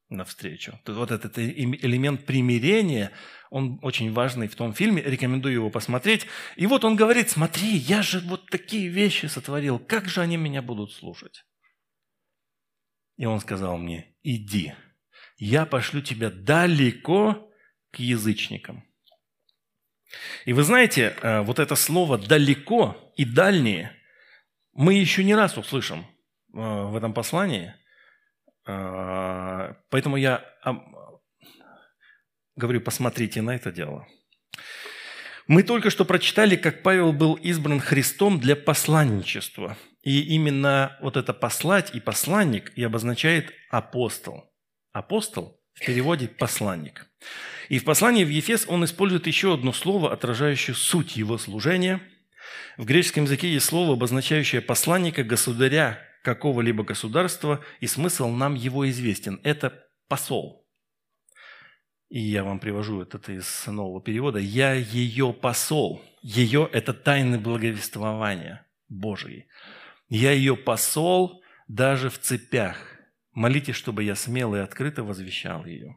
навстречу. 0.09 0.79
Вот 0.87 1.11
этот 1.11 1.39
элемент 1.39 2.27
примирения, 2.27 3.11
он 3.51 3.79
очень 3.83 4.13
важный 4.13 4.49
в 4.49 4.57
том 4.57 4.73
фильме, 4.73 5.03
рекомендую 5.03 5.55
его 5.55 5.71
посмотреть. 5.71 6.27
И 6.57 6.67
вот 6.67 6.85
он 6.85 6.97
говорит, 6.97 7.31
смотри, 7.31 7.69
я 7.69 8.03
же 8.03 8.21
вот 8.21 8.47
такие 8.51 8.89
вещи 8.89 9.27
сотворил, 9.27 9.79
как 9.79 10.09
же 10.09 10.21
они 10.21 10.37
меня 10.37 10.63
будут 10.63 10.93
слушать? 10.93 11.45
И 13.17 13.25
он 13.25 13.41
сказал 13.41 13.79
мне, 13.79 14.15
иди, 14.23 14.75
я 15.37 15.67
пошлю 15.67 16.03
тебя 16.03 16.31
далеко 16.31 17.51
к 17.91 17.99
язычникам. 17.99 18.85
И 20.45 20.53
вы 20.53 20.63
знаете, 20.63 21.17
э, 21.21 21.41
вот 21.43 21.59
это 21.59 21.75
слово 21.75 22.17
«далеко» 22.17 23.13
и 23.17 23.25
«дальние» 23.25 23.93
мы 24.73 24.95
еще 24.95 25.25
не 25.25 25.35
раз 25.35 25.59
услышим 25.59 26.01
э, 26.01 26.05
в 26.55 26.97
этом 26.97 27.13
послании. 27.13 27.75
Э, 28.67 29.75
поэтому 29.91 30.17
я 30.17 30.45
говорю, 32.59 32.83
посмотрите 32.83 33.41
на 33.41 33.55
это 33.55 33.73
дело. 33.73 34.07
Мы 35.47 35.63
только 35.63 35.89
что 35.89 36.05
прочитали, 36.05 36.57
как 36.57 36.83
Павел 36.83 37.15
был 37.15 37.35
избран 37.35 37.81
Христом 37.81 38.39
для 38.39 38.55
посланничества– 38.55 39.79
и 40.09 40.23
именно 40.23 40.97
вот 41.01 41.19
это 41.19 41.35
«послать» 41.35 41.95
и 41.95 42.01
«посланник» 42.01 42.73
и 42.77 42.83
обозначает 42.83 43.53
«апостол». 43.69 44.51
Апостол 44.93 45.61
в 45.75 45.85
переводе 45.85 46.29
«посланник». 46.29 47.07
И 47.69 47.79
в 47.79 47.85
послании 47.85 48.25
в 48.25 48.31
Ефес 48.31 48.65
он 48.69 48.87
использует 48.87 49.27
еще 49.27 49.53
одно 49.53 49.75
слово, 49.75 50.13
отражающее 50.13 50.75
суть 50.75 51.17
его 51.17 51.37
служения. 51.37 52.01
В 52.79 52.87
греческом 52.87 53.25
языке 53.25 53.53
есть 53.53 53.67
слово, 53.67 53.93
обозначающее 53.93 54.63
посланника, 54.63 55.25
государя 55.25 55.99
какого-либо 56.25 56.85
государства, 56.85 57.63
и 57.81 57.87
смысл 57.87 58.29
нам 58.29 58.55
его 58.55 58.89
известен. 58.89 59.41
Это 59.43 59.85
посол. 60.09 60.58
И 62.09 62.21
я 62.21 62.43
вам 62.43 62.59
привожу 62.59 63.03
это 63.03 63.19
из 63.33 63.67
нового 63.67 64.01
перевода. 64.01 64.39
«Я 64.39 64.73
ее 64.73 65.33
посол». 65.33 66.03
Ее– 66.23 66.69
это 66.73 66.93
тайны 66.93 67.39
благовествования 67.39 68.67
Божьей. 68.89 69.47
Я 70.09 70.33
ее 70.33 70.57
посол 70.57 71.43
даже 71.69 72.11
в 72.11 72.19
цепях. 72.19 72.77
Молитесь, 73.33 73.77
чтобы 73.77 74.03
я 74.03 74.17
смело 74.17 74.57
и 74.57 74.61
открыто 74.61 75.05
возвещал 75.05 75.65
ее. 75.65 75.97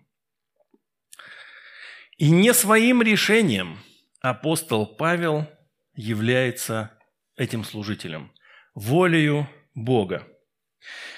И 2.18 2.30
не 2.30 2.54
своим 2.54 3.02
решением 3.02 3.80
апостол 4.22 4.86
Павел 4.86 5.50
является 5.96 6.92
этим 7.36 7.64
служителем, 7.64 8.32
волею 8.76 9.50
Бога. 9.74 10.28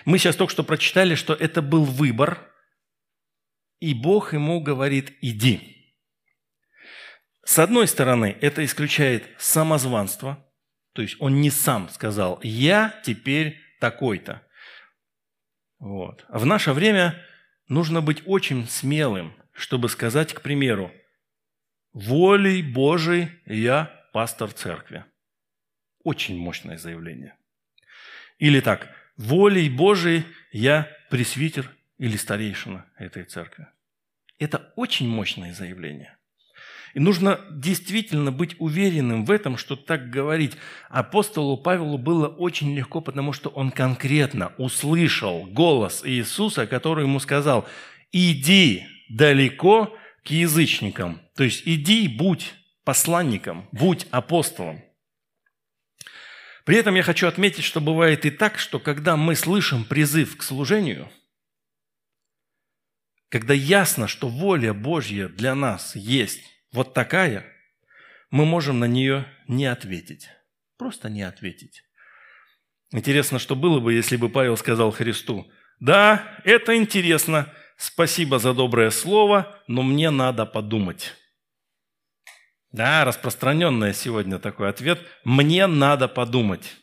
Мы 0.05 0.17
сейчас 0.17 0.37
только 0.37 0.53
что 0.53 0.63
прочитали, 0.63 1.15
что 1.15 1.33
это 1.33 1.61
был 1.61 1.83
выбор, 1.83 2.52
и 3.83 3.93
Бог 3.93 4.31
ему 4.31 4.61
говорит 4.61 5.11
«иди». 5.19 5.91
С 7.43 7.59
одной 7.59 7.85
стороны, 7.85 8.37
это 8.39 8.63
исключает 8.63 9.25
самозванство, 9.37 10.49
то 10.93 11.01
есть 11.01 11.17
он 11.19 11.41
не 11.41 11.51
сам 11.51 11.89
сказал, 11.89 12.39
я 12.43 12.97
теперь 13.03 13.59
такой-то. 13.81 14.41
Вот. 15.79 16.23
А 16.29 16.39
в 16.39 16.45
наше 16.45 16.71
время 16.71 17.21
нужно 17.67 18.01
быть 18.01 18.23
очень 18.25 18.69
смелым, 18.69 19.33
чтобы 19.51 19.89
сказать, 19.89 20.33
к 20.33 20.39
примеру, 20.39 20.89
волей 21.91 22.61
Божией 22.61 23.31
я 23.45 23.91
пастор 24.13 24.53
церкви. 24.53 25.03
Очень 26.05 26.37
мощное 26.37 26.77
заявление. 26.77 27.35
Или 28.37 28.61
так, 28.61 28.95
волей 29.17 29.69
Божией 29.69 30.23
я 30.53 30.89
пресвитер 31.09 31.69
или 31.97 32.17
старейшина 32.17 32.85
этой 32.97 33.23
церкви. 33.23 33.67
Это 34.39 34.73
очень 34.75 35.07
мощное 35.07 35.53
заявление. 35.53 36.17
И 36.93 36.99
нужно 36.99 37.39
действительно 37.49 38.31
быть 38.31 38.55
уверенным 38.59 39.25
в 39.25 39.31
этом, 39.31 39.57
что 39.57 39.75
так 39.75 40.11
говорить. 40.11 40.55
Апостолу 40.89 41.57
Павелу 41.57 41.97
было 41.97 42.27
очень 42.27 42.75
легко, 42.75 43.01
потому 43.01 43.33
что 43.33 43.49
он 43.49 43.71
конкретно 43.71 44.53
услышал 44.57 45.45
голос 45.45 46.03
Иисуса, 46.05 46.67
который 46.67 47.05
ему 47.05 47.19
сказал, 47.19 47.67
иди 48.11 48.85
далеко 49.09 49.97
к 50.23 50.27
язычникам. 50.27 51.21
То 51.35 51.43
есть 51.43 51.63
иди, 51.65 52.07
будь 52.07 52.53
посланником, 52.83 53.67
будь 53.71 54.05
апостолом. 54.11 54.83
При 56.63 56.77
этом 56.77 56.95
я 56.95 57.03
хочу 57.03 57.27
отметить, 57.27 57.63
что 57.63 57.81
бывает 57.81 58.25
и 58.25 58.29
так, 58.29 58.59
что 58.59 58.79
когда 58.79 59.17
мы 59.17 59.35
слышим 59.35 59.83
призыв 59.83 60.37
к 60.37 60.43
служению, 60.43 61.09
когда 63.33 63.55
ясно, 63.55 64.07
что 64.07 64.27
воля 64.27 64.75
Божья 64.75 65.27
для 65.27 65.55
нас 65.55 65.95
есть, 65.95 66.39
вот 66.71 66.93
такая, 66.93 67.43
мы 68.29 68.45
можем 68.45 68.77
на 68.77 68.85
нее 68.85 69.25
не 69.47 69.65
ответить. 69.65 70.29
Просто 70.77 71.09
не 71.09 71.23
ответить. 71.23 71.81
Интересно, 72.91 73.39
что 73.39 73.55
было 73.55 73.79
бы, 73.79 73.91
если 73.91 74.17
бы 74.17 74.29
Павел 74.29 74.55
сказал 74.55 74.91
Христу, 74.91 75.51
«Да, 75.79 76.37
это 76.43 76.77
интересно, 76.77 77.51
спасибо 77.75 78.37
за 78.37 78.53
доброе 78.53 78.91
слово, 78.91 79.59
но 79.67 79.81
мне 79.81 80.11
надо 80.11 80.45
подумать». 80.45 81.15
Да, 82.71 83.03
распространенный 83.03 83.95
сегодня 83.95 84.37
такой 84.37 84.69
ответ 84.69 84.99
«мне 85.23 85.65
надо 85.65 86.07
подумать». 86.07 86.75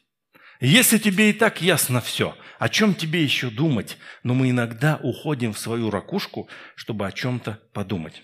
Если 0.59 0.99
тебе 0.99 1.31
и 1.31 1.33
так 1.33 1.63
ясно 1.63 2.01
все, 2.01 2.37
о 2.61 2.69
чем 2.69 2.95
тебе 2.95 3.23
еще 3.23 3.49
думать? 3.49 3.97
Но 4.23 4.35
мы 4.35 4.51
иногда 4.51 5.01
уходим 5.03 5.55
в 5.55 5.59
свою 5.59 5.89
ракушку, 5.89 6.47
чтобы 6.75 7.07
о 7.07 7.11
чем-то 7.11 7.59
подумать. 7.73 8.23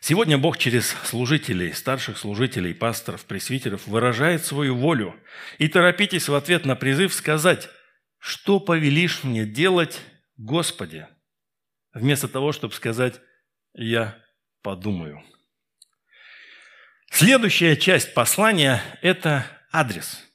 Сегодня 0.00 0.38
Бог 0.38 0.58
через 0.58 0.88
служителей, 1.04 1.72
старших 1.72 2.18
служителей, 2.18 2.74
пасторов, 2.74 3.24
пресвитеров 3.24 3.86
выражает 3.86 4.44
свою 4.44 4.74
волю. 4.74 5.14
И 5.58 5.68
торопитесь 5.68 6.28
в 6.28 6.34
ответ 6.34 6.64
на 6.64 6.74
призыв 6.74 7.14
сказать, 7.14 7.68
что 8.18 8.58
повелишь 8.58 9.22
мне 9.22 9.46
делать, 9.46 10.00
Господи, 10.36 11.06
вместо 11.94 12.26
того, 12.26 12.50
чтобы 12.50 12.74
сказать, 12.74 13.20
я 13.72 14.18
подумаю. 14.62 15.22
Следующая 17.12 17.76
часть 17.76 18.14
послания– 18.14 18.82
это 19.00 19.46
адрес, 19.70 20.26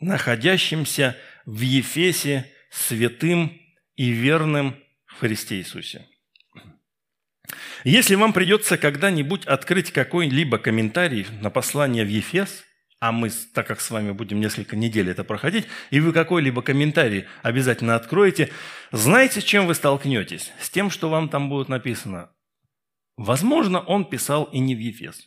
находящимся 0.00 1.16
в 1.48 1.62
Ефесе 1.62 2.52
святым 2.70 3.58
и 3.96 4.10
верным 4.10 4.76
в 5.06 5.20
Христе 5.20 5.56
Иисусе. 5.56 6.06
Если 7.84 8.16
вам 8.16 8.34
придется 8.34 8.76
когда-нибудь 8.76 9.46
открыть 9.46 9.90
какой-либо 9.90 10.58
комментарий 10.58 11.26
на 11.40 11.48
послание 11.48 12.04
в 12.04 12.08
Ефес, 12.08 12.64
а 13.00 13.12
мы, 13.12 13.30
так 13.54 13.66
как 13.66 13.80
с 13.80 13.90
вами 13.90 14.12
будем 14.12 14.40
несколько 14.40 14.76
недель 14.76 15.08
это 15.08 15.24
проходить, 15.24 15.66
и 15.90 16.00
вы 16.00 16.12
какой-либо 16.12 16.60
комментарий 16.60 17.24
обязательно 17.42 17.94
откроете, 17.94 18.50
знаете, 18.92 19.40
с 19.40 19.44
чем 19.44 19.66
вы 19.66 19.74
столкнетесь? 19.74 20.52
С 20.60 20.68
тем, 20.68 20.90
что 20.90 21.08
вам 21.08 21.30
там 21.30 21.48
будет 21.48 21.70
написано. 21.70 22.30
Возможно, 23.16 23.80
он 23.80 24.04
писал 24.04 24.44
и 24.44 24.58
не 24.58 24.74
в 24.74 24.80
Ефес. 24.80 25.26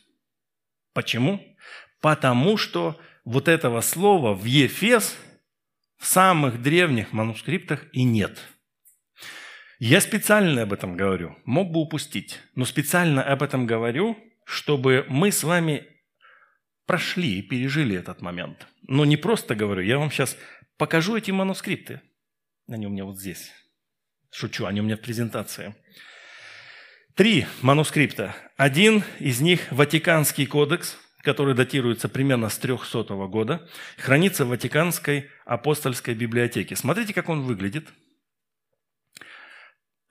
Почему? 0.94 1.44
Потому 2.00 2.56
что 2.58 3.00
вот 3.24 3.48
этого 3.48 3.80
слова 3.80 4.34
в 4.34 4.44
Ефес 4.44 5.16
в 6.02 6.06
самых 6.06 6.60
древних 6.60 7.12
манускриптах 7.12 7.86
и 7.92 8.02
нет– 8.02 8.38
я 9.84 10.00
специально 10.00 10.62
об 10.62 10.72
этом 10.72 10.96
говорю, 10.96 11.36
мог 11.44 11.72
бы 11.72 11.80
упустить, 11.80 12.38
но 12.54 12.64
специально 12.64 13.20
об 13.20 13.42
этом 13.42 13.66
говорю, 13.66 14.16
чтобы 14.44 15.04
мы 15.08 15.32
с 15.32 15.42
вами 15.42 15.88
прошли 16.86 17.40
и 17.40 17.42
пережили 17.42 17.98
этот 17.98 18.20
момент. 18.20 18.68
Но 18.82 19.04
не 19.04 19.16
просто 19.16 19.56
говорю, 19.56 19.82
я 19.82 19.98
вам 19.98 20.12
сейчас 20.12 20.36
покажу 20.76 21.16
эти 21.16 21.32
манускрипты. 21.32 22.00
Они 22.68 22.86
у 22.86 22.90
меня 22.90 23.04
вот 23.04 23.18
здесь. 23.18 23.50
Шучу, 24.30 24.66
они 24.66 24.80
у 24.80 24.84
меня 24.84 24.96
в 24.96 25.00
презентации. 25.00 25.74
Три 27.16 27.46
манускрипта. 27.60 28.36
Один 28.56 29.02
из 29.18 29.40
них– 29.40 29.66
Ватиканский 29.72 30.46
кодекс, 30.46 30.96
который 31.22 31.54
датируется 31.54 32.08
примерно 32.08 32.48
с 32.48 32.58
300 32.58 33.04
года, 33.28 33.68
хранится 33.96 34.44
в 34.44 34.48
Ватиканской 34.48 35.30
апостольской 35.44 36.14
библиотеке. 36.14 36.76
Смотрите, 36.76 37.14
как 37.14 37.28
он 37.28 37.42
выглядит– 37.42 37.88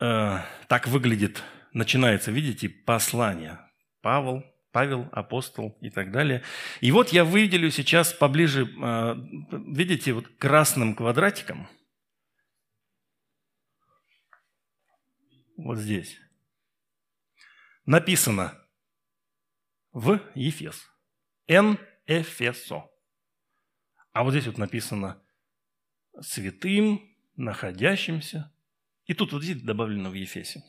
Э, 0.02 0.40
так 0.68 0.88
выглядит, 0.88 1.44
начинается, 1.74 2.32
видите, 2.32 2.68
послание. 2.70 3.60
Павел, 4.02 4.44
Павел, 4.72 5.08
апостол 5.12 5.78
и 5.80 5.92
так 5.92 6.12
далее. 6.12 6.42
И 6.80 6.92
вот 6.92 7.10
я 7.10 7.24
выделю 7.24 7.70
сейчас 7.70 8.12
поближе, 8.12 8.66
э, 8.66 9.16
видите, 9.52 10.14
вот 10.14 10.28
красным 10.40 10.96
квадратиком, 10.96 11.70
вот 15.56 15.78
здесь, 15.78 16.18
написано 17.86 18.58
в 19.92 20.20
Ефес. 20.34 20.91
Н 21.52 21.78
Эфесо. 22.08 22.86
А 24.14 24.24
вот 24.24 24.32
здесь 24.32 24.48
вот 24.48 24.58
написано 24.58 25.22
святым, 26.22 27.02
находящимся 27.36 28.54
и 29.06 29.14
тут 29.14 29.34
вот 29.34 29.44
видите, 29.44 29.66
добавлено 29.66 30.10
в 30.10 30.14
Ефесе. 30.14 30.64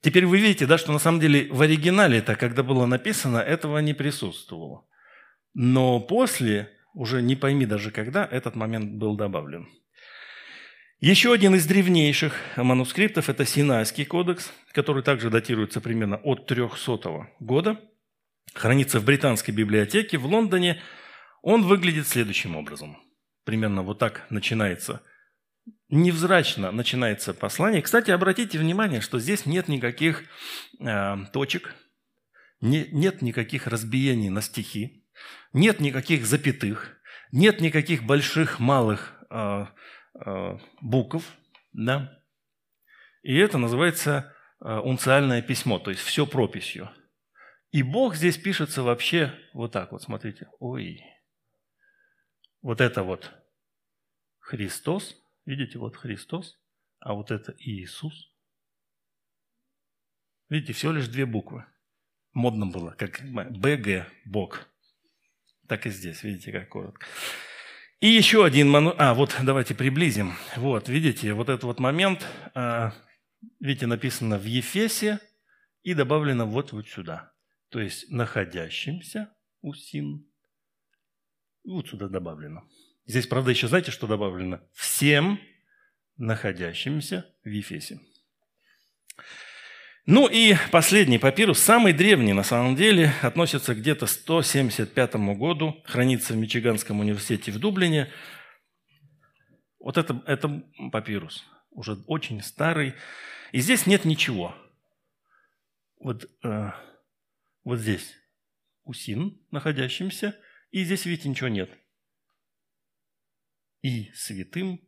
Теперь 0.00 0.26
вы 0.26 0.38
видите, 0.38 0.66
да, 0.66 0.78
что 0.78 0.92
на 0.92 1.00
самом 1.00 1.18
деле 1.18 1.48
в 1.50 1.60
оригинале 1.60 2.18
это, 2.18 2.36
когда 2.36 2.62
было 2.62 2.86
написано, 2.86 3.38
этого 3.38 3.78
не 3.78 3.92
присутствовало. 3.92 4.86
Но 5.54 5.98
после, 5.98 6.70
уже 6.94 7.20
не 7.20 7.34
пойми 7.34 7.66
даже 7.66 7.90
когда, 7.90 8.24
этот 8.24 8.54
момент 8.54 8.92
был 8.92 9.16
добавлен. 9.16 9.68
Еще 11.00 11.32
один 11.32 11.56
из 11.56 11.66
древнейших 11.66 12.34
манускриптов– 12.56 13.28
это 13.28 13.44
Синайский 13.44 14.04
кодекс, 14.04 14.52
который 14.70 15.02
также 15.02 15.30
датируется 15.30 15.80
примерно 15.80 16.18
от 16.18 16.46
300 16.46 17.28
года, 17.40 17.80
хранится 18.54 19.00
в 19.00 19.04
Британской 19.04 19.54
библиотеке 19.54 20.18
в 20.18 20.26
Лондоне. 20.26 20.80
Он 21.42 21.62
выглядит 21.62 22.06
следующим 22.06 22.56
образом. 22.56 22.98
Примерно 23.44 23.82
вот 23.82 23.98
так 23.98 24.26
начинается 24.30 25.02
невзрачно 25.90 26.70
начинается 26.70 27.34
послание. 27.34 27.82
Кстати, 27.82 28.10
обратите 28.10 28.58
внимание, 28.58 29.00
что 29.00 29.18
здесь 29.18 29.46
нет 29.46 29.68
никаких 29.68 30.24
э, 30.78 31.16
точек, 31.32 31.74
не, 32.60 32.86
нет 32.92 33.22
никаких 33.22 33.66
разбиений 33.66 34.30
на 34.30 34.40
стихи, 34.40 35.04
нет 35.52 35.80
никаких 35.80 36.26
запятых, 36.26 36.96
нет 37.32 37.60
никаких 37.60 38.04
больших, 38.04 38.60
малых 38.60 39.14
э, 39.30 39.66
э, 40.24 40.58
букв, 40.80 41.24
да? 41.72 42.16
И 43.22 43.36
это 43.36 43.58
называется 43.58 44.34
э, 44.60 44.78
унциальное 44.78 45.42
письмо, 45.42 45.78
то 45.78 45.90
есть 45.90 46.02
все 46.02 46.24
прописью. 46.26 46.90
И 47.70 47.82
Бог 47.82 48.16
здесь 48.16 48.36
пишется 48.36 48.82
вообще 48.82 49.32
вот 49.52 49.72
так 49.72 49.92
вот, 49.92 50.02
смотрите. 50.02 50.48
Ой, 50.58 51.02
вот 52.62 52.80
это 52.80 53.02
вот 53.02 53.32
Христос, 54.38 55.20
Видите, 55.50 55.78
вот 55.78 55.96
Христос, 55.96 56.60
а 57.00 57.14
вот 57.14 57.32
это 57.32 57.54
Иисус. 57.58 58.30
Видите, 60.48 60.72
всего 60.72 60.92
лишь 60.92 61.08
две 61.08 61.26
буквы. 61.26 61.64
Модно 62.32 62.66
было, 62.66 62.92
как 62.92 63.20
БГ, 63.24 64.06
Бог. 64.26 64.68
Так 65.66 65.86
и 65.86 65.90
здесь, 65.90 66.22
видите, 66.22 66.52
как 66.52 66.68
коротко. 66.68 67.04
И 67.98 68.06
еще 68.06 68.44
один 68.44 68.68
ману... 68.68 68.94
А, 68.96 69.14
вот 69.14 69.36
давайте 69.42 69.74
приблизим. 69.74 70.34
Вот, 70.56 70.88
видите, 70.88 71.32
вот 71.32 71.48
этот 71.48 71.64
вот 71.64 71.80
момент, 71.80 72.24
а, 72.54 72.92
видите, 73.58 73.86
написано 73.86 74.38
в 74.38 74.44
Ефесе 74.44 75.18
и 75.82 75.94
добавлено 75.94 76.46
вот 76.46 76.72
вот 76.72 76.88
сюда. 76.88 77.32
То 77.70 77.80
есть 77.80 78.10
находящимся 78.10 79.32
у 79.62 79.74
син. 79.74 80.26
Вот 81.64 81.88
сюда 81.88 82.08
добавлено. 82.08 82.68
Здесь, 83.06 83.26
правда, 83.26 83.50
еще 83.50 83.68
знаете, 83.68 83.90
что 83.90 84.06
добавлено? 84.06 84.60
Всем 84.72 85.40
находящимся 86.16 87.26
в 87.44 87.48
Ефесе. 87.48 88.00
Ну 90.06 90.26
и 90.26 90.56
последний 90.72 91.18
папирус, 91.18 91.60
самый 91.60 91.92
древний 91.92 92.32
на 92.32 92.42
самом 92.42 92.74
деле, 92.74 93.12
относится 93.22 93.74
где-то 93.74 94.06
к 94.06 94.08
175 94.08 95.14
году, 95.36 95.80
хранится 95.84 96.32
в 96.32 96.36
Мичиганском 96.36 97.00
университете 97.00 97.52
в 97.52 97.58
Дублине. 97.58 98.10
Вот 99.78 99.96
это, 99.96 100.22
это 100.26 100.62
папирус, 100.90 101.44
уже 101.70 101.94
очень 102.06 102.42
старый. 102.42 102.94
И 103.52 103.60
здесь 103.60 103.86
нет 103.86 104.04
ничего. 104.04 104.54
Вот, 106.00 106.24
э, 106.42 106.70
вот 107.64 107.78
здесь 107.78 108.14
усин 108.84 109.40
находящимся, 109.50 110.36
и 110.70 110.84
здесь, 110.84 111.04
видите, 111.06 111.28
ничего 111.28 111.48
нет 111.48 111.70
и 113.82 114.10
святым 114.14 114.80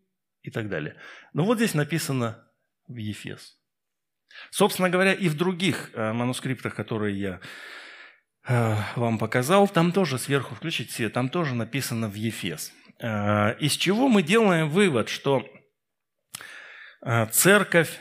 и 0.43 0.51
так 0.51 0.69
далее. 0.69 0.97
Но 1.33 1.45
вот 1.45 1.57
здесь 1.57 1.75
написано 1.75 2.47
в 2.87 2.97
Ефес. 2.97 3.59
Собственно 4.51 4.91
говоря, 4.91 5.13
и 5.13 5.29
в 5.29 5.37
других 5.37 5.91
э, 5.95 6.13
манускриптах, 6.13 6.75
которые 6.75 7.19
я 7.19 7.41
э, 8.49 8.77
вам 8.97 9.19
показал, 9.19 9.69
там 9.69 9.93
тоже 9.93 10.19
сверху 10.19 10.55
включить 10.55 10.91
все, 10.91 11.11
там 11.11 11.29
тоже 11.29 11.55
написано 11.55 12.09
в 12.09 12.15
Ефес. 12.15 12.73
Э, 12.99 13.57
из 13.59 13.73
чего 13.73 14.09
мы 14.09 14.23
делаем 14.23 14.69
вывод, 14.69 15.09
что 15.09 15.47
церковь 17.33 17.99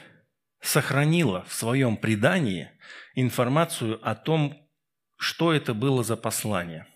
сохранила 0.62 1.44
в 1.46 1.54
своем 1.54 1.98
предании 1.98 2.70
информацию 3.16 4.00
о 4.08 4.16
том, 4.16 4.68
что 5.18 5.54
это 5.54 5.74
было 5.74 6.04
за 6.04 6.18
послание. 6.18 6.88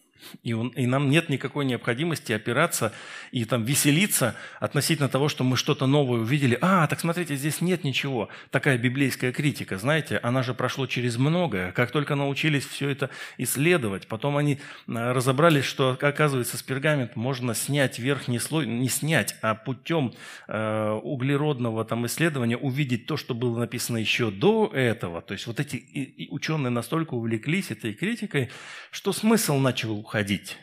И, 0.43 0.53
он, 0.53 0.69
и 0.69 0.85
нам 0.85 1.09
нет 1.09 1.29
никакой 1.29 1.65
необходимости 1.65 2.33
опираться 2.33 2.93
и 3.31 3.45
там 3.45 3.63
веселиться 3.63 4.35
относительно 4.59 5.09
того, 5.09 5.29
что 5.29 5.43
мы 5.43 5.57
что-то 5.57 5.87
новое 5.87 6.21
увидели. 6.21 6.57
А, 6.61 6.87
так 6.87 6.99
смотрите, 6.99 7.35
здесь 7.35 7.61
нет 7.61 7.83
ничего. 7.83 8.29
Такая 8.51 8.77
библейская 8.77 9.31
критика, 9.31 9.77
знаете, 9.77 10.19
она 10.23 10.43
же 10.43 10.53
прошло 10.53 10.87
через 10.87 11.17
многое. 11.17 11.71
Как 11.71 11.91
только 11.91 12.15
научились 12.15 12.65
все 12.65 12.89
это 12.89 13.09
исследовать, 13.37 14.07
потом 14.07 14.37
они 14.37 14.59
а, 14.87 15.13
разобрались, 15.13 15.65
что, 15.65 15.97
оказывается, 16.01 16.57
с 16.57 16.63
пергамент 16.63 17.15
можно 17.15 17.53
снять 17.53 17.99
верхний 17.99 18.39
слой, 18.39 18.65
не 18.65 18.89
снять, 18.89 19.35
а 19.41 19.55
путем 19.55 20.13
э, 20.47 20.99
углеродного 21.03 21.85
там 21.85 22.05
исследования 22.05 22.57
увидеть 22.57 23.05
то, 23.05 23.17
что 23.17 23.33
было 23.33 23.59
написано 23.59 23.97
еще 23.97 24.31
до 24.31 24.71
этого. 24.73 25.21
То 25.21 25.33
есть 25.33 25.47
вот 25.47 25.59
эти 25.59 25.75
и, 25.75 26.03
и 26.03 26.29
ученые 26.29 26.71
настолько 26.71 27.13
увлеклись 27.13 27.71
этой 27.71 27.93
критикой, 27.93 28.49
что 28.91 29.13
смысл 29.13 29.57
начал 29.57 29.91
уходить 29.91 30.14
уходить. 30.15 30.57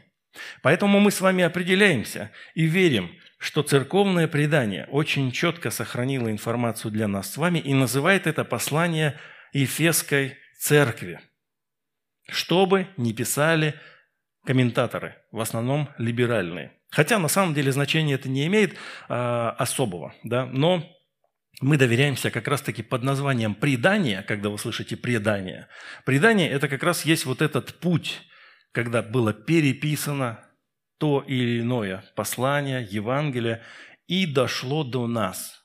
Поэтому 0.63 0.99
мы 0.99 1.11
с 1.11 1.21
вами 1.21 1.45
определяемся 1.45 2.31
и 2.55 2.65
верим, 2.65 3.11
что 3.39 3.63
церковное 3.63 4.27
предание 4.27 4.87
очень 4.91 5.31
четко 5.31 5.71
сохранило 5.71 6.31
информацию 6.31 6.91
для 6.91 7.07
нас 7.07 7.33
с 7.33 7.37
вами 7.37 7.59
и 7.59 7.75
называет 7.75 8.27
это 8.27 8.45
послание 8.45 9.19
Ефесской 9.53 10.39
церкви, 10.59 11.21
чтобы 12.31 12.87
не 12.97 13.13
писали 13.13 13.75
комментаторы, 14.47 15.17
в 15.33 15.41
основном 15.41 15.91
либеральные. 15.99 16.73
Хотя 16.91 17.19
на 17.19 17.29
самом 17.29 17.53
деле 17.53 17.73
значения 17.73 18.15
это 18.15 18.31
не 18.31 18.47
имеет 18.47 18.79
а, 19.09 19.51
особого, 19.59 20.15
да, 20.25 20.47
но 20.47 20.83
мы 21.61 21.77
доверяемся 21.77 22.31
как 22.31 22.49
раз-таки 22.49 22.83
под 22.83 23.03
названием 23.03 23.55
предание, 23.55 24.23
когда 24.23 24.49
вы 24.49 24.59
слышите 24.59 24.97
предание. 24.97 25.69
Предание– 26.07 26.49
это 26.51 26.69
как 26.69 26.83
раз 26.83 27.05
есть 27.05 27.27
вот 27.27 27.43
этот 27.43 27.75
путь, 27.75 28.23
когда 28.73 29.03
было 29.03 29.33
переписано 29.33 30.41
то 30.99 31.25
или 31.27 31.61
иное 31.61 32.05
послание, 32.15 32.87
Евангелие, 32.91 33.63
и 34.07 34.27
дошло 34.27 34.85
до 34.85 35.07
нас 35.07 35.65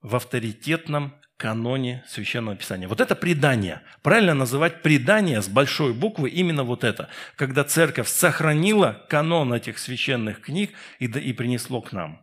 в 0.00 0.16
авторитетном 0.16 1.14
каноне 1.36 2.04
Священного 2.08 2.56
Писания. 2.56 2.88
Вот 2.88 3.00
это 3.00 3.14
предание. 3.14 3.82
Правильно 4.02 4.34
называть 4.34 4.82
предание 4.82 5.40
с 5.40 5.48
большой 5.48 5.94
буквы 5.94 6.30
именно 6.30 6.64
вот 6.64 6.84
это. 6.84 7.08
Когда 7.36 7.64
церковь 7.64 8.08
сохранила 8.08 9.06
канон 9.08 9.54
этих 9.54 9.78
священных 9.78 10.40
книг 10.40 10.72
и, 10.98 11.06
и 11.06 11.32
принесло 11.32 11.80
к 11.80 11.92
нам. 11.92 12.20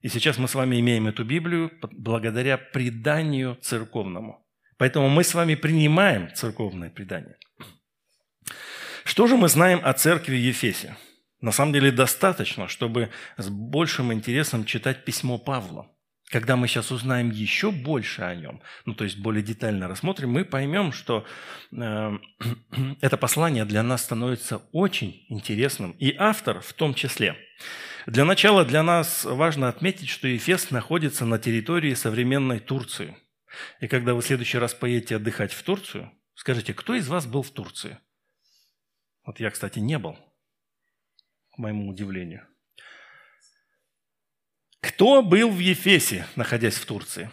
И 0.00 0.08
сейчас 0.08 0.38
мы 0.38 0.48
с 0.48 0.54
вами 0.54 0.80
имеем 0.80 1.06
эту 1.06 1.24
Библию 1.24 1.70
благодаря 1.92 2.58
преданию 2.58 3.56
церковному. 3.62 4.44
Поэтому 4.76 5.08
мы 5.08 5.22
с 5.22 5.32
вами 5.34 5.54
принимаем 5.54 6.34
церковное 6.34 6.90
предание. 6.90 7.36
Что 9.04 9.26
же 9.26 9.36
мы 9.36 9.48
знаем 9.48 9.80
о 9.82 9.92
церкви 9.92 10.36
Ефесе? 10.36 10.96
На 11.40 11.50
самом 11.50 11.72
деле 11.72 11.90
достаточно, 11.90 12.68
чтобы 12.68 13.10
с 13.36 13.48
большим 13.48 14.12
интересом 14.12 14.64
читать 14.64 15.04
письмо 15.04 15.38
Павла. 15.38 15.88
Когда 16.30 16.56
мы 16.56 16.66
сейчас 16.66 16.90
узнаем 16.90 17.30
еще 17.30 17.70
больше 17.70 18.22
о 18.22 18.34
нем, 18.34 18.62
ну 18.86 18.94
то 18.94 19.04
есть 19.04 19.18
более 19.18 19.42
детально 19.42 19.86
рассмотрим, 19.86 20.30
мы 20.30 20.44
поймем, 20.44 20.92
что 20.92 21.26
э, 21.72 22.18
это 23.02 23.16
послание 23.18 23.64
для 23.66 23.82
нас 23.82 24.02
становится 24.02 24.62
очень 24.72 25.26
интересным, 25.28 25.90
и 25.98 26.14
автор 26.16 26.60
в 26.60 26.72
том 26.72 26.94
числе. 26.94 27.36
Для 28.06 28.24
начала 28.24 28.64
для 28.64 28.82
нас 28.82 29.24
важно 29.24 29.68
отметить, 29.68 30.08
что 30.08 30.26
Ефес 30.26 30.70
находится 30.70 31.26
на 31.26 31.38
территории 31.38 31.92
современной 31.94 32.60
Турции. 32.60 33.16
И 33.80 33.88
когда 33.88 34.14
вы 34.14 34.22
в 34.22 34.26
следующий 34.26 34.58
раз 34.58 34.74
поедете 34.74 35.16
отдыхать 35.16 35.52
в 35.52 35.62
Турцию, 35.62 36.10
скажите, 36.34 36.72
кто 36.72 36.94
из 36.94 37.08
вас 37.08 37.26
был 37.26 37.42
в 37.42 37.50
Турции? 37.50 37.98
Вот 39.24 39.40
я, 39.40 39.50
кстати, 39.50 39.78
не 39.78 39.98
был, 39.98 40.16
к 41.52 41.58
моему 41.58 41.88
удивлению. 41.88 42.46
Кто 44.80 45.22
был 45.22 45.50
в 45.50 45.58
Ефесе, 45.58 46.26
находясь 46.34 46.74
в 46.74 46.86
Турции? 46.86 47.30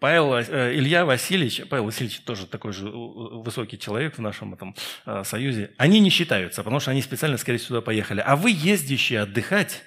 Павел, 0.00 0.34
э, 0.34 0.74
Илья 0.74 1.06
Васильевич, 1.06 1.62
Павел 1.70 1.86
Васильевич 1.86 2.20
тоже 2.20 2.46
такой 2.46 2.72
же 2.72 2.90
высокий 2.90 3.78
человек 3.78 4.18
в 4.18 4.20
нашем 4.20 4.52
этом 4.52 4.74
э, 5.06 5.22
союзе, 5.24 5.72
они 5.78 6.00
не 6.00 6.10
считаются, 6.10 6.62
потому 6.62 6.80
что 6.80 6.90
они 6.90 7.00
специально, 7.00 7.38
скорее 7.38 7.58
всего, 7.58 7.68
сюда 7.68 7.80
поехали. 7.80 8.20
А 8.20 8.36
вы, 8.36 8.50
ездящие 8.50 9.20
отдыхать, 9.20 9.82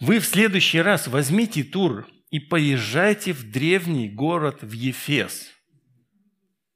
вы 0.00 0.18
в 0.18 0.26
следующий 0.26 0.82
раз 0.82 1.06
возьмите 1.06 1.64
тур 1.64 2.06
и 2.30 2.40
поезжайте 2.40 3.32
в 3.32 3.50
древний 3.50 4.08
город 4.08 4.58
в 4.62 4.72
Ефес. 4.72 5.48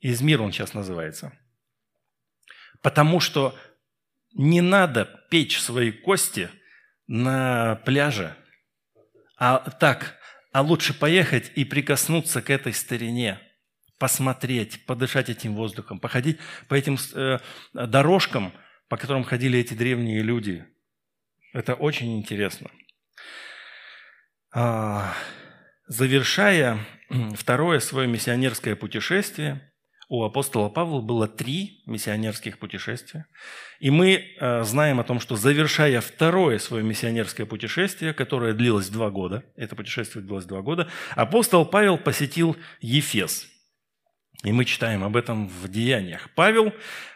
Измир 0.00 0.40
он 0.40 0.52
сейчас 0.52 0.72
называется. 0.72 1.32
Потому 2.80 3.20
что 3.20 3.54
не 4.34 4.60
надо 4.60 5.20
печь 5.30 5.60
свои 5.60 5.90
кости 5.92 6.50
на 7.06 7.76
пляже– 7.84 8.36
а 9.44 9.58
так, 9.58 10.20
а 10.52 10.62
лучше 10.62 10.96
поехать 10.96 11.50
и 11.56 11.64
прикоснуться 11.64 12.42
к 12.42 12.48
этой 12.48 12.72
старине, 12.72 13.40
посмотреть, 13.98 14.86
подышать 14.86 15.30
этим 15.30 15.56
воздухом, 15.56 15.98
походить 15.98 16.38
по 16.68 16.74
этим 16.74 16.96
э, 17.14 17.40
дорожкам, 17.72 18.52
по 18.88 18.96
которым 18.96 19.24
ходили 19.24 19.58
эти 19.58 19.74
древние 19.74 20.22
люди. 20.22 20.64
Это 21.52 21.74
очень 21.74 22.16
интересно. 22.16 22.70
А, 24.54 25.12
завершая 25.88 26.78
второе 27.34 27.80
свое 27.80 28.06
миссионерское 28.06 28.76
путешествие, 28.76 29.71
у 30.12 30.24
апостола 30.24 30.68
Павла 30.68 31.00
было 31.00 31.26
три 31.26 31.80
миссионерских 31.86 32.58
путешествия. 32.58 33.24
И 33.80 33.88
мы 33.88 34.22
э, 34.38 34.62
знаем 34.62 35.00
о 35.00 35.04
том, 35.04 35.20
что 35.20 35.36
завершая 35.36 36.02
второе 36.02 36.58
свое 36.58 36.84
миссионерское 36.84 37.46
путешествие, 37.46 38.12
которое 38.12 38.52
длилось 38.52 38.90
два 38.90 39.08
года, 39.08 39.42
это 39.56 39.74
путешествие 39.74 40.22
длилось 40.22 40.44
два 40.44 40.60
года, 40.60 40.90
апостол 41.16 41.64
Павел 41.64 41.96
посетил 41.96 42.58
Ефес. 42.82 43.48
И 44.44 44.52
мы 44.52 44.66
читаем 44.66 45.02
об 45.02 45.16
этом 45.16 45.48
в 45.48 45.66
Деяниях. 45.70 46.28
Павел, 46.34 46.74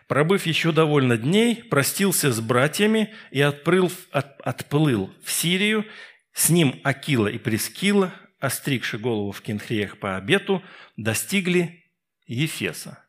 пробыв 0.09 0.47
еще 0.47 0.73
довольно 0.73 1.19
дней, 1.19 1.65
простился 1.65 2.33
с 2.33 2.41
братьями 2.41 3.13
и 3.31 3.43
отплыл, 3.43 3.93
от, 4.11 4.41
отплыл 4.41 5.13
в 5.23 5.31
Сирию. 5.31 5.85
С 6.33 6.49
ним 6.49 6.81
Акила 6.83 7.27
и 7.27 7.37
Прескила, 7.37 8.15
остригши 8.41 8.97
голову 8.97 9.33
в 9.33 9.43
Кенхреях 9.43 9.99
по 9.99 10.17
обету, 10.17 10.63
достигли 10.97 11.83
Ефеса. 12.27 13.05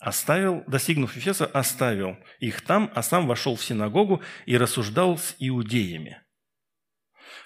Оставил, 0.00 0.64
достигнув 0.66 1.14
Ефеса, 1.14 1.46
оставил 1.46 2.16
их 2.38 2.62
там, 2.62 2.90
а 2.94 3.02
сам 3.02 3.26
вошел 3.26 3.56
в 3.56 3.64
синагогу 3.64 4.22
и 4.46 4.56
рассуждал 4.56 5.18
с 5.18 5.36
иудеями. 5.38 6.22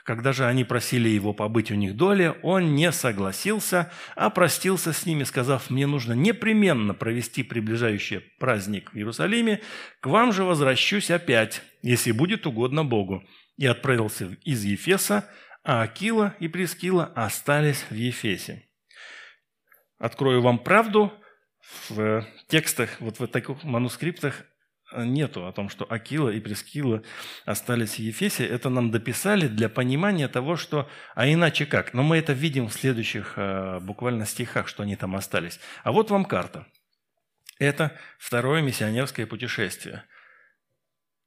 Когда 0.04 0.32
же 0.32 0.44
они 0.44 0.64
просили 0.64 1.08
его 1.08 1.32
побыть 1.32 1.70
у 1.70 1.74
них 1.74 1.96
доле, 1.96 2.32
он 2.42 2.74
не 2.74 2.92
согласился, 2.92 3.90
а 4.14 4.28
простился 4.28 4.92
с 4.92 5.06
ними, 5.06 5.24
сказав, 5.24 5.70
«Мне 5.70 5.86
нужно 5.86 6.12
непременно 6.12 6.92
провести 6.92 7.42
приближающий 7.42 8.20
праздник 8.38 8.92
в 8.92 8.96
Иерусалиме, 8.96 9.62
к 10.00 10.06
вам 10.06 10.32
же 10.32 10.44
возвращусь 10.44 11.10
опять, 11.10 11.62
если 11.82 12.12
будет 12.12 12.46
угодно 12.46 12.84
Богу». 12.84 13.24
И 13.56 13.66
отправился 13.66 14.36
из 14.44 14.64
Ефеса, 14.64 15.28
а 15.62 15.82
Акила 15.82 16.34
и 16.38 16.48
Прескила 16.48 17.06
остались 17.14 17.86
в 17.88 17.94
Ефесе. 17.94 18.68
Открою 19.98 20.42
вам 20.42 20.58
правду, 20.58 21.12
в 21.88 22.26
текстах, 22.48 23.00
вот 23.00 23.18
в 23.18 23.26
таких 23.26 23.62
манускриптах 23.64 24.44
нету 24.96 25.46
о 25.46 25.52
том, 25.52 25.68
что 25.68 25.90
Акила 25.90 26.28
и 26.28 26.40
Прескила 26.40 27.02
остались 27.44 27.94
в 27.94 27.98
Ефесе. 27.98 28.46
Это 28.46 28.68
нам 28.68 28.90
дописали 28.90 29.48
для 29.48 29.68
понимания 29.68 30.28
того, 30.28 30.56
что... 30.56 30.88
А 31.14 31.26
иначе 31.26 31.66
как? 31.66 31.94
Но 31.94 32.02
мы 32.02 32.18
это 32.18 32.32
видим 32.32 32.68
в 32.68 32.72
следующих 32.72 33.34
э, 33.36 33.80
буквально 33.80 34.26
стихах, 34.26 34.68
что 34.68 34.82
они 34.82 34.94
там 34.94 35.16
остались. 35.16 35.58
А 35.82 35.90
вот 35.90 36.10
вам 36.10 36.24
карта. 36.24 36.66
Это 37.58 37.96
второе 38.18 38.62
миссионерское 38.62 39.26
путешествие. 39.26 40.04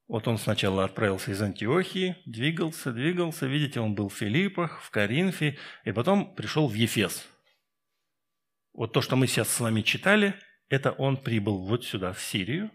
Вот 0.07 0.27
он 0.27 0.37
сначала 0.37 0.85
отправился 0.85 1.31
из 1.31 1.41
Антиохии, 1.41 2.15
двигался, 2.25 2.93
двигался. 2.93 3.47
Видите, 3.47 3.81
он 3.81 3.95
был 3.95 4.07
в 4.07 4.15
Филиппах, 4.15 4.81
в 4.81 4.89
Коринфе, 4.91 5.57
и 5.83 5.91
потом 5.91 6.33
пришел 6.35 6.69
в 6.69 6.73
Ефес– 6.73 7.27
вот 8.77 8.93
то, 8.93 9.01
что 9.01 9.15
мы 9.15 9.25
сейчас 9.27 9.49
с 9.49 9.59
вами 9.59 9.81
читали, 9.81 10.35
это 10.69 10.91
он 10.91 11.17
прибыл 11.17 11.65
вот 11.65 11.83
сюда, 11.83 12.13
в 12.13 12.21
Сирию, 12.21 12.69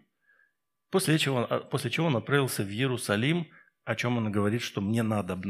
после 0.90 1.16
чего, 1.16 1.46
а, 1.48 1.60
после 1.60 1.90
чего 1.90 2.08
он 2.08 2.16
отправился 2.16 2.64
в 2.64 2.68
Иерусалим, 2.68 3.46
о 3.84 3.94
чем 3.94 4.18
он 4.18 4.30
говорит, 4.30 4.62
что 4.62 4.80
мне 4.80 5.02
надо 5.04 5.40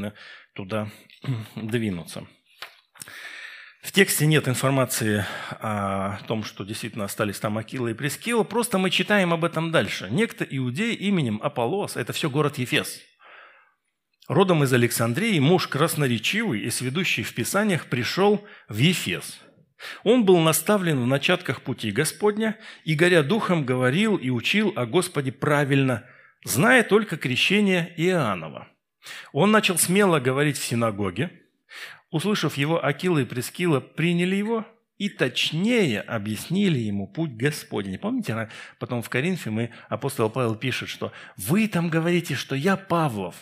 туда 0.53 0.91
двинуться. 1.57 2.27
В 3.83 3.91
тексте 3.93 4.27
нет 4.27 4.47
информации 4.47 5.25
о 5.51 6.19
том, 6.29 6.45
что 6.45 6.65
действительно 6.65 7.07
остались 7.07 7.41
там 7.41 7.57
Акила 7.57 7.89
и 7.89 7.95
Прескила, 7.95 8.45
просто 8.45 8.79
мы 8.79 8.91
читаем 8.91 9.33
об 9.33 9.45
этом 9.45 9.73
дальше. 9.73 10.09
Некто 10.11 10.45
иудей 10.45 10.95
именем 10.95 11.41
Аполлос, 11.43 11.97
это 11.97 12.13
все 12.13 12.29
город 12.29 12.59
Ефес, 12.59 13.01
родом 14.29 14.63
из 14.65 14.73
Александрии, 14.73 15.39
муж 15.41 15.67
красноречивый 15.67 16.61
и 16.61 16.71
сведущий 16.71 17.23
в 17.23 17.35
Писаниях, 17.35 17.87
пришел 17.87 18.47
в 18.69 18.77
Ефес– 18.77 19.41
он 20.05 20.25
был 20.25 20.39
наставлен 20.39 21.01
в 21.03 21.07
начатках 21.07 21.63
пути 21.63 21.91
Господня 21.91 22.57
и, 22.85 22.95
горя 22.95 23.23
духом, 23.23 23.65
говорил 23.65 24.17
и 24.17 24.31
учил 24.31 24.73
о 24.77 24.87
Господе 24.87 25.33
правильно, 25.33 26.05
зная 26.45 26.83
только 26.83 27.17
крещение 27.17 27.93
Иоаннова. 27.97 28.69
Он 29.33 29.51
начал 29.51 29.79
смело 29.79 30.21
говорить 30.21 30.59
в 30.59 30.65
синагоге. 30.65 31.31
Услышав 32.11 32.57
его, 32.57 32.85
Акила 32.85 33.19
и 33.19 33.25
Прескила 33.25 33.81
приняли 33.81 34.37
его 34.37 34.67
и 34.99 35.09
точнее 35.09 36.01
объяснили 36.01 36.79
ему 36.79 37.09
путь 37.09 37.33
Господень. 37.33 37.99
Помните, 37.99 38.49
потом 38.79 39.03
в 39.03 39.09
Коринфе 39.09 39.51
мы, 39.51 39.71
апостол 39.89 40.31
Павел 40.31 40.55
пишет, 40.55 40.89
что 40.89 41.13
«Вы 41.37 41.67
там 41.67 41.89
говорите, 41.89 42.37
что 42.37 42.55
я 42.55 42.77
Павлов, 42.77 43.35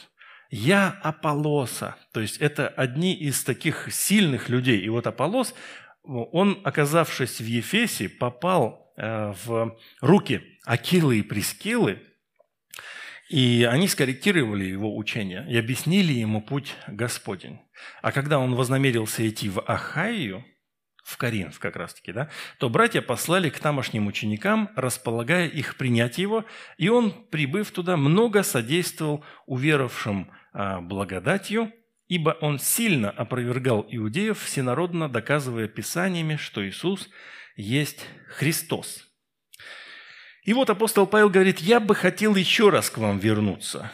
я 0.51 0.99
Аполлоса». 1.03 1.97
То 2.13 2.21
есть 2.21 2.39
это 2.39 2.67
одни 2.69 3.15
из 3.15 3.45
таких 3.45 3.89
сильных 3.93 4.49
людей. 4.49 4.81
И 4.81 4.89
вот 4.89 5.07
Аполлос, 5.07 5.55
он, 6.03 6.61
оказавшись 6.65 7.41
в 7.41 7.45
Ефесе, 7.45 8.09
попал 8.09 8.93
э, 8.97 9.35
в 9.45 9.79
руки 10.01 10.43
Акилы 10.65 11.19
и 11.19 11.23
Прискиллы, 11.23 12.03
и 13.29 13.67
они 13.71 13.87
скорректировали 13.87 14.65
его 14.65 14.97
учение 14.97 15.47
и 15.49 15.57
объяснили 15.57 16.13
ему 16.13 16.43
путь 16.43 16.75
Господень. 16.89 17.61
А 18.03 18.11
когда 18.11 18.39
он 18.39 18.55
вознамерился 18.55 19.27
идти 19.29 19.49
в 19.49 19.61
Ахайю, 19.61 20.45
в 21.05 21.17
Коринф 21.17 21.59
как 21.59 21.77
раз-таки, 21.77 22.13
да, 22.13 22.29
то 22.59 22.69
братья 22.69 23.03
послали 23.03 23.49
к 23.49 23.59
тамошним 23.59 24.07
ученикам, 24.07 24.71
располагая 24.77 25.49
их 25.49 25.77
принять 25.77 26.19
его, 26.19 26.45
и 26.77 26.89
он, 26.89 27.13
прибыв 27.31 27.71
туда, 27.71 27.97
много 27.97 28.43
содействовал 28.43 29.25
уверовавшим 29.47 30.31
а, 30.53 30.81
благодатью, 30.81 31.73
ибо 32.11 32.37
он 32.43 32.59
сильно 32.59 33.11
опровергал 33.11 33.87
иудеев, 33.89 34.43
всенародно 34.43 35.09
доказывая 35.09 35.67
писаниями, 35.69 36.37
что 36.37 36.67
Иисус 36.69 37.09
есть 37.57 38.07
Христос. 38.29 39.07
И 40.43 40.53
вот 40.53 40.69
апостол 40.69 41.07
Павел 41.07 41.31
говорит, 41.31 41.61
я 41.61 41.81
бы 41.81 41.95
хотел 41.95 42.35
еще 42.35 42.69
раз 42.69 42.91
к 42.91 42.99
вам 42.99 43.19
вернуться. 43.19 43.91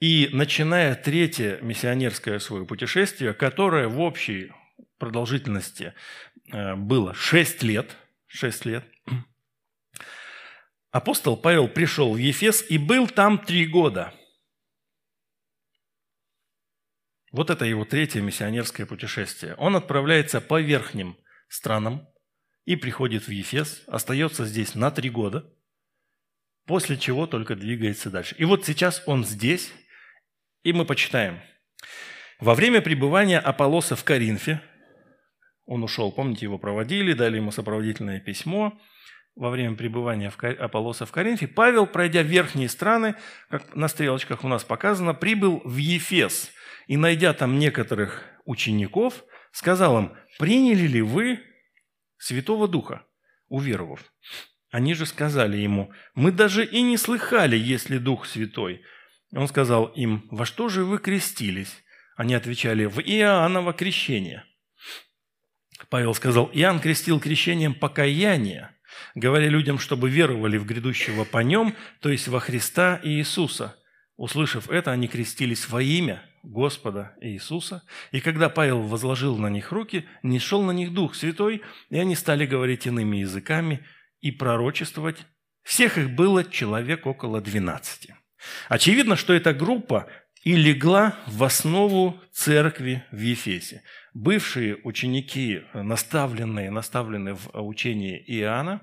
И 0.00 0.28
начиная 0.32 0.96
третье 0.96 1.60
миссионерское 1.62 2.40
свое 2.40 2.66
путешествие, 2.66 3.34
которое 3.34 3.86
в 3.86 4.00
общей 4.00 4.50
продолжительности 4.98 5.94
Э, 6.52 6.74
было 6.74 7.14
6 7.14 7.62
лет, 7.62 7.96
6 8.26 8.64
лет, 8.64 8.84
апостол 10.90 11.36
Павел 11.36 11.68
пришел 11.68 12.14
в 12.14 12.16
Ефес 12.16 12.64
и 12.68 12.78
был 12.78 13.06
там 13.06 13.38
три 13.38 13.66
года. 13.66 14.14
Вот 17.38 17.50
это 17.50 17.64
его 17.64 17.84
третье 17.84 18.20
миссионерское 18.20 18.84
путешествие. 18.84 19.54
Он 19.58 19.76
отправляется 19.76 20.40
по 20.40 20.60
верхним 20.60 21.16
странам 21.48 22.04
и 22.64 22.74
приходит 22.74 23.28
в 23.28 23.30
Ефес, 23.30 23.84
остается 23.86 24.44
здесь 24.44 24.74
на 24.74 24.90
три 24.90 25.08
года, 25.08 25.48
после 26.66 26.96
чего 26.96 27.28
только 27.28 27.54
двигается 27.54 28.10
дальше. 28.10 28.34
И 28.38 28.44
вот 28.44 28.66
сейчас 28.66 29.04
он 29.06 29.24
здесь, 29.24 29.72
и 30.64 30.72
мы 30.72 30.84
почитаем. 30.84 31.38
Во 32.40 32.56
время 32.56 32.82
пребывания 32.82 33.38
Аполлоса 33.38 33.94
в 33.94 34.02
Коринфе– 34.02 34.60
он 35.64 35.84
ушел, 35.84 36.10
помните, 36.10 36.46
его 36.46 36.58
проводили, 36.58 37.12
дали 37.12 37.36
ему 37.36 37.52
сопроводительное 37.52 38.18
письмо 38.18 38.76
во 39.36 39.50
время 39.50 39.76
пребывания 39.76 40.32
Аполлоса 40.58 41.06
в 41.06 41.12
Коринфе. 41.12 41.46
Павел, 41.46 41.86
пройдя 41.86 42.22
верхние 42.22 42.68
страны, 42.68 43.14
как 43.48 43.76
на 43.76 43.86
стрелочках 43.86 44.42
у 44.42 44.48
нас 44.48 44.64
показано, 44.64 45.14
прибыл 45.14 45.62
в 45.64 45.76
Ефес 45.76 46.50
и, 46.88 46.96
найдя 46.96 47.32
там 47.34 47.58
некоторых 47.58 48.24
учеников, 48.44 49.22
сказал 49.52 49.98
им, 49.98 50.12
«Приняли 50.38 50.86
ли 50.88 51.02
вы 51.02 51.40
Святого 52.16 52.66
Духа, 52.66 53.04
уверовав?» 53.48 54.00
Они 54.70 54.94
же 54.94 55.06
сказали 55.06 55.58
ему, 55.58 55.92
«Мы 56.14 56.32
даже 56.32 56.64
и 56.64 56.82
не 56.82 56.96
слыхали, 56.96 57.56
если 57.56 57.98
Дух 57.98 58.26
Святой». 58.26 58.82
Он 59.32 59.46
сказал 59.46 59.86
им, 59.86 60.26
«Во 60.30 60.46
что 60.46 60.68
же 60.68 60.84
вы 60.84 60.98
крестились?» 60.98 61.84
Они 62.16 62.34
отвечали, 62.34 62.86
«В 62.86 63.00
Иоанново 63.00 63.74
крещение». 63.74 64.44
Павел 65.90 66.14
сказал, 66.14 66.50
Иоанн 66.52 66.80
крестил 66.80 67.20
крещением 67.20 67.74
покаяния, 67.74 68.74
говоря 69.14 69.48
людям, 69.48 69.78
чтобы 69.78 70.10
веровали 70.10 70.56
в 70.56 70.66
грядущего 70.66 71.24
по 71.24 71.38
нем, 71.38 71.76
то 72.00 72.10
есть 72.10 72.28
во 72.28 72.40
Христа 72.40 72.98
Иисуса. 73.02 73.76
Услышав 74.18 74.68
это, 74.68 74.90
они 74.90 75.06
крестились 75.06 75.68
во 75.68 75.80
имя 75.80 76.24
Господа 76.42 77.16
Иисуса. 77.20 77.84
И 78.10 78.20
когда 78.20 78.48
Павел 78.48 78.82
возложил 78.82 79.38
на 79.38 79.48
них 79.48 79.70
руки, 79.70 80.06
не 80.24 80.40
шел 80.40 80.60
на 80.64 80.72
них 80.72 80.92
Дух 80.92 81.14
Святой, 81.14 81.62
и 81.88 81.98
они 81.98 82.16
стали 82.16 82.44
говорить 82.44 82.84
иными 82.84 83.18
языками 83.18 83.86
и 84.20 84.32
пророчествовать. 84.32 85.18
Всех 85.62 85.98
их 85.98 86.10
было 86.10 86.42
человек 86.42 87.06
около 87.06 87.40
двенадцати. 87.40 88.16
Очевидно, 88.68 89.14
что 89.14 89.32
эта 89.32 89.54
группа 89.54 90.08
и 90.42 90.56
легла 90.56 91.16
в 91.28 91.44
основу 91.44 92.20
церкви 92.32 93.04
в 93.12 93.20
Ефесе. 93.20 93.84
Бывшие 94.14 94.78
ученики, 94.82 95.62
наставленные, 95.72 96.72
наставленные 96.72 97.34
в 97.34 97.50
учении 97.54 98.20
Иоанна, 98.26 98.82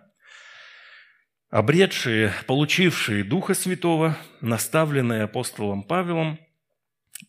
обретшие, 1.56 2.34
получившие 2.48 3.24
Духа 3.24 3.54
Святого, 3.54 4.18
наставленные 4.42 5.24
апостолом 5.24 5.84
Павелом, 5.84 6.38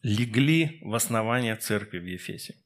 легли 0.03 0.81
в 0.83 0.97
основание 0.97 1.55
церкви 1.55 2.01
в 2.01 2.05
Ефесе. 2.07 2.57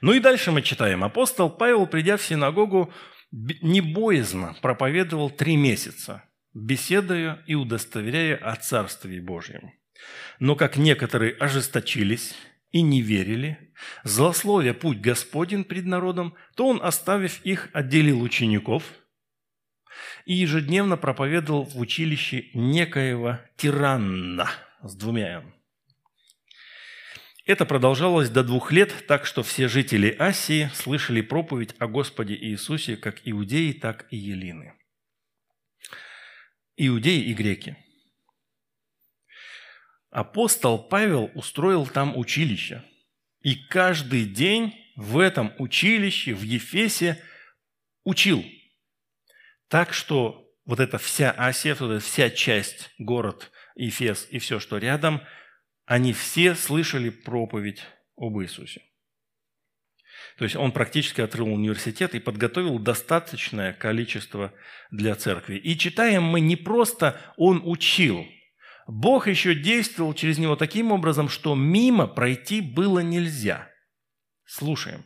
Ну 0.00 0.12
и 0.12 0.18
дальше 0.18 0.50
мы 0.50 0.60
читаем. 0.60 1.04
Апостол 1.04 1.50
Павел, 1.50 1.86
придя 1.86 2.16
в 2.16 2.22
синагогу, 2.22 2.92
небоязно 3.30 4.56
проповедовал 4.60 5.30
три 5.30 5.56
месяца, 5.56 6.24
беседуя 6.52 7.44
и 7.46 7.54
удостоверяя 7.54 8.34
о 8.34 8.56
Царстве 8.56 9.20
Божьем. 9.20 9.70
Но 10.40 10.56
как 10.56 10.76
некоторые 10.76 11.32
ожесточились 11.34 12.34
и 12.72 12.82
не 12.82 13.02
верили, 13.02 13.72
злословия 14.02 14.74
путь 14.74 15.00
Господень 15.00 15.62
пред 15.62 15.84
народом, 15.84 16.34
то 16.56 16.66
он, 16.66 16.80
оставив 16.82 17.40
их, 17.44 17.68
отделил 17.72 18.20
учеников 18.20 18.82
и 20.28 20.34
ежедневно 20.34 20.98
проповедовал 20.98 21.64
в 21.64 21.78
училище 21.78 22.50
некоего 22.52 23.40
тиранна 23.56 24.50
с 24.82 24.94
двумя 24.94 25.38
«н». 25.38 25.54
Это 27.46 27.64
продолжалось 27.64 28.28
до 28.28 28.44
двух 28.44 28.70
лет, 28.70 29.06
так 29.08 29.24
что 29.24 29.42
все 29.42 29.68
жители 29.68 30.14
Асии 30.18 30.70
слышали 30.74 31.22
проповедь 31.22 31.74
о 31.78 31.86
Господе 31.86 32.34
Иисусе 32.36 32.98
как 32.98 33.22
иудеи, 33.24 33.72
так 33.72 34.06
и 34.10 34.18
елины. 34.18 34.74
Иудеи 36.76 37.22
и 37.22 37.32
греки– 37.32 37.76
апостол 40.10 40.78
Павел 40.78 41.30
устроил 41.34 41.86
там 41.86 42.16
училище. 42.16 42.84
И 43.40 43.54
каждый 43.54 44.26
день 44.26 44.74
в 44.96 45.18
этом 45.18 45.54
училище, 45.58 46.34
в 46.34 46.42
Ефесе, 46.42 47.22
учил. 48.04 48.44
Так 49.68 49.92
что 49.92 50.50
вот 50.64 50.80
эта 50.80 50.98
вся 50.98 51.30
Асия, 51.30 51.74
вот 51.74 51.90
эта 51.90 52.00
вся 52.00 52.30
часть, 52.30 52.90
город 52.98 53.50
Ефес 53.76 54.26
и 54.30 54.38
все, 54.38 54.58
что 54.58 54.78
рядом, 54.78 55.22
они 55.84 56.12
все 56.12 56.54
слышали 56.54 57.10
проповедь 57.10 57.82
об 58.16 58.40
Иисусе. 58.40 58.82
То 60.36 60.44
есть 60.44 60.56
он 60.56 60.72
практически 60.72 61.20
открыл 61.20 61.52
университет 61.52 62.14
и 62.14 62.20
подготовил 62.20 62.78
достаточное 62.78 63.72
количество 63.72 64.52
для 64.90 65.14
церкви. 65.14 65.56
И 65.56 65.76
читаем 65.76 66.22
мы 66.22 66.40
не 66.40 66.56
просто 66.56 67.20
«он 67.36 67.62
учил», 67.64 68.26
Бог 68.88 69.28
еще 69.28 69.54
действовал 69.54 70.14
через 70.14 70.38
него 70.38 70.56
таким 70.56 70.92
образом, 70.92 71.28
что 71.28 71.54
мимо 71.54 72.06
пройти 72.06 72.62
было 72.62 73.00
нельзя. 73.00 73.70
Слушаем. 74.46 75.04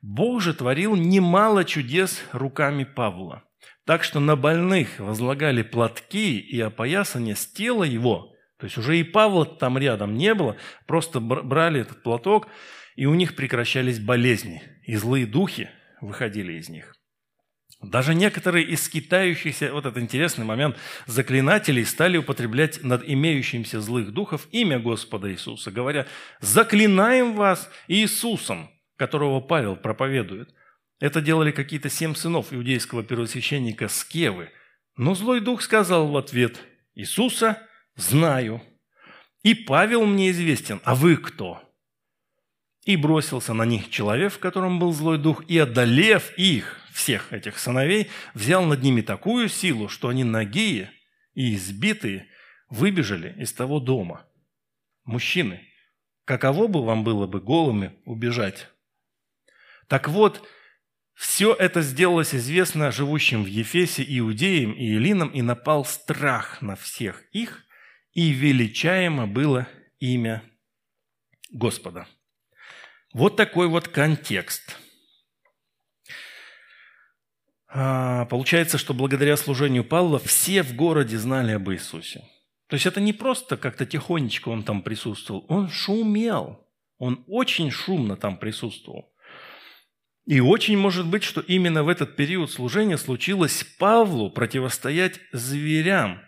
Бог 0.00 0.40
же 0.40 0.54
творил 0.54 0.94
немало 0.94 1.64
чудес 1.64 2.22
руками 2.30 2.84
Павла, 2.84 3.42
так 3.86 4.02
что 4.02 4.20
на 4.20 4.36
больных 4.36 4.98
возлагали 4.98 5.62
платки 5.62 6.38
и 6.38 6.60
опоясание 6.60 7.36
с 7.36 7.46
тела 7.46 7.84
его, 7.84 8.34
то 8.58 8.64
есть 8.64 8.78
уже 8.78 8.98
и 8.98 9.04
Павла 9.04 9.44
там 9.44 9.76
рядом 9.78 10.14
не 10.14 10.34
было, 10.34 10.56
просто 10.86 11.20
брали 11.20 11.80
этот 11.80 12.02
платок, 12.02 12.48
и 12.96 13.06
у 13.06 13.14
них 13.14 13.36
прекращались 13.36 13.98
болезни, 13.98 14.62
и 14.84 14.96
злые 14.96 15.26
духи 15.26 15.68
выходили 16.00 16.54
из 16.54 16.68
них. 16.68 16.94
Даже 17.82 18.14
некоторые 18.14 18.64
из 18.64 18.82
скитающихся, 18.84 19.72
вот 19.72 19.84
этот 19.84 20.02
интересный 20.02 20.44
момент, 20.44 20.76
заклинателей 21.06 21.84
стали 21.84 22.16
употреблять 22.16 22.82
над 22.82 23.02
имеющимся 23.06 23.80
злых 23.80 24.12
духов 24.12 24.48
имя 24.52 24.78
Господа 24.78 25.30
Иисуса, 25.30 25.70
говоря, 25.70 26.06
«Заклинаем 26.40 27.34
вас 27.34 27.70
Иисусом», 27.88 28.70
которого 28.96 29.40
Павел 29.40 29.76
проповедует. 29.76 30.54
Это 31.04 31.20
делали 31.20 31.50
какие-то 31.50 31.90
семь 31.90 32.14
сынов 32.14 32.50
иудейского 32.50 33.04
первосвященника 33.04 33.88
Скевы. 33.88 34.48
Но 34.96 35.14
злой 35.14 35.42
дух 35.42 35.60
сказал 35.60 36.08
в 36.08 36.16
ответ, 36.16 36.58
«Иисуса 36.94 37.58
знаю, 37.94 38.62
и 39.42 39.54
Павел 39.54 40.06
мне 40.06 40.30
известен, 40.30 40.80
а 40.82 40.94
вы 40.94 41.18
кто?» 41.18 41.60
И 42.86 42.96
бросился 42.96 43.52
на 43.52 43.66
них 43.66 43.90
человек, 43.90 44.32
в 44.32 44.38
котором 44.38 44.78
был 44.78 44.94
злой 44.94 45.18
дух, 45.18 45.44
и, 45.46 45.58
одолев 45.58 46.32
их, 46.38 46.80
всех 46.90 47.34
этих 47.34 47.58
сыновей, 47.58 48.08
взял 48.32 48.64
над 48.64 48.82
ними 48.82 49.02
такую 49.02 49.50
силу, 49.50 49.90
что 49.90 50.08
они 50.08 50.24
нагие 50.24 50.90
и 51.34 51.54
избитые 51.54 52.28
выбежали 52.70 53.34
из 53.38 53.52
того 53.52 53.78
дома. 53.78 54.26
Мужчины, 55.04 55.60
каково 56.24 56.66
бы 56.66 56.82
вам 56.82 57.04
было 57.04 57.26
бы 57.26 57.42
голыми 57.42 57.92
убежать? 58.06 58.68
Так 59.86 60.08
вот, 60.08 60.48
все 61.14 61.54
это 61.54 61.80
сделалось 61.80 62.34
известно 62.34 62.90
живущим 62.90 63.44
в 63.44 63.46
Ефесе 63.46 64.04
иудеям 64.06 64.72
и 64.72 64.84
елинам, 64.84 65.28
и 65.28 65.42
напал 65.42 65.84
страх 65.84 66.60
на 66.60 66.76
всех 66.76 67.22
их, 67.32 67.64
и 68.12 68.30
величаемо 68.30 69.26
было 69.26 69.68
имя 70.00 70.42
Господа. 71.50 72.06
Вот 73.12 73.36
такой 73.36 73.68
вот 73.68 73.88
контекст– 73.88 74.78
а, 77.76 78.26
получается, 78.26 78.78
что 78.78 78.94
благодаря 78.94 79.36
служению 79.36 79.82
Павла 79.82 80.20
все 80.20 80.62
в 80.62 80.76
городе 80.76 81.18
знали 81.18 81.50
об 81.50 81.68
Иисусе. 81.70 82.20
То 82.68 82.74
есть 82.74 82.86
это 82.86 83.00
не 83.00 83.12
просто 83.12 83.56
как-то 83.56 83.84
тихонечко 83.84 84.48
он 84.48 84.62
там 84.62 84.80
присутствовал, 84.80 85.44
он 85.48 85.68
шумел, 85.68 86.68
он 86.98 87.24
очень 87.26 87.72
шумно 87.72 88.16
там 88.16 88.36
присутствовал. 88.36 89.12
И 90.26 90.40
очень 90.40 90.78
может 90.78 91.06
быть, 91.06 91.22
что 91.22 91.40
именно 91.42 91.82
в 91.82 91.88
этот 91.88 92.16
период 92.16 92.50
служения 92.50 92.96
случилось 92.96 93.64
Павлу 93.78 94.30
противостоять 94.30 95.20
зверям 95.32 96.22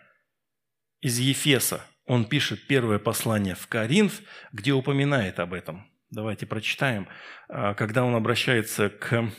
из 1.01 1.17
Ефеса. 1.19 1.83
Он 2.05 2.25
пишет 2.25 2.67
первое 2.67 2.99
послание 2.99 3.55
в 3.55 3.67
Коринф, 3.67 4.21
где 4.51 4.71
упоминает 4.71 5.39
об 5.39 5.53
этом. 5.53 5.87
Давайте 6.09 6.45
прочитаем, 6.45 7.07
а, 7.49 7.73
когда 7.73 8.05
он 8.05 8.15
обращается 8.15 8.89
к 8.89 9.31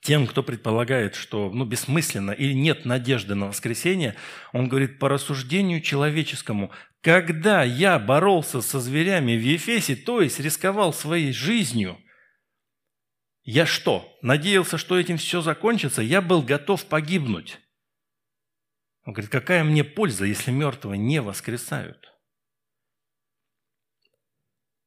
тем, 0.00 0.26
кто 0.26 0.42
предполагает, 0.42 1.14
что 1.14 1.50
ну, 1.50 1.64
бессмысленно 1.64 2.32
или 2.32 2.52
нет 2.52 2.84
надежды 2.84 3.34
на 3.34 3.46
воскресение, 3.46 4.16
он 4.52 4.68
говорит, 4.68 4.98
по 4.98 5.08
рассуждению 5.08 5.80
человеческому, 5.80 6.70
когда 7.00 7.62
я 7.62 7.98
боролся 7.98 8.60
со 8.60 8.80
зверями 8.80 9.36
в 9.36 9.42
Ефесе, 9.42 9.94
то 9.94 10.20
есть 10.20 10.40
рисковал 10.40 10.92
своей 10.92 11.32
жизнью, 11.32 11.98
я 13.44 13.66
что, 13.66 14.16
надеялся, 14.22 14.78
что 14.78 14.98
этим 14.98 15.18
все 15.18 15.42
закончится? 15.42 16.00
Я 16.00 16.22
был 16.22 16.42
готов 16.42 16.86
погибнуть. 16.86 17.60
Он 19.04 19.12
говорит, 19.12 19.30
какая 19.30 19.62
мне 19.64 19.84
польза, 19.84 20.24
если 20.24 20.50
мертвые 20.50 20.98
не 20.98 21.20
воскресают? 21.20 22.10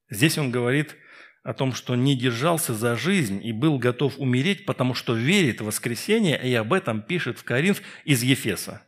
Здесь 0.10 0.40
он 0.40 0.50
говорит 0.50 0.96
о 1.44 1.54
том, 1.54 1.72
что 1.74 1.96
не 1.96 2.18
держался 2.18 2.74
за 2.74 2.96
жизнь 2.96 3.46
и 3.46 3.54
был 3.54 3.78
готов 3.78 4.18
умереть, 4.18 4.66
потому 4.66 4.96
что 4.96 5.14
верит 5.14 5.62
в 5.62 5.66
воскресение, 5.66 6.42
и 6.44 6.54
об 6.56 6.74
этом 6.74 7.04
пишет 7.04 7.38
в 7.38 7.44
Коринф 7.44 7.82
из 8.06 8.24
Ефеса. 8.24 8.87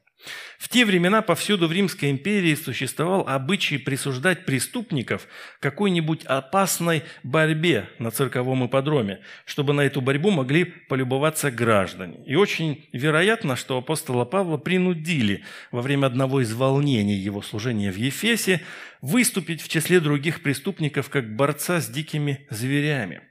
В 0.57 0.67
те 0.67 0.86
времена 0.86 1.22
повсюду 1.22 1.67
в 1.67 1.72
Римской 1.72 2.11
империи 2.11 2.53
существовал 2.53 3.26
обычай 3.28 3.78
присуждать 3.78 4.45
преступников 4.45 5.28
какой-нибудь 5.61 6.26
опасной 6.26 7.03
борьбе 7.24 7.89
на 7.97 8.11
цирковом 8.11 8.65
ипподроме, 8.65 9.22
чтобы 9.45 9.74
на 9.74 9.82
эту 9.82 10.01
борьбу 10.01 10.32
могли 10.32 10.65
полюбоваться 10.65 11.51
граждане. 11.51 12.24
И 12.26 12.36
очень 12.36 12.88
вероятно, 12.91 13.55
что 13.55 13.78
апостола 13.78 14.26
Павла 14.26 14.57
принудили 14.57 15.45
во 15.72 15.82
время 15.82 16.07
одного 16.07 16.41
из 16.41 16.53
волнений 16.53 17.15
его 17.15 17.41
служения 17.41 17.91
в 17.91 17.95
Ефесе 17.95 18.61
выступить 19.01 19.61
в 19.61 19.70
числе 19.70 20.01
других 20.01 20.43
преступников 20.43 21.09
как 21.09 21.36
борца 21.36 21.80
с 21.80 21.88
дикими 21.88 22.45
зверями. 22.49 23.22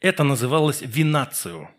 Это 0.00 0.24
называлось 0.24 0.82
Э, 0.82 1.77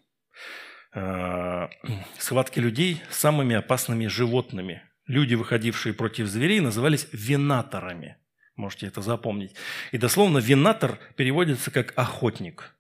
схватки 0.92 2.60
людей 2.60 3.02
с 3.10 3.18
самыми 3.18 3.56
опасными 3.56 4.08
животными. 4.08 4.82
Люди, 5.06 5.36
выходившие 5.36 5.94
против 5.94 6.28
зверей, 6.28 6.60
назывались 6.60 7.08
винаторами. 7.12 8.18
Можете 8.56 8.88
это 8.88 9.02
запомнить. 9.02 9.56
И 9.92 9.98
дословно 9.98 10.40
винатор 10.40 11.00
переводится 11.16 11.72
как 11.72 11.98
охотник. 11.98 12.76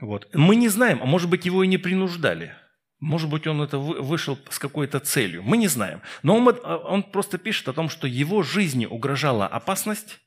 Вот. 0.00 0.28
Мы 0.34 0.56
не 0.56 0.68
знаем, 0.68 1.00
а 1.02 1.06
может 1.06 1.30
быть 1.30 1.44
его 1.44 1.62
и 1.62 1.68
не 1.68 1.78
принуждали. 1.78 2.54
Может 3.00 3.30
быть, 3.30 3.46
он 3.46 3.62
это 3.62 3.78
вышел 3.78 4.38
с 4.50 4.58
какой-то 4.58 5.00
целью. 5.00 5.42
Мы 5.42 5.56
не 5.56 5.68
знаем. 5.68 6.02
Но 6.22 6.36
он, 6.36 6.48
а, 6.62 6.76
он 6.76 7.02
просто 7.02 7.38
пишет 7.38 7.68
о 7.68 7.72
том, 7.72 7.88
что 7.88 8.06
его 8.06 8.42
жизни 8.42 8.86
угрожала 8.86 9.46
опасность, 9.46 10.20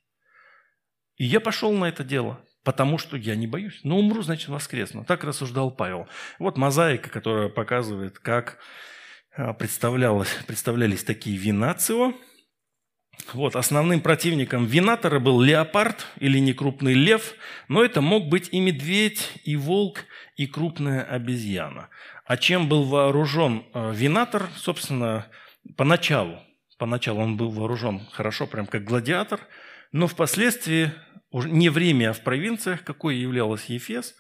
и 1.18 1.26
я 1.26 1.40
пошел 1.40 1.72
на 1.74 1.86
это 1.86 2.04
дело 2.04 2.44
потому 2.64 2.98
что 2.98 3.18
я 3.18 3.36
не 3.36 3.48
боюсь. 3.48 3.80
Но 3.84 3.98
умру, 3.98 4.22
значит, 4.22 4.50
воскресну. 4.50 5.04
Так 5.04 5.24
рассуждал 5.24 5.72
Павел. 5.72 6.08
Вот 6.40 6.58
мозаика, 6.58 7.10
которая 7.10 7.50
показывает, 7.50 8.20
как 8.20 8.58
а, 9.36 9.54
представлялось, 9.54 10.30
представлялись 10.48 11.04
такие 11.04 11.38
винацио. 11.38 12.14
Вот, 13.34 13.56
основным 13.56 14.02
противником 14.02 14.66
винатора 14.66 15.20
был 15.20 15.40
леопард 15.40 16.08
или 16.18 16.40
некрупный 16.40 16.94
лев, 16.94 17.36
но 17.68 17.84
это 17.84 18.02
мог 18.02 18.28
быть 18.28 18.50
и 18.52 18.60
медведь, 18.60 19.32
и 19.44 19.56
волк, 19.56 20.06
и 20.36 20.48
крупная 20.48 21.04
обезьяна. 21.04 21.90
А 22.26 22.38
чем 22.38 22.68
был 22.68 22.84
вооружен 22.84 23.66
а, 23.74 23.92
винатор, 23.92 24.50
собственно, 24.56 25.28
поначалу? 25.78 26.40
Поначалу 26.80 27.22
он 27.22 27.38
был 27.38 27.52
вооружен 27.52 28.02
хорошо, 28.12 28.48
прям 28.48 28.66
как 28.66 28.84
гладиатор, 28.84 29.40
но 29.94 30.08
впоследствии 30.08 30.92
уже 31.30 31.50
не 31.50 31.70
в 31.70 31.78
Риме, 31.78 32.10
а 32.10 32.14
в 32.14 32.22
провинциях, 32.22 32.84
какой 32.84 33.16
являлась 33.16 33.66
Ефес, 33.66 34.16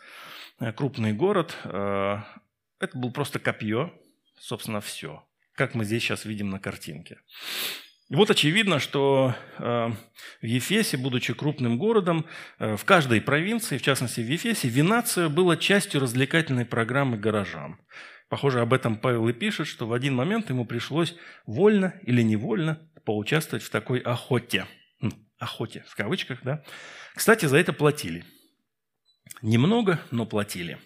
э, 0.60 0.72
крупный 0.72 1.14
город, 1.14 1.58
э, 1.66 2.18
это 2.80 2.98
был 2.98 3.12
просто 3.12 3.40
копье, 3.40 3.92
собственно, 4.40 4.82
все, 4.82 5.28
как 5.56 5.74
мы 5.74 5.84
здесь 5.84 6.04
сейчас 6.04 6.26
видим 6.26 6.50
на 6.50 6.60
картинке. 6.60 7.20
И 8.10 8.16
вот 8.16 8.30
очевидно, 8.30 8.80
что 8.80 9.36
э, 9.58 9.64
в 10.42 10.46
Ефесе, 10.46 10.98
будучи 10.98 11.34
крупным 11.34 11.80
городом, 11.80 12.26
в 12.60 12.84
каждой 12.86 13.22
провинции, 13.22 13.80
в 13.80 13.82
частности 13.82 14.22
в 14.22 14.30
Ефесе, 14.30 14.70
винация 14.70 15.28
была 15.28 15.58
частью 15.58 16.02
развлекательной 16.02 16.66
программы 16.66 17.18
горожан. 17.18 17.80
Похоже, 18.30 18.62
об 18.62 18.74
этом 18.74 18.98
Павел 18.98 19.28
и 19.28 19.34
пишет, 19.34 19.68
что 19.68 19.88
в 19.88 19.94
один 19.94 20.14
момент 20.16 20.50
ему 20.50 20.66
пришлось 20.66 21.16
вольно 21.48 21.96
или 22.04 22.22
невольно 22.22 22.88
поучаствовать 23.06 23.64
в 23.64 23.70
такой 23.72 24.00
охоте. 24.00 24.68
Охоте, 25.44 25.84
в 25.88 25.96
кавычках, 25.96 26.40
да. 26.44 26.64
Кстати, 27.14 27.46
за 27.46 27.58
это 27.58 27.74
платили. 27.74 28.26
Немного, 29.42 30.00
но 30.10 30.26
платили. 30.26 30.80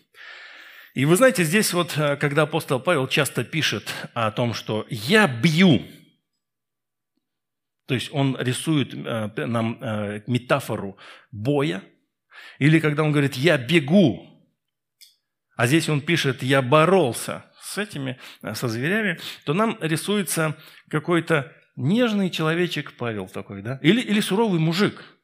И 0.96 1.06
вы 1.06 1.16
знаете, 1.16 1.44
здесь 1.44 1.74
вот, 1.74 1.96
э, 1.96 2.18
когда 2.18 2.42
апостол 2.42 2.80
Павел 2.80 3.08
часто 3.08 3.44
пишет 3.44 3.94
о 4.16 4.32
том, 4.32 4.56
что 4.56 4.88
«я 4.90 5.28
бью», 5.28 5.86
то 7.86 7.94
есть 7.94 8.10
он 8.12 8.36
рисует 8.40 8.96
э, 8.96 9.46
нам 9.46 9.78
э, 9.80 10.24
метафору 10.26 10.98
боя, 11.32 11.84
или 12.58 12.80
когда 12.80 13.04
он 13.04 13.12
говорит 13.12 13.36
«я 13.36 13.60
бегу», 13.60 14.28
а 15.56 15.68
здесь 15.68 15.88
он 15.88 16.02
пишет 16.02 16.42
«я 16.42 16.64
боролся 16.64 17.46
с 17.62 17.78
этими, 17.78 18.20
со 18.54 18.68
зверями», 18.68 19.20
то 19.46 19.54
нам 19.54 19.78
рисуется 19.82 20.58
какой-то 20.90 21.54
нежный 21.78 22.30
человечек 22.30 22.98
Павел 22.98 23.30
такой, 23.30 23.62
да? 23.62 23.80
Или, 23.82 24.02
или 24.02 24.20
суровый 24.20 24.60
мужик– 24.60 25.06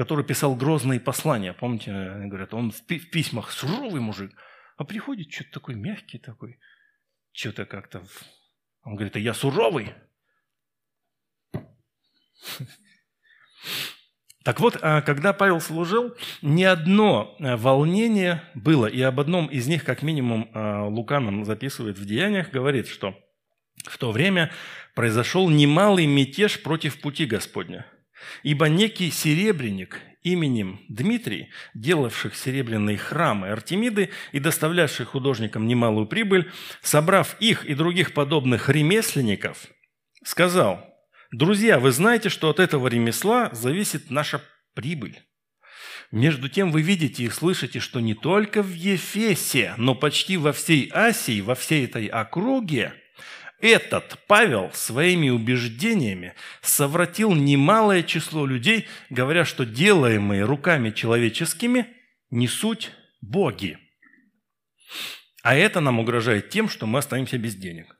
который 0.00 0.24
писал 0.24 0.54
грозные 0.54 0.98
послания. 0.98 1.52
Помните, 1.52 1.92
они 1.92 2.26
говорят, 2.26 2.54
он 2.54 2.70
в 2.70 2.82
письмах 2.86 3.50
суровый 3.50 4.00
мужик, 4.00 4.32
а 4.78 4.84
приходит 4.84 5.30
что-то 5.30 5.50
такой 5.52 5.74
мягкий 5.74 6.18
такой, 6.18 6.58
что-то 7.32 7.66
как-то... 7.66 8.02
Он 8.82 8.94
говорит, 8.94 9.16
а 9.16 9.18
я 9.18 9.34
суровый. 9.34 9.92
Так 14.42 14.58
вот, 14.58 14.78
а 14.80 15.02
когда 15.02 15.34
Павел 15.34 15.60
служил, 15.60 16.16
ни 16.40 16.64
одно 16.64 17.36
э, 17.38 17.56
волнение 17.56 18.42
было, 18.54 18.86
и 18.86 19.02
об 19.02 19.20
одном 19.20 19.48
из 19.48 19.66
них, 19.66 19.84
как 19.84 20.00
минимум, 20.00 20.50
э, 20.54 20.80
Лука 20.84 21.20
нам 21.20 21.44
записывает 21.44 21.98
в 21.98 22.06
Деяниях, 22.06 22.50
говорит, 22.50 22.88
что 22.88 23.14
в 23.84 23.98
то 23.98 24.12
время 24.12 24.50
произошел 25.00 25.48
немалый 25.48 26.04
мятеж 26.04 26.62
против 26.62 27.00
пути 27.00 27.24
Господня– 27.24 27.86
Ибо 28.42 28.68
некий 28.68 29.10
серебряник 29.10 30.00
именем 30.22 30.80
Дмитрий, 30.90 31.48
делавших 31.72 32.36
серебряные 32.36 32.98
храмы 32.98 33.48
Артемиды 33.48 34.10
и 34.32 34.38
доставлявших 34.38 35.08
художникам 35.08 35.66
немалую 35.66 36.06
прибыль, 36.06 36.50
собрав 36.82 37.34
их 37.40 37.64
и 37.64 37.74
других 37.74 38.12
подобных 38.12 38.68
ремесленников, 38.68 39.68
сказал, 40.22 40.84
«Друзья, 41.32 41.78
вы 41.78 41.92
знаете, 41.92 42.28
что 42.28 42.50
от 42.50 42.60
этого 42.60 42.88
ремесла 42.88 43.48
зависит 43.52 44.10
наша 44.10 44.42
прибыль. 44.74 45.18
Между 46.10 46.50
тем 46.50 46.72
вы 46.72 46.82
видите 46.82 47.24
и 47.24 47.30
слышите, 47.30 47.80
что 47.80 48.00
не 48.00 48.14
только 48.14 48.62
в 48.62 48.72
Ефесе, 48.74 49.74
но 49.78 49.94
почти 49.94 50.36
во 50.36 50.52
всей 50.52 50.90
Асии, 50.92 51.40
во 51.40 51.54
всей 51.54 51.86
этой 51.86 52.06
округе– 52.06 52.92
этот 53.60 54.18
Павел 54.26 54.72
своими 54.72 55.28
убеждениями 55.28 56.34
совратил 56.62 57.32
немалое 57.32 58.02
число 58.02 58.46
людей, 58.46 58.88
говоря, 59.10 59.44
что 59.44 59.64
делаемые 59.64 60.44
руками 60.44 60.90
человеческими 60.90 61.86
не 62.30 62.48
суть 62.48 62.90
боги. 63.20 63.78
А 65.42 65.54
это 65.54 65.80
нам 65.80 66.00
угрожает 66.00 66.50
тем, 66.50 66.68
что 66.68 66.86
мы 66.86 66.98
останемся 66.98 67.38
без 67.38 67.54
денег. 67.54 67.96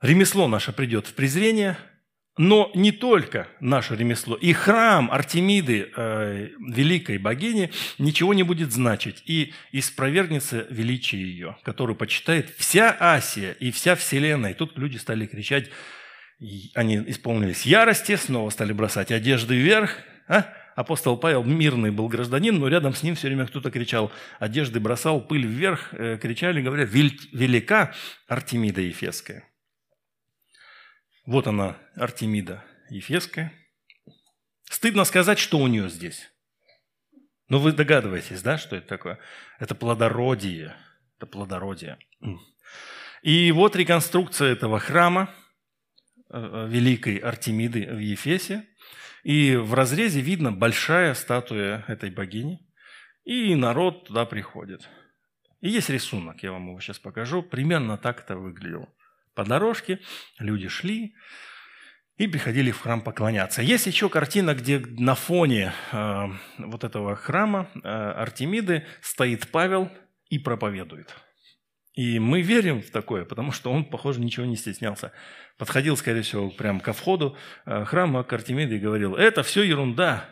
Ремесло 0.00 0.48
наше 0.48 0.72
придет 0.72 1.06
в 1.06 1.14
презрение– 1.14 1.78
но 2.36 2.70
не 2.74 2.90
только 2.90 3.48
наше 3.60 3.94
ремесло. 3.94 4.34
И 4.34 4.52
храм 4.52 5.10
Артемиды, 5.10 5.90
э, 5.96 6.48
великой 6.58 7.18
богини, 7.18 7.70
ничего 7.98 8.34
не 8.34 8.42
будет 8.42 8.72
значить. 8.72 9.22
И 9.26 9.52
испровергнется 9.72 10.66
величие 10.68 11.22
ее, 11.22 11.56
которую 11.62 11.96
почитает 11.96 12.50
вся 12.58 12.96
Асия 12.98 13.52
и 13.52 13.70
вся 13.70 13.94
Вселенная. 13.94 14.50
И 14.50 14.54
тут 14.54 14.76
люди 14.76 14.96
стали 14.96 15.26
кричать, 15.26 15.70
они 16.74 16.96
исполнились 17.06 17.64
ярости, 17.64 18.16
снова 18.16 18.50
стали 18.50 18.72
бросать 18.72 19.12
одежды 19.12 19.56
вверх. 19.56 19.98
А? 20.26 20.52
Апостол 20.74 21.16
Павел 21.16 21.44
мирный 21.44 21.92
был 21.92 22.08
гражданин, 22.08 22.58
но 22.58 22.66
рядом 22.66 22.94
с 22.94 23.04
ним 23.04 23.14
все 23.14 23.28
время 23.28 23.46
кто-то 23.46 23.70
кричал, 23.70 24.10
одежды 24.40 24.80
бросал, 24.80 25.20
пыль 25.20 25.46
вверх, 25.46 25.90
э, 25.92 26.18
кричали, 26.20 26.62
говорят, 26.62 26.90
велика 26.90 27.94
Артемида 28.26 28.80
Ефесская. 28.80 29.44
Вот 31.26 31.46
она, 31.46 31.78
Артемида 31.94 32.62
Ефеская. 32.90 33.52
Стыдно 34.64 35.04
сказать, 35.04 35.38
что 35.38 35.58
у 35.58 35.66
нее 35.66 35.88
здесь. 35.88 36.30
Ну, 37.48 37.58
вы 37.58 37.72
догадываетесь, 37.72 38.42
да, 38.42 38.58
что 38.58 38.76
это 38.76 38.86
такое? 38.86 39.18
Это 39.58 39.74
плодородие. 39.74 40.74
Это 41.16 41.26
плодородие. 41.26 41.98
И 43.22 43.52
вот 43.52 43.74
реконструкция 43.74 44.52
этого 44.52 44.78
храма 44.78 45.34
э, 46.28 46.36
э, 46.36 46.68
великой 46.68 47.16
Артемиды 47.16 47.86
в 47.86 47.98
Ефесе. 47.98 48.66
И 49.22 49.56
в 49.56 49.72
разрезе 49.72 50.20
видно 50.20 50.52
большая 50.52 51.14
статуя 51.14 51.84
этой 51.88 52.10
богини. 52.10 52.60
И 53.24 53.54
народ 53.54 54.08
туда 54.08 54.26
приходит. 54.26 54.86
И 55.62 55.70
есть 55.70 55.88
рисунок, 55.88 56.42
я 56.42 56.52
вам 56.52 56.68
его 56.68 56.80
сейчас 56.80 56.98
покажу. 56.98 57.42
Примерно 57.42 57.96
так 57.96 58.20
это 58.20 58.36
выглядело. 58.36 58.92
По 59.34 59.44
дорожке 59.44 60.00
люди 60.38 60.68
шли, 60.68 61.14
и 62.16 62.28
приходили 62.28 62.70
в 62.70 62.80
храм 62.80 63.00
поклоняться. 63.00 63.60
Есть 63.60 63.86
еще 63.86 64.08
картина, 64.08 64.54
где 64.54 64.78
на 64.78 65.14
фоне 65.14 65.72
э, 65.90 66.26
вот 66.58 66.84
этого 66.84 67.16
храма 67.16 67.68
э, 67.74 67.88
Артемиды 67.88 68.86
стоит 69.00 69.48
Павел 69.48 69.90
и 70.28 70.38
проповедует. 70.38 71.14
И 71.94 72.18
мы 72.18 72.40
верим 72.40 72.82
в 72.82 72.90
такое, 72.90 73.24
потому 73.24 73.52
что 73.52 73.72
он, 73.72 73.84
похоже, 73.84 74.20
ничего 74.20 74.46
не 74.46 74.56
стеснялся. 74.56 75.12
Подходил, 75.58 75.96
скорее 75.96 76.22
всего, 76.22 76.50
прямо 76.50 76.80
ко 76.80 76.92
входу 76.92 77.36
э, 77.66 77.84
храма 77.84 78.22
к 78.22 78.32
Артемиде 78.32 78.76
и 78.76 78.80
говорил, 78.80 79.16
это 79.16 79.42
все 79.42 79.62
ерунда, 79.62 80.28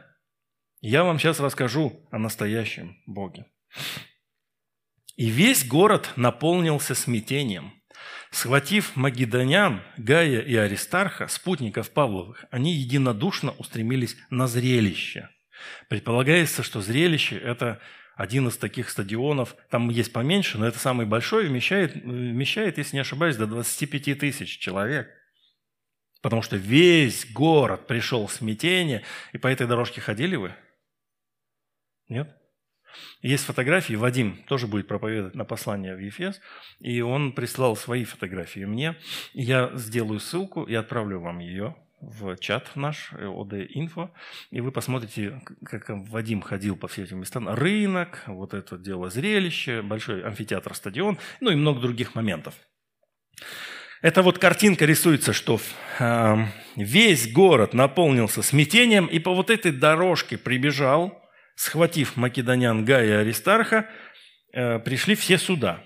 я 0.80 1.03
вам 1.05 1.18
сейчас 1.18 1.40
расскажу 1.40 2.07
о 2.12 2.18
настоящем 2.18 2.96
Боге. 3.07 3.46
И 5.16 5.28
весь 5.28 5.66
город 5.66 6.12
наполнился 6.14 6.94
смятением– 6.94 7.72
Схватив 8.30 8.96
Магедонян, 8.96 9.82
Гая 9.96 10.40
и 10.40 10.55
Аристарха, 10.57 11.28
спутников 11.28 11.90
Павловых, 11.90 12.44
они 12.50 12.74
единодушно 12.74 13.53
устремились 13.53 14.16
на 14.30 14.46
зрелище. 14.46 15.28
Предполагается, 15.88 16.62
что 16.62 16.80
зрелище– 16.80 17.36
это 17.38 17.80
один 18.16 18.48
из 18.48 18.57
таких 18.57 18.90
стадионов, 18.90 19.57
там 19.70 19.88
есть 19.88 20.12
поменьше, 20.12 20.59
но 20.59 20.66
это 20.66 20.78
самый 20.78 21.07
большой, 21.07 21.46
вмещает, 21.46 21.94
вмещает, 21.94 22.78
если 22.78 22.96
не 22.96 23.00
ошибаюсь, 23.00 23.36
до 23.36 23.46
25 23.46 24.18
тысяч 24.18 24.59
человек. 24.59 25.09
Потому 26.20 26.42
что 26.42 26.57
весь 26.57 27.30
город 27.32 27.86
пришел 27.86 28.26
в 28.26 28.32
смятение, 28.32 29.03
и 29.32 29.38
по 29.38 29.48
этой 29.48 29.66
дорожке 29.66 30.00
ходили 30.00 30.36
вы? 30.36 30.55
Нет? 32.09 32.36
Есть 33.20 33.45
фотографии, 33.45 33.95
Вадим 33.95 34.43
тоже 34.47 34.66
будет 34.66 34.88
проповедовать 34.88 35.34
на 35.34 35.45
послание 35.45 35.95
в 35.95 35.99
Ефес, 35.99 36.40
и 36.80 37.01
он 37.01 37.32
прислал 37.32 37.76
свои 37.76 38.05
фотографии 38.05 38.64
мне. 38.64 38.97
Я 39.32 39.70
сделаю 39.74 40.20
ссылку 40.20 40.64
и 40.64 40.74
отправлю 40.74 41.20
вам 41.20 41.38
ее 41.38 41.76
в 42.03 42.36
чат 42.36 42.74
наш, 42.74 43.12
ОД 43.12 43.55
Инфо, 43.70 44.11
и 44.51 44.61
вы 44.61 44.72
посмотрите, 44.72 45.40
как 45.64 45.84
Вадим 45.88 46.43
ходил 46.43 46.76
по 46.76 46.88
всем 46.88 47.05
этим 47.05 47.20
местам. 47.20 47.49
Рынок, 47.49 48.22
вот 48.26 48.55
это 48.55 48.76
дело 48.76 49.09
зрелище, 49.09 49.82
большой 49.82 50.22
амфитеатр, 50.22 50.74
стадион, 50.74 51.18
ну 51.40 51.51
и 51.51 51.55
много 51.55 51.80
других 51.80 52.14
моментов. 52.14 52.55
Эта 54.03 54.22
вот 54.22 54.40
картинка 54.40 54.84
рисуется, 54.84 55.32
что 55.32 55.61
э, 56.01 56.36
весь 56.74 57.32
город 57.32 57.72
наполнился 57.72 58.43
смятением, 58.43 59.07
и 59.07 59.20
по 59.20 59.32
вот 59.32 59.49
этой 59.49 59.70
дорожке 59.70 60.36
прибежал 60.36 61.21
схватив 61.62 62.16
македонян 62.16 62.84
Гая 62.84 63.06
и 63.06 63.20
Аристарха, 63.22 63.88
э, 64.52 64.80
пришли 64.80 65.14
все 65.14 65.38
сюда. 65.38 65.80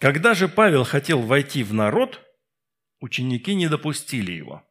Когда 0.00 0.34
же 0.34 0.48
Павел 0.48 0.84
хотел 0.84 1.22
войти 1.22 1.62
в 1.62 1.72
народ, 1.72 2.20
ученики 3.00 3.54
не 3.54 3.68
допустили 3.68 4.32
его. 4.32 4.62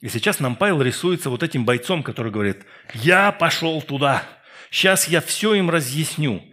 И 0.00 0.08
сейчас 0.08 0.38
нам 0.38 0.54
Павел 0.54 0.80
рисуется 0.80 1.28
вот 1.28 1.42
этим 1.42 1.64
бойцом, 1.64 2.04
который 2.04 2.30
говорит, 2.30 2.64
я 2.94 3.32
пошел 3.32 3.82
туда, 3.82 4.22
сейчас 4.70 5.08
я 5.08 5.20
все 5.20 5.54
им 5.54 5.70
разъясню. 5.70 6.44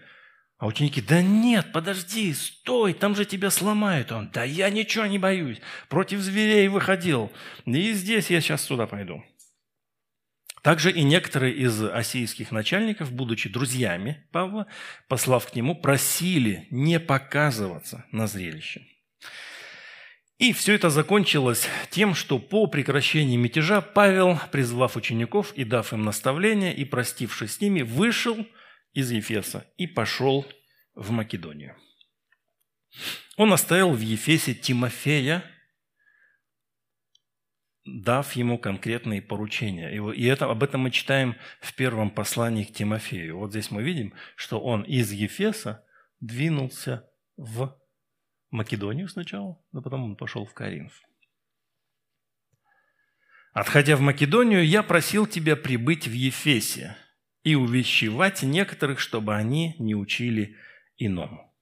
А 0.57 0.65
ученики, 0.65 0.99
да 0.99 1.21
нет, 1.21 1.71
подожди, 1.71 2.33
стой, 2.33 2.93
там 2.93 3.15
же 3.15 3.23
тебя 3.23 3.51
сломают. 3.51 4.11
Он, 4.11 4.31
да 4.31 4.43
я 4.43 4.69
ничего 4.71 5.05
не 5.05 5.19
боюсь, 5.19 5.59
против 5.89 6.21
зверей 6.21 6.67
выходил, 6.67 7.31
и 7.65 7.93
здесь 7.93 8.31
я 8.31 8.41
сейчас 8.41 8.63
сюда 8.63 8.87
пойду. 8.87 9.23
Также 10.61 10.91
и 10.91 11.03
некоторые 11.03 11.53
из 11.53 11.81
осийских 11.83 12.51
начальников, 12.51 13.11
будучи 13.11 13.49
друзьями 13.49 14.25
Павла, 14.31 14.67
послав 15.07 15.49
к 15.49 15.55
нему, 15.55 15.75
просили 15.75 16.67
не 16.69 16.99
показываться 16.99 18.05
на 18.11 18.27
зрелище. 18.27 18.85
И 20.37 20.53
все 20.53 20.73
это 20.73 20.89
закончилось 20.89 21.67
тем, 21.89 22.15
что 22.15 22.39
по 22.39 22.67
прекращении 22.67 23.35
мятежа 23.35 23.81
Павел, 23.81 24.39
призвав 24.51 24.95
учеников 24.95 25.51
и 25.53 25.65
дав 25.65 25.91
им 25.91 26.03
наставление, 26.03 26.73
и 26.73 26.85
простившись 26.85 27.55
с 27.55 27.61
ними, 27.61 27.81
вышел 27.81 28.47
из 28.93 29.11
Ефеса 29.11 29.65
и 29.77 29.85
пошел 29.85 30.45
в 30.95 31.11
Македонию. 31.11 31.75
Он 33.35 33.51
оставил 33.53 33.91
в 33.91 33.99
Ефесе 33.99 34.53
Тимофея, 34.53 35.43
дав 37.89 38.31
ему 38.33 38.57
конкретные 38.57 39.21
поручения. 39.21 39.89
И 40.13 40.25
это, 40.25 40.45
об 40.49 40.63
этом 40.63 40.81
мы 40.81 40.91
читаем 40.91 41.35
в 41.59 41.73
первом 41.73 42.09
послании 42.09 42.63
к 42.63 42.73
Тимофею. 42.73 43.37
Вот 43.37 43.51
здесь 43.51 43.71
мы 43.71 43.83
видим, 43.83 44.13
что 44.35 44.59
он 44.59 44.83
из 44.83 45.11
Ефеса 45.11 45.83
двинулся 46.19 47.09
в 47.37 47.77
Македонию 48.51 49.07
сначала, 49.07 49.61
но 49.71 49.81
потом 49.81 50.03
он 50.03 50.15
пошел 50.15 50.45
в 50.45 50.53
Каринф. 50.53 50.93
Отходя 53.53 53.95
в 53.95 54.01
Македонию, 54.01 54.65
я 54.65 54.83
просил 54.83 55.25
тебя 55.25 55.55
прибыть 55.55 56.07
в 56.07 56.13
Ефесе 56.13 56.95
и 57.43 57.55
увещевать 57.55 58.43
некоторых, 58.43 58.99
чтобы 58.99 59.35
они 59.35 59.75
не 59.79 59.95
учили 59.95 60.55
иному. 60.97 61.53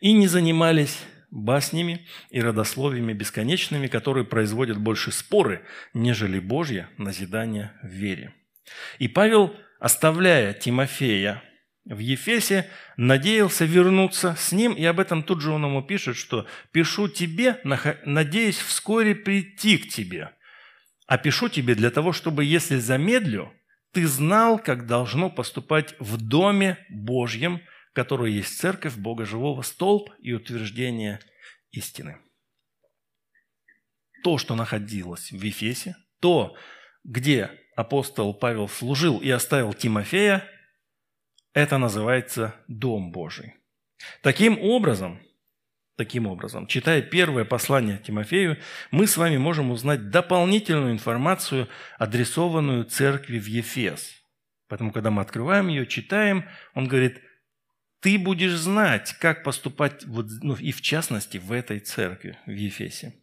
И 0.00 0.12
не 0.12 0.26
занимались 0.26 0.98
баснями 1.34 2.06
и 2.30 2.40
родословиями 2.40 3.12
бесконечными, 3.12 3.88
которые 3.88 4.24
производят 4.24 4.78
больше 4.78 5.10
споры, 5.10 5.64
нежели 5.92 6.38
Божье 6.38 6.88
назидание 6.96 7.72
в 7.82 7.88
вере. 7.88 8.32
И 8.98 9.08
Павел, 9.08 9.54
оставляя 9.80 10.54
Тимофея 10.54 11.42
в 11.84 11.98
Ефесе, 11.98 12.70
надеялся 12.96 13.64
вернуться 13.64 14.36
с 14.38 14.52
ним, 14.52 14.72
и 14.72 14.84
об 14.84 15.00
этом 15.00 15.22
тут 15.22 15.42
же 15.42 15.50
он 15.50 15.64
ему 15.64 15.82
пишет, 15.82 16.16
что 16.16 16.46
«пишу 16.70 17.08
тебе, 17.08 17.60
надеясь 18.04 18.58
вскоре 18.58 19.14
прийти 19.14 19.76
к 19.78 19.88
тебе, 19.88 20.30
а 21.06 21.18
пишу 21.18 21.48
тебе 21.48 21.74
для 21.74 21.90
того, 21.90 22.12
чтобы, 22.12 22.44
если 22.44 22.76
замедлю, 22.76 23.52
ты 23.92 24.06
знал, 24.06 24.58
как 24.58 24.86
должно 24.86 25.30
поступать 25.30 25.94
в 25.98 26.16
Доме 26.16 26.78
Божьем– 26.88 27.60
которое 27.94 28.30
есть 28.30 28.58
церковь 28.58 28.96
Бога 28.96 29.24
Живого, 29.24 29.62
столб 29.62 30.10
и 30.18 30.32
утверждение 30.32 31.20
истины. 31.70 32.18
То, 34.22 34.36
что 34.36 34.54
находилось 34.56 35.30
в 35.30 35.40
Ефесе, 35.40 35.96
то, 36.20 36.56
где 37.04 37.50
апостол 37.76 38.34
Павел 38.34 38.68
служил 38.68 39.18
и 39.18 39.30
оставил 39.30 39.72
Тимофея, 39.72 40.48
это 41.52 41.78
называется 41.78 42.54
Дом 42.66 43.12
Божий. 43.12 43.54
Таким 44.22 44.58
образом, 44.58 45.20
таким 45.96 46.26
образом, 46.26 46.66
читая 46.66 47.00
первое 47.00 47.44
послание 47.44 47.98
Тимофею, 47.98 48.58
мы 48.90 49.06
с 49.06 49.16
вами 49.16 49.36
можем 49.36 49.70
узнать 49.70 50.10
дополнительную 50.10 50.92
информацию, 50.92 51.68
адресованную 51.98 52.86
церкви 52.86 53.38
в 53.38 53.46
Ефес. 53.46 54.14
Поэтому, 54.66 54.90
когда 54.90 55.12
мы 55.12 55.22
открываем 55.22 55.68
ее, 55.68 55.86
читаем, 55.86 56.48
он 56.74 56.88
говорит– 56.88 57.22
ты 58.04 58.18
будешь 58.18 58.52
знать, 58.52 59.16
как 59.18 59.42
поступать, 59.42 60.04
вот, 60.04 60.26
ну, 60.42 60.54
и 60.56 60.72
в 60.72 60.82
частности, 60.82 61.38
в 61.38 61.50
этой 61.52 61.80
церкви, 61.80 62.36
в 62.44 62.50
Ефесе. 62.50 63.14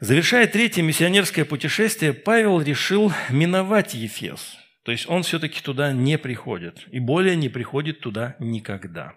Завершая 0.00 0.46
третье 0.46 0.82
миссионерское 0.82 1.46
путешествие, 1.46 2.12
Павел 2.12 2.60
решил 2.60 3.10
миновать 3.30 3.94
Ефес. 3.94 4.58
То 4.82 4.92
есть 4.92 5.08
он 5.08 5.22
все-таки 5.22 5.62
туда 5.62 5.94
не 5.94 6.18
приходит. 6.18 6.84
И 6.90 7.00
более 7.00 7.36
не 7.36 7.48
приходит 7.48 8.00
туда 8.00 8.36
никогда. 8.38 9.14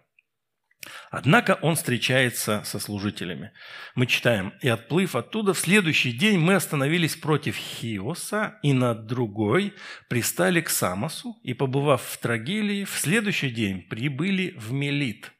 Однако 1.11 1.59
он 1.61 1.75
встречается 1.75 2.63
со 2.65 2.79
служителями. 2.79 3.51
Мы 3.93 4.07
читаем, 4.07 4.53
«И 4.61 4.67
отплыв 4.67 5.15
оттуда, 5.15 5.53
в 5.53 5.59
следующий 5.59 6.11
день 6.11 6.39
мы 6.39 6.55
остановились 6.55 7.15
против 7.15 7.55
Хиоса, 7.55 8.59
и 8.63 8.73
на 8.73 8.95
другой 8.95 9.73
пристали 10.09 10.61
к 10.61 10.69
Самосу, 10.69 11.39
и, 11.43 11.53
побывав 11.53 12.01
в 12.01 12.17
Трагилии, 12.17 12.85
в 12.85 12.97
следующий 12.97 13.51
день 13.51 13.83
прибыли 13.83 14.55
в 14.57 14.71
Мелит. 14.71 15.31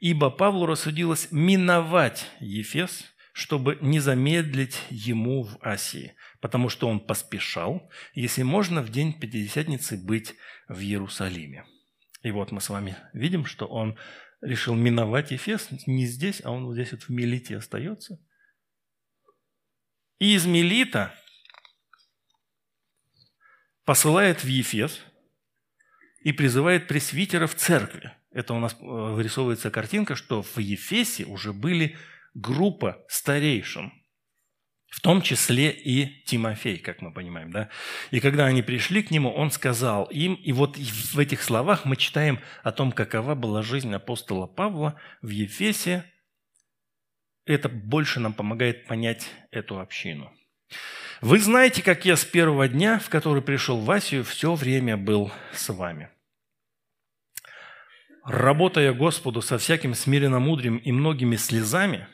Ибо 0.00 0.30
Павлу 0.30 0.66
рассудилось 0.66 1.28
миновать 1.30 2.26
Ефес, 2.40 3.04
чтобы 3.32 3.78
не 3.82 4.00
замедлить 4.00 4.80
ему 4.88 5.42
в 5.42 5.58
Асии, 5.60 6.14
потому 6.40 6.68
что 6.68 6.88
он 6.88 7.00
поспешал, 7.00 7.90
если 8.14 8.42
можно, 8.42 8.80
в 8.80 8.90
день 8.90 9.18
Пятидесятницы 9.18 9.98
быть 9.98 10.34
в 10.68 10.80
Иерусалиме». 10.80 11.64
И 12.24 12.30
вот 12.30 12.52
мы 12.52 12.62
с 12.62 12.70
вами 12.70 12.96
видим, 13.12 13.44
что 13.44 13.66
он 13.66 13.98
решил 14.40 14.74
миновать 14.74 15.30
Ефес 15.30 15.68
не 15.86 16.06
здесь, 16.06 16.40
а 16.42 16.52
он 16.52 16.64
вот 16.64 16.72
здесь 16.72 16.92
вот 16.92 17.02
в 17.02 17.10
Мелите 17.10 17.58
остается. 17.58 18.18
И 20.18 20.34
из 20.34 20.46
Мелита 20.46 21.14
посылает 23.84 24.42
в 24.42 24.46
Ефес 24.46 25.00
и 26.20 26.32
призывает 26.32 26.88
пресвитеров 26.88 27.54
церкви. 27.54 28.16
Это 28.30 28.54
у 28.54 28.58
нас 28.58 28.72
э, 28.72 28.76
вырисовывается 28.80 29.70
картинка, 29.70 30.14
что 30.14 30.42
в 30.42 30.56
Ефесе 30.56 31.26
уже 31.26 31.52
были 31.52 31.98
группа 32.32 33.04
старейшин, 33.06 33.92
в 34.94 35.00
том 35.00 35.22
числе 35.22 35.70
и 35.72 36.22
Тимофей, 36.24 36.78
как 36.78 37.02
мы 37.02 37.12
понимаем. 37.12 37.50
Да? 37.50 37.68
И 38.12 38.20
когда 38.20 38.46
они 38.46 38.62
пришли 38.62 39.02
к 39.02 39.10
нему, 39.10 39.28
он 39.28 39.50
сказал 39.50 40.04
им, 40.04 40.34
и 40.34 40.52
вот 40.52 40.76
в 40.76 41.18
этих 41.18 41.42
словах 41.42 41.84
мы 41.84 41.96
читаем 41.96 42.38
о 42.62 42.70
том, 42.70 42.92
какова 42.92 43.34
была 43.34 43.62
жизнь 43.62 43.92
апостола 43.92 44.46
Павла 44.46 44.94
в 45.20 45.30
Ефесе. 45.30 46.04
Это 47.44 47.68
больше 47.68 48.20
нам 48.20 48.34
помогает 48.34 48.86
понять 48.86 49.28
эту 49.50 49.80
общину. 49.80 50.32
Вы 51.20 51.40
знаете, 51.40 51.82
как 51.82 52.04
я 52.04 52.16
с 52.16 52.24
первого 52.24 52.68
дня, 52.68 53.00
в 53.00 53.08
который 53.08 53.42
пришел 53.42 53.80
в 53.80 53.90
Асию, 53.90 54.22
все 54.22 54.54
время 54.54 54.96
был 54.96 55.32
с 55.52 55.72
вами. 55.72 56.08
Работая 58.24 58.92
Господу 58.92 59.42
со 59.42 59.58
всяким 59.58 59.92
смиренно-мудрым 59.92 60.76
и 60.76 60.92
многими 60.92 61.34
слезами, 61.34 62.06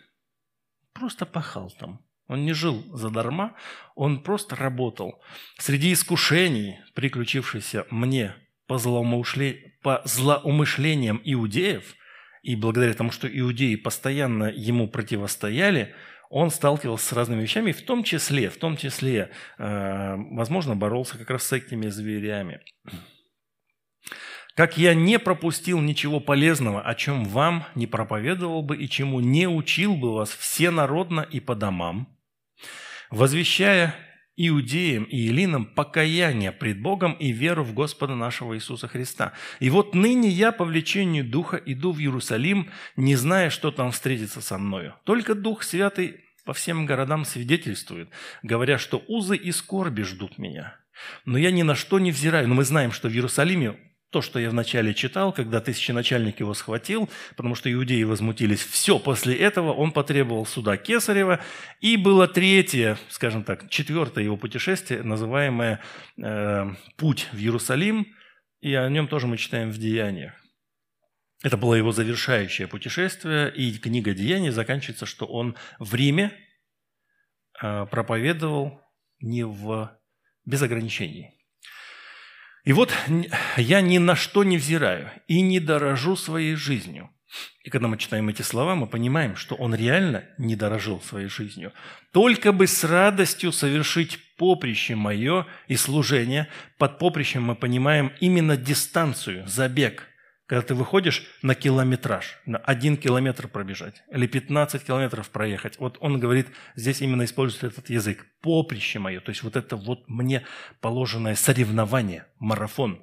просто 0.94 1.26
пахал 1.26 1.70
там. 1.78 2.00
Он 2.30 2.44
не 2.44 2.52
жил 2.52 2.84
задарма, 2.96 3.56
он 3.96 4.22
просто 4.22 4.54
работал. 4.54 5.20
Среди 5.58 5.92
искушений, 5.92 6.78
приключившихся 6.94 7.86
мне 7.90 8.36
по, 8.68 8.78
злоумышле... 8.78 9.74
по 9.82 10.00
злоумышлениям 10.04 11.20
иудеев, 11.24 11.96
и 12.44 12.54
благодаря 12.54 12.94
тому, 12.94 13.10
что 13.10 13.26
иудеи 13.26 13.74
постоянно 13.74 14.44
ему 14.44 14.86
противостояли, 14.86 15.92
он 16.28 16.50
сталкивался 16.50 17.04
с 17.04 17.12
разными 17.12 17.42
вещами, 17.42 17.72
в 17.72 17.82
том 17.82 18.04
числе, 18.04 18.48
в 18.48 18.58
том 18.58 18.76
числе, 18.76 19.30
э, 19.58 20.14
возможно, 20.30 20.76
боролся 20.76 21.18
как 21.18 21.30
раз 21.30 21.42
с 21.42 21.52
этими 21.52 21.88
зверями. 21.88 22.60
Как 24.54 24.78
я 24.78 24.94
не 24.94 25.18
пропустил 25.18 25.80
ничего 25.80 26.20
полезного, 26.20 26.80
о 26.80 26.94
чем 26.94 27.24
вам 27.24 27.64
не 27.74 27.88
проповедовал 27.88 28.62
бы 28.62 28.76
и 28.76 28.88
чему 28.88 29.18
не 29.18 29.48
учил 29.48 29.96
бы 29.96 30.14
вас 30.14 30.30
всенародно 30.30 31.22
и 31.22 31.40
по 31.40 31.56
домам, 31.56 32.19
возвещая 33.10 33.94
иудеям 34.36 35.04
и 35.04 35.16
елинам 35.16 35.66
покаяние 35.66 36.52
пред 36.52 36.80
Богом 36.80 37.12
и 37.12 37.30
веру 37.30 37.62
в 37.62 37.74
Господа 37.74 38.14
нашего 38.14 38.56
Иисуса 38.56 38.88
Христа. 38.88 39.34
И 39.58 39.68
вот 39.68 39.94
ныне 39.94 40.30
я 40.30 40.50
по 40.50 40.64
влечению 40.64 41.24
Духа 41.24 41.56
иду 41.58 41.92
в 41.92 41.98
Иерусалим, 41.98 42.70
не 42.96 43.16
зная, 43.16 43.50
что 43.50 43.70
там 43.70 43.92
встретится 43.92 44.40
со 44.40 44.56
мною. 44.56 44.94
Только 45.04 45.34
Дух 45.34 45.62
Святый 45.62 46.24
по 46.44 46.54
всем 46.54 46.86
городам 46.86 47.26
свидетельствует, 47.26 48.08
говоря, 48.42 48.78
что 48.78 49.02
узы 49.08 49.36
и 49.36 49.52
скорби 49.52 50.02
ждут 50.02 50.38
меня. 50.38 50.76
Но 51.24 51.36
я 51.36 51.50
ни 51.50 51.62
на 51.62 51.74
что 51.74 51.98
не 51.98 52.12
взираю. 52.12 52.48
Но 52.48 52.54
мы 52.54 52.64
знаем, 52.64 52.92
что 52.92 53.08
в 53.08 53.12
Иерусалиме 53.12 53.76
то, 54.10 54.22
что 54.22 54.40
я 54.40 54.50
вначале 54.50 54.92
читал, 54.92 55.32
когда 55.32 55.60
тысяченачальник 55.60 56.40
его 56.40 56.52
схватил, 56.52 57.08
потому 57.36 57.54
что 57.54 57.72
иудеи 57.72 58.02
возмутились. 58.02 58.60
Все, 58.60 58.98
после 58.98 59.36
этого 59.36 59.72
он 59.72 59.92
потребовал 59.92 60.46
суда 60.46 60.76
Кесарева, 60.76 61.40
и 61.80 61.96
было 61.96 62.26
третье, 62.26 62.98
скажем 63.08 63.44
так, 63.44 63.70
четвертое 63.70 64.24
его 64.24 64.36
путешествие, 64.36 65.02
называемое 65.04 65.80
э, 66.18 66.70
«Путь 66.96 67.28
в 67.32 67.38
Иерусалим», 67.38 68.06
и 68.60 68.74
о 68.74 68.88
нем 68.88 69.06
тоже 69.06 69.28
мы 69.28 69.36
читаем 69.36 69.70
в 69.70 69.78
Деяниях. 69.78 70.34
Это 71.42 71.56
было 71.56 71.74
его 71.74 71.92
завершающее 71.92 72.66
путешествие, 72.66 73.50
и 73.54 73.78
книга 73.78 74.12
Деяний 74.12 74.50
заканчивается, 74.50 75.06
что 75.06 75.24
он 75.24 75.54
в 75.78 75.94
Риме 75.94 76.32
э, 77.62 77.86
проповедовал 77.86 78.80
не 79.20 79.44
в, 79.44 79.96
без 80.44 80.62
ограничений– 80.62 81.36
и 82.64 82.72
вот 82.72 82.92
я 83.56 83.80
ни 83.80 83.98
на 83.98 84.16
что 84.16 84.44
не 84.44 84.58
взираю 84.58 85.10
и 85.28 85.40
не 85.40 85.60
дорожу 85.60 86.16
своей 86.16 86.54
жизнью. 86.54 87.10
И 87.62 87.70
когда 87.70 87.88
мы 87.88 87.96
читаем 87.96 88.28
эти 88.28 88.42
слова, 88.42 88.74
мы 88.74 88.86
понимаем, 88.86 89.36
что 89.36 89.54
он 89.54 89.74
реально 89.74 90.24
не 90.38 90.56
дорожил 90.56 91.00
своей 91.00 91.28
жизнью. 91.28 91.72
Только 92.12 92.52
бы 92.52 92.66
с 92.66 92.82
радостью 92.82 93.52
совершить 93.52 94.18
поприще 94.36 94.96
мое 94.96 95.46
и 95.68 95.76
служение. 95.76 96.48
Под 96.78 96.98
поприщем 96.98 97.44
мы 97.44 97.54
понимаем 97.54 98.12
именно 98.20 98.56
дистанцию, 98.56 99.46
забег, 99.46 100.08
когда 100.50 100.62
ты 100.62 100.74
выходишь 100.74 101.22
на 101.42 101.54
километраж, 101.54 102.40
на 102.44 102.58
один 102.58 102.96
километр 102.96 103.46
пробежать 103.46 104.02
или 104.10 104.26
15 104.26 104.82
километров 104.82 105.30
проехать. 105.30 105.78
Вот 105.78 105.96
он 106.00 106.18
говорит, 106.18 106.48
здесь 106.74 107.00
именно 107.02 107.24
использует 107.24 107.72
этот 107.72 107.88
язык. 107.88 108.26
Поприще 108.42 108.98
мое, 108.98 109.20
то 109.20 109.30
есть 109.30 109.44
вот 109.44 109.54
это 109.54 109.76
вот 109.76 110.08
мне 110.08 110.44
положенное 110.80 111.36
соревнование, 111.36 112.26
марафон. 112.40 112.98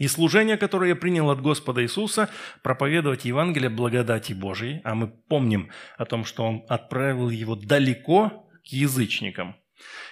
И 0.00 0.08
служение, 0.08 0.56
которое 0.56 0.88
я 0.88 0.96
принял 0.96 1.30
от 1.30 1.40
Господа 1.40 1.84
Иисуса, 1.84 2.28
проповедовать 2.64 3.26
Евангелие 3.26 3.70
благодати 3.70 4.32
Божией, 4.32 4.80
а 4.82 4.96
мы 4.96 5.06
помним 5.06 5.70
о 5.98 6.04
том, 6.04 6.24
что 6.24 6.42
Он 6.42 6.64
отправил 6.68 7.30
его 7.30 7.54
далеко 7.54 8.50
к 8.64 8.66
язычникам, 8.66 9.54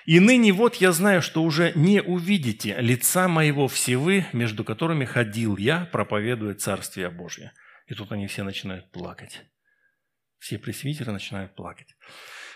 и 0.09 0.21
ныне 0.21 0.55
вот 0.55 0.77
я 0.77 0.93
знаю, 0.93 1.21
что 1.21 1.43
уже 1.43 1.73
не 1.75 2.01
увидите 2.01 2.75
лица 2.81 3.29
моего 3.29 3.69
всевы, 3.69 4.25
между 4.33 4.65
которыми 4.65 5.05
ходил 5.05 5.59
я, 5.59 5.85
проповедуя 5.93 6.55
Царствие 6.55 7.11
Божье. 7.11 7.53
И 7.89 7.95
тут 7.95 8.11
они 8.11 8.27
все 8.27 8.43
начинают 8.43 8.91
плакать. 8.91 9.43
Все 10.39 10.59
пресвитеры 10.59 11.13
начинают 11.13 11.55
плакать. 11.55 11.95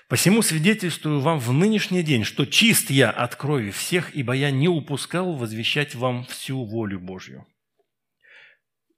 Посему 0.08 0.40
свидетельствую 0.40 1.20
вам 1.20 1.38
в 1.38 1.52
нынешний 1.52 2.02
день, 2.02 2.24
что 2.24 2.46
чист 2.46 2.88
я 2.88 3.10
от 3.10 3.36
крови 3.36 3.70
всех, 3.70 4.14
ибо 4.14 4.32
я 4.32 4.50
не 4.50 4.68
упускал 4.68 5.34
возвещать 5.34 5.94
вам 5.94 6.24
всю 6.24 6.64
волю 6.64 7.00
Божью. 7.00 7.46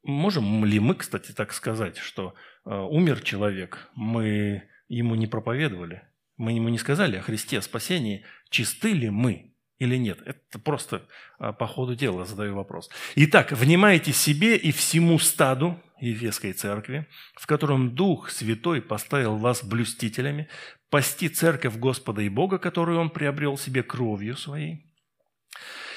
Можем 0.04 0.64
ли 0.64 0.78
мы, 0.78 0.94
кстати, 0.94 1.32
так 1.32 1.52
сказать, 1.52 1.98
что 1.98 2.36
э, 2.64 2.70
умер 2.70 3.22
человек, 3.22 3.90
мы 3.96 4.62
ему 4.86 5.16
не 5.16 5.26
проповедовали– 5.26 6.02
мы 6.36 6.52
ему 6.52 6.68
не 6.68 6.78
сказали 6.78 7.16
о 7.16 7.22
Христе, 7.22 7.58
о 7.58 7.62
спасении, 7.62 8.24
чисты 8.50 8.92
ли 8.92 9.10
мы 9.10 9.54
или 9.78 9.96
нет. 9.96 10.20
Это 10.24 10.58
просто 10.58 11.06
а, 11.38 11.52
по 11.52 11.66
ходу 11.66 11.94
дела 11.94 12.24
задаю 12.24 12.54
вопрос. 12.54 12.90
Итак, 13.16 13.52
внимайте 13.52 14.12
себе 14.12 14.56
и 14.56 14.72
всему 14.72 15.18
стаду 15.18 15.80
Ефесской 16.00 16.52
церкви, 16.52 17.06
в 17.34 17.46
котором 17.46 17.94
Дух 17.94 18.30
Святой 18.30 18.82
поставил 18.82 19.36
вас 19.36 19.64
блюстителями, 19.64 20.48
пасти 20.90 21.28
церковь 21.28 21.76
Господа 21.76 22.22
и 22.22 22.28
Бога, 22.28 22.58
которую 22.58 22.98
Он 22.98 23.10
приобрел 23.10 23.56
себе 23.56 23.82
кровью 23.82 24.36
своей. 24.36 24.90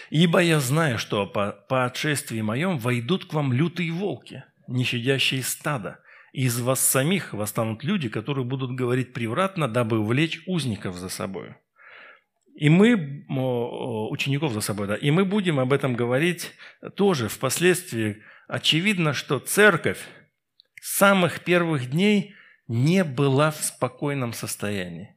Ибо 0.09 0.39
я 0.39 0.59
знаю, 0.59 0.97
что 0.97 1.27
по, 1.27 1.51
по 1.51 1.85
отшествии 1.85 2.41
моем 2.41 2.77
войдут 2.77 3.25
к 3.25 3.33
вам 3.33 3.51
лютые 3.51 3.91
волки, 3.91 4.43
не 4.67 4.85
щадящие 4.85 5.43
стада, 5.43 5.99
из 6.33 6.59
вас 6.59 6.79
самих 6.79 7.33
восстанут 7.33 7.83
люди, 7.83 8.09
которые 8.09 8.45
будут 8.45 8.71
говорить 8.71 9.13
превратно, 9.13 9.67
дабы 9.67 9.99
увлечь 9.99 10.43
узников 10.45 10.95
за 10.95 11.09
собой. 11.09 11.55
И 12.55 12.69
мы, 12.69 13.25
учеников 14.09 14.51
за 14.53 14.61
собой, 14.61 14.87
да, 14.87 14.95
и 14.95 15.11
мы 15.11 15.25
будем 15.25 15.59
об 15.59 15.71
этом 15.73 15.95
говорить 15.95 16.53
тоже 16.95 17.27
впоследствии. 17.27 18.23
Очевидно, 18.47 19.13
что 19.13 19.39
церковь 19.39 19.99
с 20.81 20.97
самых 20.97 21.43
первых 21.43 21.91
дней 21.91 22.33
не 22.67 23.03
была 23.03 23.51
в 23.51 23.63
спокойном 23.63 24.33
состоянии. 24.33 25.15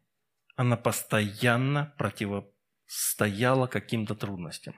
Она 0.55 0.77
постоянно 0.77 1.95
противостояла 1.97 3.67
каким-то 3.67 4.15
трудностям. 4.15 4.75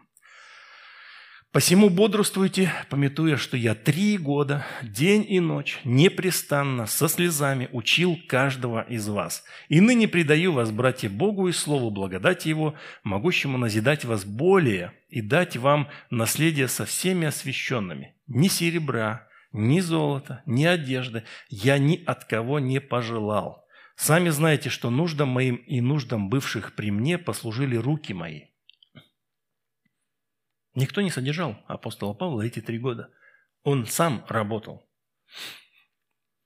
Посему 1.53 1.91
бодрствуйте, 1.91 2.73
пометуя, 2.89 3.37
что 3.37 3.59
я 3.59 3.75
три 3.75 4.17
года, 4.17 4.65
день 4.83 5.27
и 5.29 5.39
ночь, 5.39 5.81
непрестанно, 5.85 6.87
со 6.87 7.09
слезами 7.09 7.69
учил 7.73 8.19
каждого 8.27 8.81
из 8.81 9.07
вас. 9.07 9.45
И 9.69 9.83
ныне 9.83 10.09
предаю 10.09 10.55
вас, 10.55 10.71
братья, 10.71 11.11
Богу 11.11 11.49
и 11.49 11.53
Слову 11.53 11.91
благодати 11.91 12.49
Его, 12.49 12.75
могущему 13.05 13.59
назидать 13.59 14.07
вас 14.07 14.25
более 14.25 14.95
и 15.11 15.21
дать 15.21 15.59
вам 15.59 15.89
наследие 16.09 16.69
со 16.69 16.87
всеми 16.87 17.27
освященными. 17.27 18.15
Ни 18.29 18.49
серебра, 18.49 19.29
ни 19.53 19.81
золота, 19.81 20.43
ни 20.47 20.65
одежды 20.65 21.25
я 21.51 21.77
ни 21.77 22.03
от 22.07 22.25
кого 22.25 22.61
не 22.61 22.81
пожелал. 22.81 23.67
Сами 23.95 24.31
знаете, 24.31 24.71
что 24.71 24.89
нуждам 24.89 25.29
моим 25.29 25.57
и 25.57 25.83
нуждам 25.83 26.31
бывших 26.31 26.75
при 26.75 26.91
мне 26.91 27.19
послужили 27.19 27.77
руки 27.77 28.15
мои». 28.15 28.52
Никто 30.75 31.01
не 31.01 31.11
содержал 31.11 31.57
апостола 31.67 32.15
Павла 32.15 32.43
эти 32.43 32.61
три 32.61 32.79
года. 32.79 33.11
Он 33.63 33.87
сам 33.87 34.25
работал. 34.29 34.89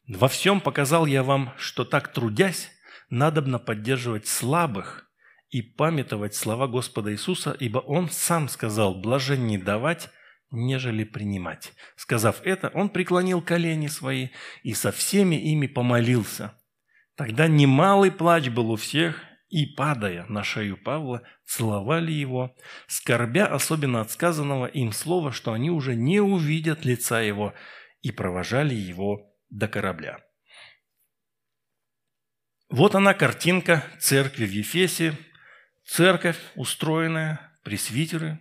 «Во 0.09 0.29
всем 0.29 0.61
показал 0.61 1.07
я 1.07 1.23
вам, 1.23 1.53
что 1.59 1.85
так 1.85 2.13
трудясь, 2.13 2.71
надобно 3.11 3.59
поддерживать 3.59 4.27
слабых 4.27 5.11
и 5.51 5.63
памятовать 5.63 6.35
слова 6.35 6.67
Господа 6.69 7.13
Иисуса, 7.13 7.57
ибо 7.59 7.79
Он 7.79 8.09
сам 8.11 8.49
сказал, 8.49 8.95
блаженней 8.95 9.59
давать, 9.59 10.11
нежели 10.51 11.05
принимать». 11.05 11.73
Сказав 11.97 12.43
это, 12.43 12.71
Он 12.75 12.89
преклонил 12.89 13.43
колени 13.43 13.87
свои 13.87 14.29
и 14.63 14.75
со 14.75 14.93
всеми 14.93 15.37
ими 15.37 15.67
помолился. 15.67 16.55
Тогда 17.17 17.49
немалый 17.49 18.13
плач 18.13 18.49
был 18.49 18.71
у 18.71 18.77
всех, 18.77 19.21
и, 19.57 19.65
падая 19.65 20.27
на 20.29 20.45
шею 20.45 20.77
Павла, 20.77 21.23
целовали 21.47 22.13
его, 22.13 22.55
скорбя 22.89 23.47
особенно 23.47 24.03
от 24.03 24.11
сказанного 24.11 24.67
им 24.67 24.93
слова, 24.93 25.33
что 25.33 25.55
они 25.55 25.71
уже 25.71 25.95
не 25.95 26.21
увидят 26.21 26.85
лица 26.85 27.23
его, 27.23 27.55
и 28.03 28.11
провожали 28.11 28.75
его 28.75 29.35
до 29.49 29.67
корабля. 29.67 30.19
Вот 32.69 32.95
она 32.95 33.15
картинка 33.15 33.83
церкви 33.99 34.45
в 34.45 34.51
Ефесе, 34.51 35.17
церковь 35.87 36.39
устроенная, 36.55 37.59
пресвитеры. 37.65 38.39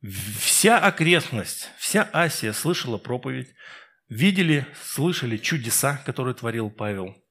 Вся 0.00 0.78
окрестность, 0.78 1.68
вся 1.76 2.08
Асия 2.14 2.54
слышала 2.54 2.96
проповедь, 2.96 3.54
видели, 4.08 4.66
слышали 4.82 5.36
чудеса, 5.36 6.02
которые 6.06 6.34
творил 6.34 6.70
Павел, 6.70 7.22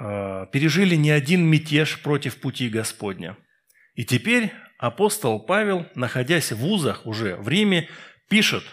пережили 0.00 0.94
не 0.96 1.10
один 1.10 1.44
мятеж 1.44 2.00
против 2.02 2.40
пути 2.40 2.68
Господня. 2.70 3.36
И 3.94 4.04
теперь 4.04 4.50
апостол 4.78 5.40
Павел, 5.40 5.86
находясь 5.94 6.52
в 6.52 6.66
узах 6.66 7.06
уже 7.06 7.36
в 7.36 7.48
Риме, 7.48 7.88
пишет 8.28 8.64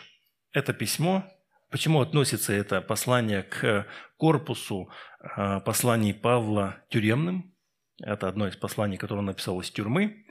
это 0.53 0.73
письмо. 0.73 1.25
Почему 1.69 1.99
относится 1.99 2.53
это 2.53 2.79
послание 2.79 3.43
к 3.43 3.85
корпусу 4.15 4.89
а, 5.19 5.59
посланий 5.59 6.13
Павла 6.13 6.77
тюремным? 6.89 7.53
Это 8.01 8.29
одно 8.29 8.47
из 8.47 8.55
посланий, 8.55 8.97
которое 8.97 9.19
он 9.19 9.25
написал 9.25 9.59
из 9.59 9.69
тюрьмы. 9.69 10.25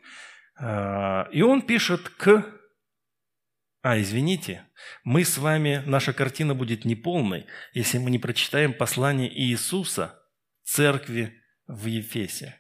А, 0.59 1.29
и 1.31 1.43
он 1.43 1.61
пишет 1.63 2.09
к 2.09 2.45
а, 3.83 4.01
извините, 4.01 4.67
мы 5.05 5.25
с 5.25 5.39
вами, 5.39 5.83
наша 5.87 6.13
картина 6.13 6.55
будет 6.55 6.85
неполной, 6.85 7.47
если 7.73 7.99
мы 7.99 8.11
не 8.11 8.19
прочитаем 8.19 8.73
послание 8.73 9.31
Иисуса 9.31 10.19
церкви 10.67 11.43
в 11.67 11.87
Ефесе. 11.87 12.59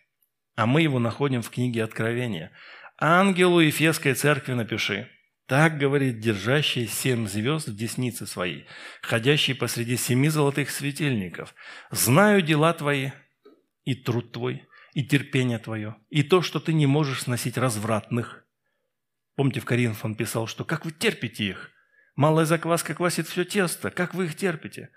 А 0.55 0.67
мы 0.67 0.83
его 0.83 0.99
находим 0.99 1.43
в 1.43 1.51
книге 1.51 1.85
Откровения. 1.85 2.53
«Ангелу 2.99 3.61
Ефесской 3.61 4.15
церкви 4.15 4.55
напиши, 4.55 5.11
так 5.47 5.77
говорит 5.77 6.19
держащий 6.19 6.87
семь 6.87 7.27
звезд 7.27 7.69
в 7.69 7.77
деснице 7.77 8.27
своей, 8.27 8.67
ходящий 9.03 9.55
посреди 9.55 9.97
семи 9.97 10.31
золотых 10.31 10.71
светильников. 10.71 11.55
Знаю 11.91 12.41
дела 12.41 12.73
твои 12.73 13.11
и 13.85 13.95
труд 13.95 14.33
твой, 14.33 14.67
и 14.95 15.05
терпение 15.05 15.59
твое, 15.59 15.97
и 16.09 16.23
то, 16.23 16.41
что 16.41 16.59
ты 16.59 16.73
не 16.73 16.87
можешь 16.87 17.25
сносить 17.25 17.59
развратных, 17.59 18.47
Помните, 19.37 19.61
в 19.61 19.67
Коринф 19.67 20.05
он 20.05 20.17
писал, 20.17 20.47
что 20.47 20.65
«как 20.65 20.85
вы 20.85 20.93
терпите 20.93 21.45
их? 21.45 21.71
Малая 22.17 22.47
закваска 22.47 22.95
квасит 22.95 23.29
все 23.29 23.45
тесто, 23.45 23.91
как 23.91 24.15
вы 24.15 24.25
их 24.25 24.35
терпите?» 24.35 24.89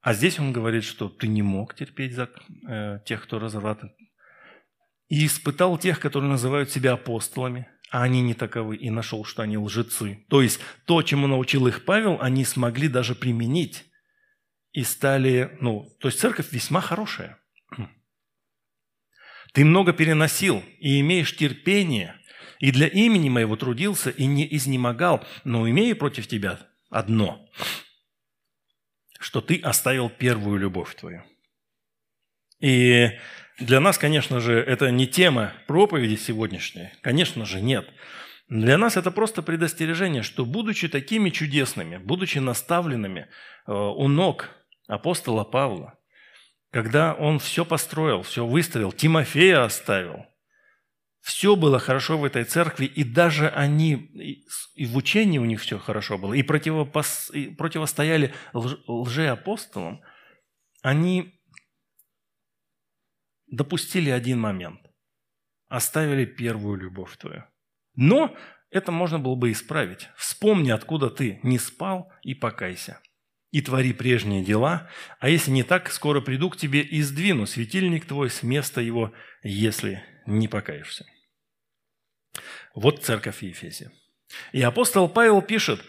А 0.00 0.14
здесь 0.14 0.38
он 0.38 0.52
говорит, 0.52 0.84
что 0.84 1.08
ты 1.08 1.28
не 1.28 1.42
мог 1.42 1.74
терпеть 1.74 2.14
за, 2.14 2.30
э, 2.68 3.00
тех, 3.04 3.22
кто 3.22 3.38
развратен. 3.38 3.92
И 5.08 5.26
испытал 5.26 5.76
тех, 5.78 6.00
которые 6.00 6.30
называют 6.30 6.70
себя 6.70 6.92
апостолами, 6.92 7.68
а 7.90 8.02
они 8.02 8.22
не 8.22 8.34
таковы, 8.34 8.76
и 8.76 8.88
нашел, 8.90 9.24
что 9.24 9.42
они 9.42 9.58
лжецы. 9.58 10.24
То 10.28 10.40
есть 10.40 10.60
то, 10.86 11.02
чему 11.02 11.26
научил 11.26 11.66
их 11.66 11.84
Павел, 11.84 12.18
они 12.20 12.44
смогли 12.44 12.88
даже 12.88 13.14
применить. 13.14 13.84
И 14.72 14.84
стали, 14.84 15.58
ну, 15.60 15.96
то 16.00 16.08
есть 16.08 16.20
церковь 16.20 16.52
весьма 16.52 16.80
хорошая. 16.80 17.38
Ты 19.52 19.64
много 19.64 19.92
переносил 19.92 20.62
и 20.78 21.00
имеешь 21.00 21.36
терпение– 21.36 22.16
и 22.60 22.70
для 22.72 22.86
имени 22.86 23.30
моего 23.30 23.56
трудился 23.56 24.10
и 24.10 24.26
не 24.26 24.46
изнемогал, 24.54 25.24
но 25.44 25.68
имею 25.68 25.96
против 25.96 26.28
тебя 26.28 26.60
одно, 26.90 27.48
что 29.20 29.40
ты 29.40 29.60
оставил 29.60 30.08
первую 30.08 30.58
любовь 30.58 30.94
твою. 30.96 31.22
И 32.58 33.10
для 33.58 33.80
нас, 33.80 33.98
конечно 33.98 34.40
же, 34.40 34.58
это 34.58 34.90
не 34.90 35.06
тема 35.06 35.52
проповеди 35.66 36.16
сегодняшней. 36.16 36.90
Конечно 37.02 37.44
же, 37.44 37.60
нет. 37.60 37.88
Для 38.48 38.78
нас 38.78 38.96
это 38.96 39.10
просто 39.10 39.42
предостережение, 39.42 40.22
что 40.22 40.44
будучи 40.44 40.88
такими 40.88 41.30
чудесными, 41.30 41.98
будучи 41.98 42.38
наставленными 42.38 43.28
э, 43.66 43.72
у 43.72 44.08
ног 44.08 44.48
апостола 44.88 45.44
Павла, 45.44 45.98
когда 46.72 47.14
он 47.14 47.38
все 47.38 47.64
построил, 47.64 48.22
все 48.22 48.46
выстроил, 48.46 48.90
Тимофея 48.90 49.64
оставил, 49.64 50.26
все 51.20 51.54
было 51.54 51.78
хорошо 51.78 52.18
в 52.18 52.24
этой 52.24 52.44
церкви, 52.44 52.86
и 52.86 53.04
даже 53.04 53.48
они, 53.48 53.94
и 54.74 54.86
в 54.86 54.96
учении 54.96 55.38
у 55.38 55.44
них 55.44 55.60
все 55.60 55.78
хорошо 55.78 56.16
было, 56.18 56.32
и, 56.32 56.42
противопос, 56.42 57.30
и 57.32 57.48
противостояли 57.48 58.34
лж, 58.54 58.78
лжеапостолам, 58.86 60.00
они 60.82 61.40
допустили 63.46 64.10
один 64.10 64.40
момент. 64.40 64.80
Оставили 65.68 66.24
первую 66.24 66.78
любовь 66.78 67.16
твою. 67.16 67.44
Но 67.94 68.34
это 68.70 68.90
можно 68.90 69.18
было 69.18 69.34
бы 69.34 69.52
исправить. 69.52 70.08
Вспомни, 70.16 70.70
откуда 70.70 71.10
ты 71.10 71.38
не 71.42 71.58
спал, 71.58 72.10
и 72.22 72.34
покайся. 72.34 73.00
И 73.50 73.60
твори 73.62 73.92
прежние 73.92 74.44
дела, 74.44 74.88
а 75.18 75.28
если 75.28 75.50
не 75.50 75.64
так, 75.64 75.90
скоро 75.90 76.20
приду 76.20 76.50
к 76.50 76.56
тебе 76.56 76.80
и 76.80 77.02
сдвину 77.02 77.46
светильник 77.46 78.06
твой 78.06 78.30
с 78.30 78.44
места 78.44 78.80
его, 78.80 79.12
если 79.42 80.02
не 80.38 80.48
покаешься. 80.48 81.06
Вот 82.74 83.04
церковь 83.04 83.38
в 83.38 83.42
Ефесе. 83.42 83.90
И 84.52 84.62
апостол 84.62 85.08
Павел 85.08 85.42
пишет, 85.42 85.84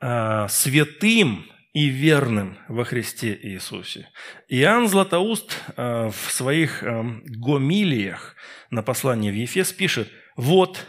«А, 0.00 0.48
святым 0.48 1.50
и 1.74 1.86
верным 1.86 2.58
во 2.68 2.84
Христе 2.84 3.38
Иисусе. 3.42 4.08
Иоанн 4.48 4.88
Златоуст 4.88 5.60
а, 5.76 6.10
в 6.10 6.30
своих 6.30 6.82
а, 6.82 7.04
гомилиях 7.24 8.36
на 8.70 8.82
послание 8.82 9.32
в 9.32 9.34
Ефес 9.34 9.72
пишет, 9.72 10.10
вот 10.36 10.86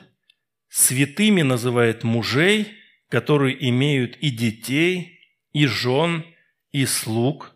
святыми 0.70 1.42
называет 1.42 2.04
мужей, 2.04 2.74
которые 3.10 3.70
имеют 3.70 4.16
и 4.18 4.30
детей, 4.30 5.20
и 5.54 5.66
жен, 5.66 6.24
и 6.72 6.86
слуг. 6.86 7.56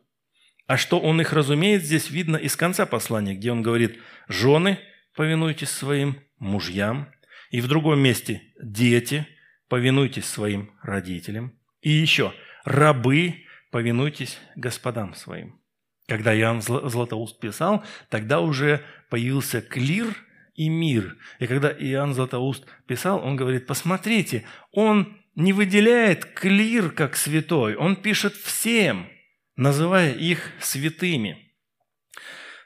А 0.66 0.78
что 0.78 1.00
он 1.00 1.22
их 1.22 1.34
разумеет, 1.34 1.84
здесь 1.84 2.10
видно 2.10 2.38
из 2.38 2.56
конца 2.56 2.86
послания, 2.86 3.36
где 3.36 3.52
он 3.52 3.62
говорит, 3.62 4.00
жены, 4.28 4.80
повинуйтесь 5.16 5.70
своим 5.70 6.20
мужьям, 6.38 7.12
и 7.50 7.62
в 7.62 7.68
другом 7.68 8.00
месте 8.00 8.42
«Дети, 8.62 9.28
повинуйтесь 9.68 10.26
своим 10.26 10.72
родителям». 10.82 11.54
И 11.82 11.90
еще 11.90 12.34
«Рабы, 12.64 13.44
повинуйтесь 13.72 14.38
господам 14.56 15.14
своим». 15.16 15.60
Когда 16.08 16.36
Иоанн 16.36 16.62
Златоуст 16.62 17.40
писал, 17.40 17.84
тогда 18.10 18.40
уже 18.40 18.84
появился 19.10 19.62
клир 19.62 20.08
и 20.56 20.68
мир. 20.68 21.18
И 21.40 21.48
когда 21.48 21.72
Иоанн 21.72 22.14
Златоуст 22.14 22.66
писал, 22.88 23.24
он 23.24 23.36
говорит, 23.36 23.68
посмотрите, 23.68 24.44
он 24.72 25.20
не 25.36 25.54
выделяет 25.54 26.26
клир 26.26 26.92
как 26.92 27.16
святой, 27.16 27.76
он 27.76 27.96
пишет 27.96 28.34
всем, 28.34 29.08
называя 29.56 30.14
их 30.14 30.52
святыми. 30.60 31.54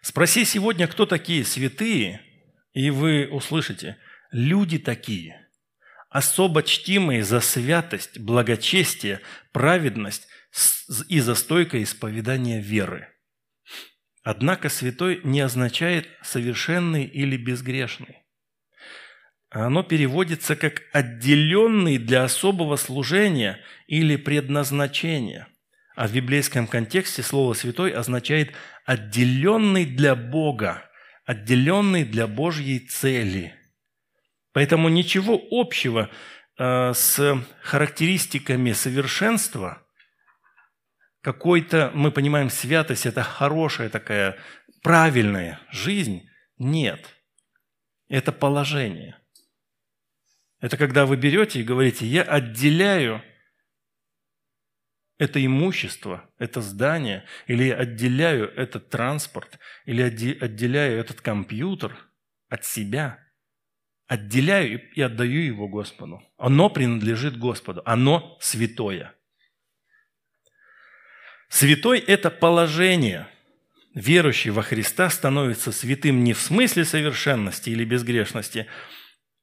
Спроси 0.01 0.43
сегодня, 0.43 0.87
кто 0.87 1.05
такие 1.05 1.45
святые, 1.45 2.21
и 2.73 2.89
вы 2.89 3.27
услышите– 3.31 3.97
люди 4.33 4.79
такие, 4.79 5.47
особо 6.09 6.63
чтимые 6.63 7.23
за 7.23 7.39
святость, 7.39 8.19
благочестие, 8.19 9.21
праведность 9.53 10.27
и 11.07 11.19
за 11.19 11.35
стойкое 11.35 11.83
исповедание 11.83 12.59
веры. 12.59 13.07
Однако 14.23 14.69
святой 14.69 15.21
не 15.23 15.41
означает 15.41 16.07
совершенный 16.21 17.05
или 17.05 17.37
безгрешный. 17.37 18.23
Оно 19.49 19.83
переводится 19.83 20.55
как 20.55 20.81
отделенный 20.93 21.99
для 21.99 22.23
особого 22.23 22.75
служения 22.75 23.59
или 23.85 24.15
предназначения. 24.15 25.47
А 25.95 26.07
в 26.07 26.13
библейском 26.13 26.65
контексте 26.65 27.21
слово 27.21 27.53
«святой» 27.53 27.91
означает 27.91 28.53
отделенный 28.85 29.85
для 29.85 30.15
Бога, 30.15 30.89
отделенный 31.25 32.03
для 32.03 32.27
Божьей 32.27 32.79
цели– 32.79 33.55
Поэтому 34.53 34.87
ничего 34.87 35.41
общего 35.51 36.09
э, 36.57 36.93
с 36.93 37.43
характеристиками 37.61 38.71
совершенства, 38.71 39.81
какой-то, 41.21 41.91
мы 41.95 42.11
понимаем, 42.11 42.49
святость– 42.49 43.05
это 43.07 43.23
хорошая 43.23 43.89
такая, 43.89 44.37
правильная 44.83 45.59
жизнь, 45.71 46.29
нет. 46.57 47.09
Это 48.09 48.31
положение. 48.31 49.17
Это 50.59 50.77
когда 50.77 51.05
вы 51.05 51.17
берете 51.17 51.59
и 51.59 51.63
говорите, 51.63 52.05
я 52.05 52.21
отделяю 52.21 53.23
это 55.17 55.43
имущество, 55.43 56.29
это 56.37 56.61
здание, 56.61 57.25
или 57.47 57.65
я 57.65 57.75
отделяю 57.75 58.49
этот 58.55 58.89
транспорт, 58.89 59.59
или 59.85 60.01
отделяю 60.01 60.99
этот 60.99 61.21
компьютер 61.21 61.97
от 62.49 62.65
себя– 62.65 63.19
отделяю 64.07 64.81
и 64.93 65.01
отдаю 65.01 65.41
его 65.41 65.67
Господу. 65.67 66.21
Оно 66.37 66.69
принадлежит 66.69 67.37
Господу, 67.37 67.81
оно 67.85 68.37
святое. 68.39 69.15
Святой– 71.49 71.99
это 72.07 72.29
положение, 72.29 73.27
верующий 73.93 74.51
во 74.51 74.61
Христа 74.61 75.09
становится 75.09 75.71
святым 75.71 76.23
не 76.23 76.33
в 76.33 76.39
смысле 76.39 76.85
совершенности 76.85 77.69
или 77.69 77.85
безгрешности, 77.85 78.67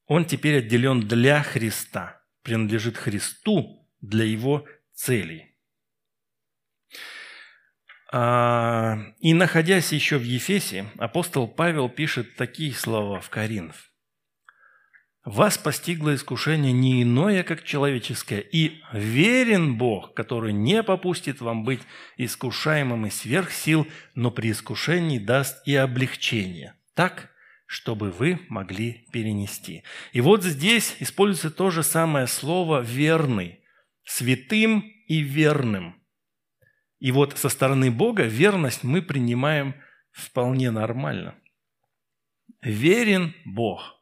он 0.07 0.25
теперь 0.25 0.57
отделен 0.57 1.01
для 1.01 1.41
Христа, 1.41 2.21
принадлежит 2.43 2.97
Христу 2.97 3.87
для 4.01 4.25
его 4.25 4.65
целей. 4.93 5.50
А, 8.13 8.99
и 9.19 9.33
находясь 9.33 9.93
еще 9.93 10.17
в 10.17 10.23
Ефесе, 10.23 10.85
апостол 10.97 11.47
Павел 11.47 11.87
пишет 11.87 12.35
такие 12.35 12.73
слова 12.73 13.21
в 13.21 13.29
Коринф. 13.29 13.89
«Вас 15.23 15.57
постигло 15.57 16.13
искушение 16.15 16.73
не 16.73 17.03
иное, 17.03 17.43
как 17.43 17.63
человеческое, 17.63 18.39
и 18.39 18.81
верен 18.91 19.77
Бог, 19.77 20.13
который 20.13 20.51
не 20.51 20.83
попустит 20.83 21.39
вам 21.39 21.63
быть 21.63 21.81
искушаемым 22.17 23.05
и 23.05 23.11
сверх 23.11 23.51
сил, 23.51 23.87
но 24.15 24.31
при 24.31 24.51
искушении 24.51 25.19
даст 25.19 25.65
и 25.65 25.75
облегчение, 25.75 26.73
так, 26.95 27.29
чтобы 27.65 28.11
вы 28.11 28.39
могли 28.49 29.07
перенести». 29.13 29.83
И 30.11 30.19
вот 30.19 30.43
здесь 30.43 30.97
используется 30.99 31.51
то 31.51 31.69
же 31.69 31.83
самое 31.83 32.27
слово 32.27 32.81
«верный», 32.81 33.61
«святым» 34.03 34.83
и 35.07 35.19
«верным». 35.19 36.00
И 37.01 37.11
вот 37.11 37.35
со 37.37 37.49
стороны 37.49 37.89
Бога 37.89 38.23
верность 38.23 38.83
мы 38.83 39.01
принимаем 39.01 39.73
вполне 40.11 40.69
нормально. 40.69 41.35
Верен 42.61 43.33
Бог. 43.43 43.99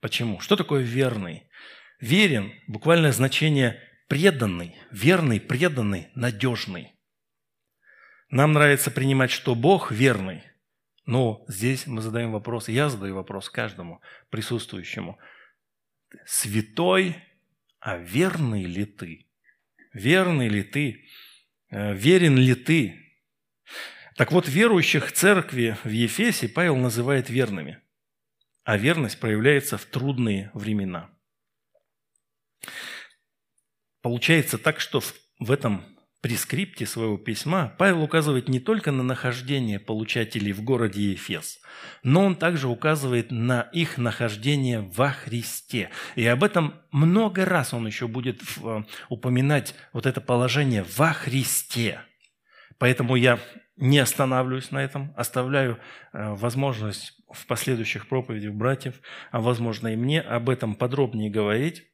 Почему? 0.00 0.40
Что 0.40 0.56
такое 0.56 0.82
верный? 0.82 1.50
Верен– 2.00 2.50
буквальное 2.66 3.12
значение 3.12 3.78
преданный, 4.08 4.74
верный, 4.90 5.38
преданный, 5.38 6.08
надежный. 6.14 6.94
Нам 8.30 8.54
нравится 8.54 8.90
принимать, 8.90 9.30
что 9.30 9.54
Бог 9.54 9.92
верный, 9.92 10.44
но 11.04 11.44
здесь 11.46 11.86
мы 11.86 12.00
задаем 12.00 12.32
вопрос, 12.32 12.70
я 12.70 12.88
задаю 12.88 13.16
вопрос 13.16 13.50
каждому 13.50 14.00
присутствующему. 14.30 15.18
Святой, 16.24 17.16
а 17.80 17.98
верный 17.98 18.64
ли 18.64 18.86
ты? 18.86 19.26
Верный 19.92 20.48
ли 20.48 20.62
ты? 20.62 21.04
Э, 21.70 21.94
верен 21.94 22.36
ли 22.36 22.54
ты? 22.54 22.94
Так 24.16 24.32
вот, 24.32 24.48
верующих 24.48 25.12
церкви 25.12 25.76
в 25.84 25.90
Ефесе 25.90 26.48
Павел 26.48 26.76
называет 26.76 27.30
верными, 27.30 27.80
а 28.64 28.76
верность 28.76 29.20
проявляется 29.20 29.78
в 29.78 29.84
трудные 29.84 30.50
времена. 30.54 31.10
Получается 34.00 34.58
так, 34.58 34.80
что 34.80 35.00
в 35.38 35.52
этом 35.52 35.97
при 36.20 36.36
скрипте 36.36 36.84
своего 36.84 37.16
письма 37.16 37.74
Павел 37.78 38.02
указывает 38.02 38.48
не 38.48 38.58
только 38.58 38.90
на 38.90 39.02
нахождение 39.02 39.78
получателей 39.78 40.52
в 40.52 40.62
городе 40.62 41.12
Ефес, 41.12 41.60
но 42.02 42.24
он 42.24 42.34
также 42.34 42.68
указывает 42.68 43.30
на 43.30 43.62
их 43.72 43.98
нахождение 43.98 44.80
во 44.80 45.10
Христе. 45.10 45.90
И 46.16 46.26
об 46.26 46.42
этом 46.42 46.74
много 46.90 47.44
раз 47.44 47.72
он 47.72 47.86
еще 47.86 48.08
будет 48.08 48.40
э, 48.62 48.82
упоминать 49.08 49.74
вот 49.92 50.06
это 50.06 50.20
положение 50.20 50.84
во 50.96 51.12
Христе. 51.12 52.00
Поэтому 52.78 53.14
я 53.14 53.38
не 53.76 54.00
останавливаюсь 54.00 54.72
на 54.72 54.82
этом, 54.82 55.12
оставляю 55.16 55.78
э, 56.12 56.34
возможность 56.34 57.14
в 57.32 57.46
последующих 57.46 58.08
проповедях 58.08 58.54
братьев, 58.54 59.00
а 59.30 59.40
возможно 59.40 59.88
и 59.88 59.96
мне 59.96 60.20
об 60.20 60.50
этом 60.50 60.74
подробнее 60.74 61.30
говорить. 61.30 61.84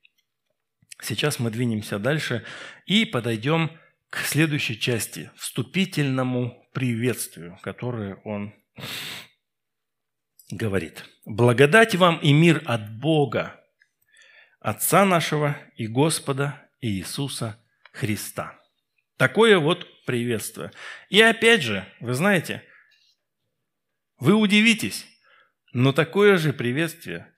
Сейчас 1.03 1.39
мы 1.39 1.51
двинемся 1.51 1.99
дальше 1.99 2.45
и 2.87 3.05
подойдем 3.05 3.69
к 3.69 3.84
к 4.15 4.19
следующей 4.19 4.79
части, 4.79 5.33
вступительному 5.35 6.69
приветствию, 6.73 7.59
которое 7.63 8.15
он 8.23 8.55
говорит. 10.53 11.05
«Благодать 11.25 11.97
вам 11.97 12.19
и 12.19 12.33
мир 12.33 12.63
от 12.65 12.97
Бога, 12.97 13.61
Отца 14.61 15.05
нашего 15.05 15.59
и 15.75 15.89
Господа 15.89 16.71
Иисуса 16.81 17.61
Христа». 17.93 18.63
Такое 19.17 19.59
вот 19.59 19.85
приветствие. 20.05 20.71
И 21.09 21.21
опять 21.21 21.63
же, 21.63 21.85
вы 21.99 22.15
знаете, 22.15 22.63
вы 24.21 24.35
удивитесь, 24.35 25.07
но 25.73 25.93
такое 25.93 26.37
же 26.37 26.53
приветствие 26.53 27.35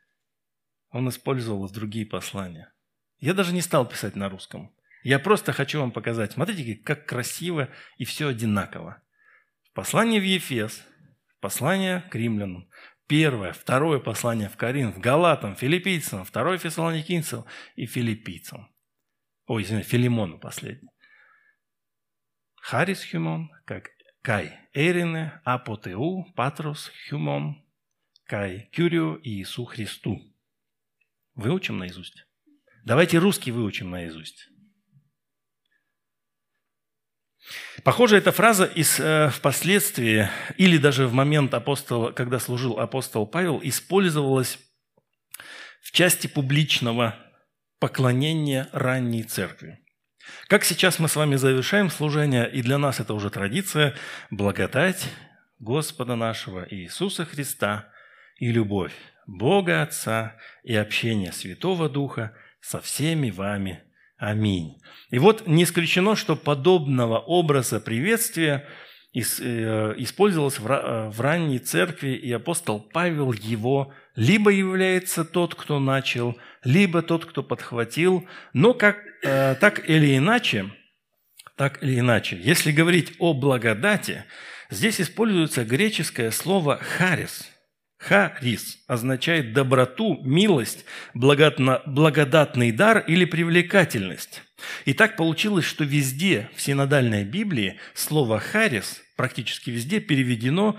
он 0.90 1.08
использовал 1.08 1.66
в 1.66 1.72
другие 1.72 2.04
послания. 2.04 2.70
Я 3.18 3.32
даже 3.32 3.54
не 3.54 3.62
стал 3.62 3.88
писать 3.88 4.14
на 4.14 4.28
русском. 4.28 4.75
Я 5.06 5.20
просто 5.20 5.52
хочу 5.52 5.78
вам 5.78 5.92
показать. 5.92 6.32
Смотрите, 6.32 6.74
как 6.74 7.06
красиво 7.06 7.68
и 7.96 8.04
все 8.04 8.26
одинаково. 8.26 9.04
Послание 9.72 10.20
в 10.20 10.24
Ефес, 10.24 10.84
послание 11.38 12.00
к 12.10 12.16
римлянам, 12.16 12.68
первое, 13.06 13.52
второе 13.52 14.00
послание 14.00 14.48
в 14.48 14.56
Коринф, 14.56 14.98
Галатам, 14.98 15.54
филиппийцам, 15.54 16.24
второе 16.24 16.58
фессалоникийцам 16.58 17.44
и 17.76 17.86
филиппийцам. 17.86 18.68
Ой, 19.46 19.62
извините, 19.62 19.90
Филимону 19.90 20.40
последний. 20.40 20.90
Харис 22.56 23.08
хюмон, 23.08 23.52
как 23.64 23.90
Кай 24.22 24.58
Эрине, 24.72 25.40
Апотеу, 25.44 26.24
Патрос 26.34 26.90
хюмон, 27.08 27.64
Кай 28.24 28.68
Кюрио 28.72 29.14
и 29.18 29.38
Иису 29.38 29.66
Христу. 29.66 30.18
Выучим 31.36 31.78
наизусть? 31.78 32.26
Давайте 32.84 33.18
русский 33.18 33.52
выучим 33.52 33.88
наизусть. 33.90 34.50
Похоже, 37.84 38.16
эта 38.16 38.32
фраза 38.32 38.64
из, 38.64 38.98
э, 38.98 39.30
впоследствии, 39.30 40.28
или 40.56 40.78
даже 40.78 41.06
в 41.06 41.12
момент 41.12 41.54
апостола, 41.54 42.12
когда 42.12 42.38
служил 42.38 42.80
апостол 42.80 43.26
Павел, 43.26 43.60
использовалась 43.62 44.58
в 45.82 45.92
части 45.92 46.26
публичного 46.26 47.14
поклонения 47.78 48.68
ранней 48.72 49.22
церкви. 49.22 49.78
Как 50.48 50.64
сейчас 50.64 50.98
мы 50.98 51.08
с 51.08 51.16
вами 51.16 51.36
завершаем 51.36 51.90
служение, 51.90 52.50
и 52.50 52.62
для 52.62 52.78
нас 52.78 52.98
это 52.98 53.14
уже 53.14 53.30
традиция, 53.30 53.94
благодать 54.30 55.08
Господа 55.58 56.16
нашего 56.16 56.66
Иисуса 56.68 57.24
Христа 57.24 57.88
и 58.36 58.50
любовь 58.50 58.92
Бога 59.26 59.82
Отца 59.82 60.36
и 60.62 60.74
общение 60.74 61.32
Святого 61.32 61.88
Духа 61.88 62.36
со 62.60 62.80
всеми 62.80 63.30
вами 63.30 63.82
Аминь. 64.18 64.78
И 65.10 65.18
вот 65.18 65.46
не 65.46 65.64
исключено, 65.64 66.16
что 66.16 66.36
подобного 66.36 67.18
образа 67.18 67.80
приветствия 67.80 68.66
э, 69.14 69.20
использовалось 69.98 70.58
э, 70.58 71.10
в 71.10 71.20
ранней 71.20 71.58
церкви, 71.58 72.10
и 72.14 72.32
апостол 72.32 72.80
Павел 72.80 73.32
его 73.32 73.92
либо 74.14 74.50
является 74.50 75.24
тот, 75.24 75.54
кто 75.54 75.78
начал, 75.80 76.36
либо 76.64 77.02
тот, 77.02 77.26
кто 77.26 77.42
подхватил, 77.42 78.26
но 78.54 78.72
как, 78.72 78.96
э, 79.22 79.54
так 79.56 79.88
или 79.88 80.16
иначе, 80.16 80.70
так 81.56 81.82
или 81.82 81.98
иначе, 81.98 82.38
если 82.40 82.72
говорить 82.72 83.12
о 83.18 83.34
благодати, 83.34 84.24
здесь 84.70 84.98
используется 84.98 85.64
греческое 85.64 86.30
слово 86.30 86.78
«харис», 86.78 87.50
Харис 88.06 88.78
означает 88.86 89.52
доброту, 89.52 90.20
милость, 90.22 90.84
благодатный 91.12 92.70
дар 92.70 92.98
или 92.98 93.24
привлекательность. 93.24 94.42
И 94.84 94.92
так 94.94 95.16
получилось, 95.16 95.64
что 95.64 95.82
везде 95.82 96.48
в 96.54 96.60
синодальной 96.60 97.24
Библии 97.24 97.78
слово 97.94 98.38
«харис» 98.38 99.02
практически 99.16 99.70
везде 99.70 99.98
переведено 99.98 100.78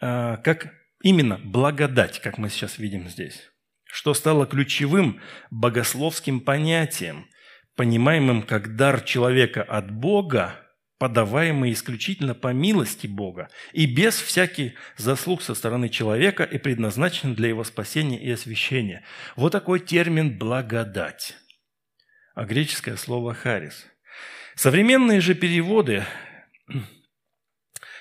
э, 0.00 0.36
как 0.42 0.74
именно 1.02 1.38
благодать, 1.44 2.20
как 2.20 2.38
мы 2.38 2.50
сейчас 2.50 2.78
видим 2.78 3.08
здесь, 3.08 3.50
что 3.84 4.12
стало 4.12 4.44
ключевым 4.44 5.20
богословским 5.52 6.40
понятием, 6.40 7.28
понимаемым 7.76 8.42
как 8.42 8.74
дар 8.74 9.00
человека 9.02 9.62
от 9.62 9.92
Бога 9.92 10.63
подаваемый 11.04 11.70
исключительно 11.74 12.34
по 12.34 12.54
милости 12.54 13.06
Бога 13.06 13.50
и 13.74 13.84
без 13.84 14.14
всяких 14.14 14.72
заслуг 14.96 15.42
со 15.42 15.54
стороны 15.54 15.90
человека 15.90 16.44
и 16.44 16.56
предназначен 16.56 17.34
для 17.34 17.48
его 17.48 17.62
спасения 17.62 18.18
и 18.18 18.30
освящения. 18.30 19.04
Вот 19.36 19.52
такой 19.52 19.80
термин 19.80 20.38
«благодать», 20.38 21.36
а 22.34 22.46
греческое 22.46 22.96
слово 22.96 23.34
«харис». 23.34 23.84
Современные 24.54 25.20
же 25.20 25.34
переводы 25.34 26.06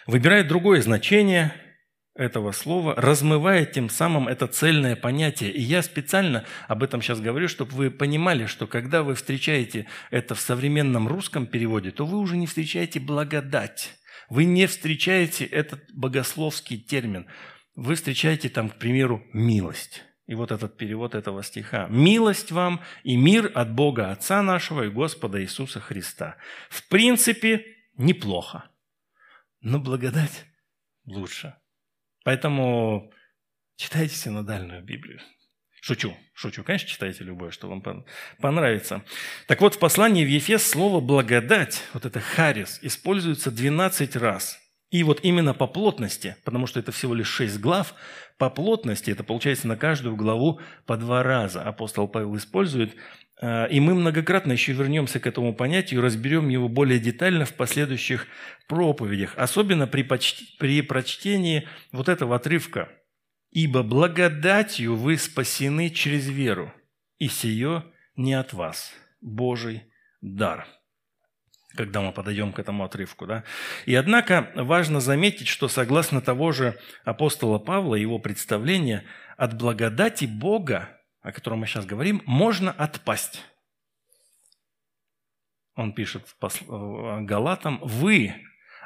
выбирают 0.07 0.47
другое 0.47 0.81
значение– 0.81 1.53
этого 2.15 2.51
слова, 2.51 2.93
размывает 2.95 3.71
тем 3.71 3.89
самым 3.89 4.27
это 4.27 4.47
цельное 4.47 4.95
понятие. 4.95 5.51
И 5.51 5.61
я 5.61 5.81
специально 5.81 6.45
об 6.67 6.83
этом 6.83 7.01
сейчас 7.01 7.19
говорю, 7.19 7.47
чтобы 7.47 7.71
вы 7.71 7.91
понимали, 7.91 8.45
что 8.45 8.67
когда 8.67 9.03
вы 9.03 9.15
встречаете 9.15 9.87
это 10.11 10.35
в 10.35 10.39
современном 10.39 11.07
русском 11.07 11.47
переводе, 11.47 11.91
то 11.91 12.05
вы 12.05 12.19
уже 12.19 12.37
не 12.37 12.45
встречаете 12.45 12.99
благодать. 12.99 13.95
Вы 14.29 14.45
не 14.45 14.67
встречаете 14.67 15.45
этот 15.45 15.81
богословский 15.93 16.77
термин. 16.77 17.27
Вы 17.75 17.95
встречаете 17.95 18.49
там, 18.49 18.69
к 18.69 18.75
примеру, 18.75 19.23
милость. 19.33 20.03
И 20.25 20.35
вот 20.35 20.51
этот 20.51 20.77
перевод 20.77 21.15
этого 21.15 21.43
стиха. 21.43 21.87
«Милость 21.89 22.51
вам 22.51 22.81
и 23.03 23.17
мир 23.17 23.51
от 23.53 23.73
Бога 23.73 24.11
Отца 24.11 24.41
нашего 24.41 24.83
и 24.83 24.89
Господа 24.89 25.41
Иисуса 25.41 25.81
Христа». 25.81 26.37
В 26.69 26.87
принципе, 26.87 27.65
неплохо. 27.97 28.69
Но 29.59 29.79
благодать 29.79 30.45
лучше. 31.05 31.55
Поэтому 32.23 33.11
читайте 33.75 34.15
синодальную 34.15 34.83
Библию. 34.83 35.19
Шучу, 35.81 36.15
шучу. 36.33 36.63
Конечно, 36.63 36.87
читайте 36.87 37.25
любое, 37.25 37.51
что 37.51 37.67
вам 37.67 38.05
понравится. 38.39 39.03
Так 39.47 39.59
вот, 39.59 39.75
в 39.75 39.79
послании 39.79 40.23
в 40.23 40.29
Ефес 40.29 40.65
слово 40.65 41.01
«благодать», 41.01 41.83
вот 41.93 42.05
это 42.05 42.21
«харис», 42.21 42.79
используется 42.81 43.51
12 43.51 44.15
раз. 44.15 44.59
И 44.91 45.03
вот 45.03 45.19
именно 45.23 45.53
по 45.53 45.67
плотности, 45.67 46.37
потому 46.45 46.67
что 46.67 46.79
это 46.79 46.93
всего 46.93 47.13
лишь 47.13 47.27
6 47.27 47.59
глав, 47.59 47.95
по 48.37 48.49
плотности, 48.49 49.11
это 49.11 49.23
получается 49.23 49.67
на 49.67 49.75
каждую 49.75 50.15
главу 50.15 50.61
по 50.85 50.95
два 50.97 51.21
раза 51.21 51.61
апостол 51.63 52.07
Павел 52.07 52.37
использует. 52.37 52.95
А, 53.43 53.65
и 53.65 53.79
мы 53.79 53.93
многократно 53.93 54.53
еще 54.53 54.71
вернемся 54.71 55.19
к 55.19 55.27
этому 55.27 55.53
понятию, 55.53 56.01
разберем 56.01 56.47
его 56.47 56.69
более 56.69 56.99
детально 56.99 57.45
в 57.45 57.53
последующих 57.53 58.27
проповедях, 58.67 59.33
особенно 59.35 59.87
при, 59.87 60.03
почти, 60.03 60.45
при 60.57 60.81
прочтении 60.81 61.67
вот 61.91 62.07
этого 62.07 62.37
отрывка– 62.37 62.89
Ибо 63.53 63.83
благодатью 63.83 64.95
вы 64.95 65.15
спасены 65.15 65.91
через 65.91 66.27
веру, 66.27 66.73
и 67.19 67.27
сие 67.27 67.85
не 68.15 68.33
от 68.33 68.51
вас, 68.51 68.91
Божий 69.21 69.83
дар. 70.21 70.65
Когда 71.75 72.01
мы 72.01 72.11
подойдем 72.13 72.51
к 72.51 72.57
этому 72.57 72.83
отрывку. 72.83 73.27
Да? 73.27 73.43
И 73.85 73.93
однако 73.93 74.51
важно 74.55 74.99
заметить, 74.99 75.47
что 75.47 75.67
согласно 75.67 76.19
того 76.19 76.51
же 76.51 76.79
апостола 77.03 77.59
Павла, 77.59 77.93
его 77.93 78.17
представления, 78.17 79.05
от 79.37 79.55
благодати 79.55 80.25
Бога, 80.25 80.89
о 81.23 81.31
котором 81.31 81.59
мы 81.59 81.67
сейчас 81.67 81.85
говорим, 81.85 82.21
можно 82.25 82.71
отпасть. 82.71 83.43
Он 85.75 85.93
пишет 85.93 86.35
Галатам, 86.69 87.79
«Вы, 87.81 88.35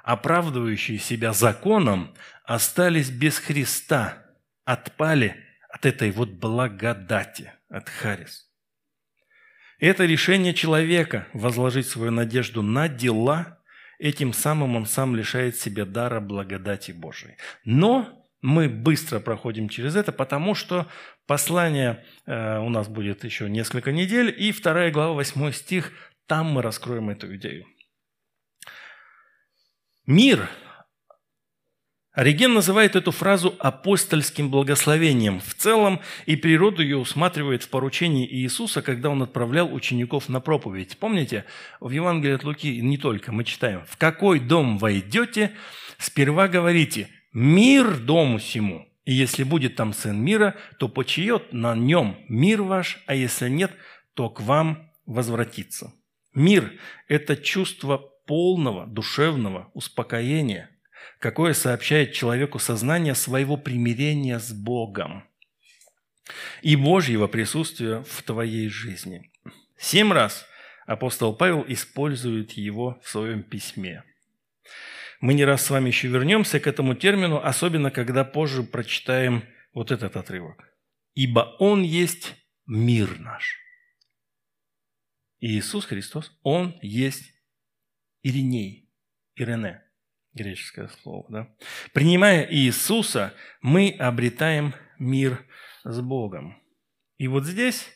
оправдывающие 0.04 1.00
себя 1.00 1.34
законом, 1.34 2.16
остались 2.46 3.10
без 3.10 3.40
Христа, 3.40 4.24
отпали 4.64 5.44
от 5.70 5.86
этой 5.86 6.12
вот 6.12 6.30
благодати, 6.30 7.52
от 7.70 7.90
Харис. 7.90 8.50
Это 9.80 10.06
решение 10.06 10.54
человека 10.54 11.28
возложить 11.34 11.88
свою 11.88 12.12
надежду 12.12 12.62
на 12.62 12.88
дела, 12.88 13.60
этим 14.00 14.32
самым 14.32 14.76
он 14.76 14.86
сам 14.86 15.16
лишает 15.16 15.58
себя 15.58 15.86
дара 15.86 16.20
благодати 16.22 16.92
Божией. 16.92 17.36
Но 17.66 18.17
мы 18.42 18.70
быстро 18.70 19.20
проходим 19.20 19.70
через 19.70 19.96
это, 19.96 20.12
потому 20.12 20.56
что 20.56 20.88
послание 21.26 22.06
э, 22.26 22.60
у 22.60 22.70
нас 22.70 22.88
будет 22.88 23.24
еще 23.24 23.50
несколько 23.50 23.92
недель, 23.92 24.34
и 24.38 24.52
вторая 24.52 24.92
глава, 24.92 25.14
восьмой 25.14 25.54
стих, 25.54 25.92
там 26.28 26.48
мы 26.48 26.62
раскроем 26.62 27.10
эту 27.10 27.36
идею. 27.36 27.66
Мир 30.06 30.50
Ориген 32.18 32.52
называет 32.56 32.96
эту 32.96 33.12
фразу 33.12 33.56
апостольским 33.60 34.50
благословением 34.50 35.40
в 35.40 35.54
целом, 35.54 36.02
и 36.26 36.36
природу 36.36 36.82
ее 36.82 36.98
усматривает 36.98 37.62
в 37.62 37.70
поручении 37.70 38.28
Иисуса, 38.28 38.82
когда 38.82 39.12
он 39.12 39.22
отправлял 39.22 39.72
учеников 39.72 40.28
на 40.28 40.40
проповедь. 40.40 40.98
Помните, 40.98 41.46
в 41.80 41.92
Евангелии 41.92 42.34
от 42.34 42.44
Луки 42.44 42.82
не 42.82 42.98
только 42.98 43.32
мы 43.32 43.44
читаем, 43.44 43.84
«В 43.88 43.98
какой 43.98 44.40
дом 44.40 44.80
войдете, 44.80 45.52
сперва 46.00 46.48
говорите, 46.48 47.08
мир 47.40 47.98
дому 47.98 48.40
сему, 48.40 48.88
и 49.06 49.14
если 49.14 49.44
будет 49.44 49.76
там 49.76 49.94
сын 49.94 50.20
мира, 50.20 50.56
то 50.80 50.90
почиет 50.90 51.54
на 51.54 51.76
нем 51.76 52.18
мир 52.28 52.62
ваш, 52.62 53.04
а 53.06 53.16
если 53.16 53.50
нет, 53.50 53.72
то 54.14 54.30
к 54.30 54.42
вам 54.42 54.92
возвратится». 55.06 55.94
Мир– 56.34 56.74
это 57.08 57.36
чувство 57.36 57.98
полного 58.26 58.86
душевного 58.86 59.70
успокоения– 59.74 60.70
какое 61.20 61.54
сообщает 61.54 62.14
человеку 62.14 62.60
сознание 62.60 63.16
своего 63.16 63.58
примирения 63.58 64.40
с 64.40 64.52
Богом 64.52 65.24
и 66.62 66.76
Божьего 66.76 67.28
присутствия 67.28 68.04
в 68.04 68.24
твоей 68.24 68.70
жизни. 68.70 69.32
Семь 69.78 70.12
раз 70.12 70.46
апостол 70.86 71.34
Павел 71.34 71.64
использует 71.68 72.54
его 72.54 73.00
в 73.04 73.10
своем 73.10 73.44
письме. 73.44 74.04
Мы 75.20 75.34
не 75.34 75.46
раз 75.46 75.66
с 75.66 75.70
вами 75.70 75.88
еще 75.88 76.08
вернемся 76.08 76.60
к 76.60 76.68
этому 76.68 76.96
термину, 76.96 77.38
особенно 77.44 77.92
когда 77.92 78.24
позже 78.24 78.64
прочитаем 78.64 79.44
вот 79.74 79.92
этот 79.92 80.16
отрывок. 80.16 80.64
«Ибо 81.16 81.56
Он 81.60 81.82
есть 81.82 82.36
мир 82.66 83.20
наш». 83.20 83.58
Иисус 85.40 85.86
Христос, 85.86 86.32
Он 86.44 86.78
есть 86.82 87.32
Ириней, 88.24 88.92
Ирене– 89.36 89.84
греческое 90.38 90.90
слово. 91.02 91.26
Да? 91.30 91.56
Принимая 91.94 92.48
Иисуса, 92.50 93.34
мы 93.62 93.96
обретаем 94.00 94.74
мир 95.00 95.46
с 95.84 96.00
Богом. 96.00 96.62
И 97.18 97.28
вот 97.28 97.46
здесь 97.46 97.88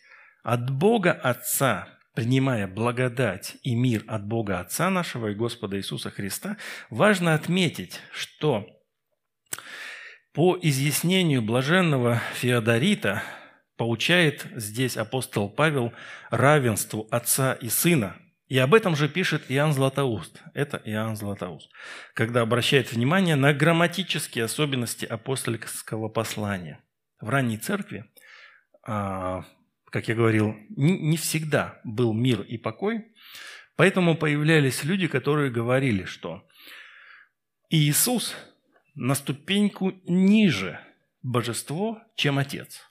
от 0.43 0.69
Бога 0.72 1.11
Отца, 1.11 1.99
принимая 2.13 2.67
благодать 2.67 3.57
и 3.63 3.75
мир 3.75 4.03
от 4.07 4.25
Бога 4.25 4.59
Отца 4.59 4.89
нашего 4.89 5.29
и 5.29 5.35
Господа 5.35 5.77
Иисуса 5.77 6.09
Христа, 6.09 6.57
важно 6.89 7.33
отметить, 7.33 7.99
что 8.11 8.67
по 10.33 10.57
изъяснению 10.61 11.41
блаженного 11.41 12.21
Феодорита 12.35 13.23
поучает 13.77 14.45
здесь 14.55 14.97
апостол 14.97 15.49
Павел 15.49 15.93
равенству 16.29 17.07
Отца 17.11 17.53
и 17.53 17.69
Сына– 17.69 18.15
и 18.51 18.57
об 18.57 18.73
этом 18.73 18.97
же 18.97 19.07
пишет 19.07 19.45
Иоанн 19.47 19.71
Златоуст. 19.71 20.41
Это 20.53 20.75
Иоанн 20.83 21.15
Златоуст. 21.15 21.71
Когда 22.13 22.41
обращает 22.41 22.91
внимание 22.91 23.38
на 23.38 23.53
грамматические 23.53 24.43
особенности 24.43 25.05
апостольского 25.05 26.09
послания. 26.09 26.83
В 27.21 27.29
ранней 27.29 27.57
церкви, 27.57 28.11
а, 28.85 29.45
как 29.91 30.07
я 30.07 30.15
говорил, 30.15 30.55
не 30.69 31.18
всегда 31.18 31.80
был 31.84 32.13
мир 32.13 32.41
и 32.41 32.57
покой, 32.57 33.13
поэтому 33.76 34.18
появлялись 34.18 34.84
люди, 34.84 35.07
которые 35.07 35.51
говорили, 35.51 36.05
что 36.05 36.47
Иисус 37.69 38.35
на 38.95 39.13
ступеньку 39.13 39.93
ниже 40.07 40.80
божество, 41.22 42.01
чем 42.15 42.39
Отец. 42.39 42.81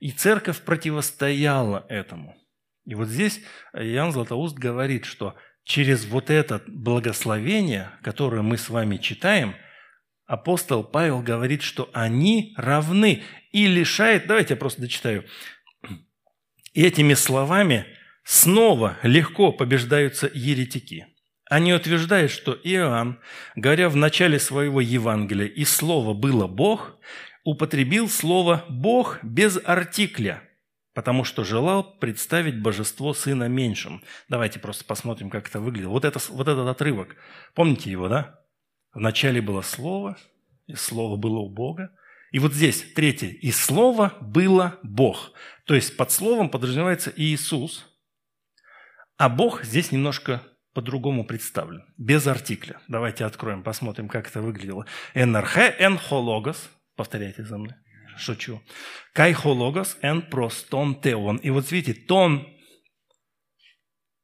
И 0.00 0.10
церковь 0.10 0.62
противостояла 0.62 1.84
этому– 1.90 2.34
и 2.86 2.94
вот 2.94 3.08
здесь 3.08 3.40
Иоанн 3.74 4.12
Златоуст 4.12 4.56
говорит, 4.56 5.04
что 5.04 5.36
через 5.64 6.06
вот 6.06 6.30
это 6.30 6.62
благословение, 6.68 7.90
которое 8.02 8.42
мы 8.42 8.56
с 8.56 8.70
вами 8.70 8.96
читаем, 8.96 9.56
апостол 10.26 10.84
Павел 10.84 11.20
говорит, 11.20 11.62
что 11.62 11.90
они 11.92 12.54
равны. 12.56 13.24
И 13.50 13.66
лишает, 13.66 14.26
давайте 14.26 14.54
я 14.54 14.58
просто 14.58 14.82
дочитаю, 14.82 15.24
этими 16.82 17.14
словами 17.14 17.86
снова 18.24 18.96
легко 19.02 19.52
побеждаются 19.52 20.30
еретики. 20.32 21.06
Они 21.48 21.72
утверждают, 21.72 22.32
что 22.32 22.52
Иоанн, 22.52 23.20
говоря 23.54 23.88
в 23.88 23.96
начале 23.96 24.38
своего 24.38 24.80
Евангелия, 24.80 25.46
и 25.46 25.64
слово 25.64 26.12
было 26.12 26.46
Бог, 26.46 26.96
употребил 27.44 28.08
слово 28.08 28.64
«Бог» 28.68 29.18
без 29.22 29.58
артикля– 29.64 30.42
потому 30.96 31.24
что 31.24 31.44
желал 31.44 31.98
представить 31.98 32.62
божество 32.62 33.12
Сына 33.12 33.48
меньшим. 33.48 34.02
Давайте 34.30 34.58
просто 34.58 34.82
посмотрим, 34.86 35.28
как 35.28 35.46
это 35.46 35.60
выглядело. 35.60 35.90
Вот, 35.90 36.06
это, 36.06 36.18
вот 36.30 36.48
этот 36.48 36.66
отрывок, 36.66 37.16
помните 37.54 37.90
его, 37.90 38.08
да? 38.08 38.40
Вначале 38.94 39.42
было 39.42 39.60
Слово, 39.60 40.16
и 40.66 40.74
Слово 40.74 41.18
было 41.18 41.40
у 41.40 41.50
Бога. 41.50 41.90
И 42.36 42.38
вот 42.38 42.52
здесь, 42.52 42.84
третье, 42.94 43.28
и 43.28 43.50
Слово 43.50 44.12
было 44.20 44.78
Бог. 44.82 45.32
То 45.64 45.74
есть 45.74 45.96
под 45.96 46.10
Словом 46.10 46.50
подразумевается 46.50 47.10
Иисус, 47.16 47.86
а 49.16 49.30
Бог 49.30 49.64
здесь 49.64 49.90
немножко 49.90 50.42
по-другому 50.74 51.24
представлен, 51.24 51.82
без 51.96 52.26
артикля. 52.26 52.78
Давайте 52.88 53.24
откроем, 53.24 53.62
посмотрим, 53.62 54.10
как 54.10 54.28
это 54.28 54.42
выглядело. 54.42 54.84
Энархе 55.14 55.74
эн 55.78 55.96
хологос, 55.96 56.68
повторяйте 56.94 57.42
за 57.42 57.56
мной 57.56 57.74
шучу. 58.18 58.60
Кайхологос 59.14 59.96
эн 60.02 60.20
простон 60.20 61.00
теон. 61.00 61.36
И 61.38 61.48
вот 61.48 61.72
видите, 61.72 61.98
тон, 61.98 62.46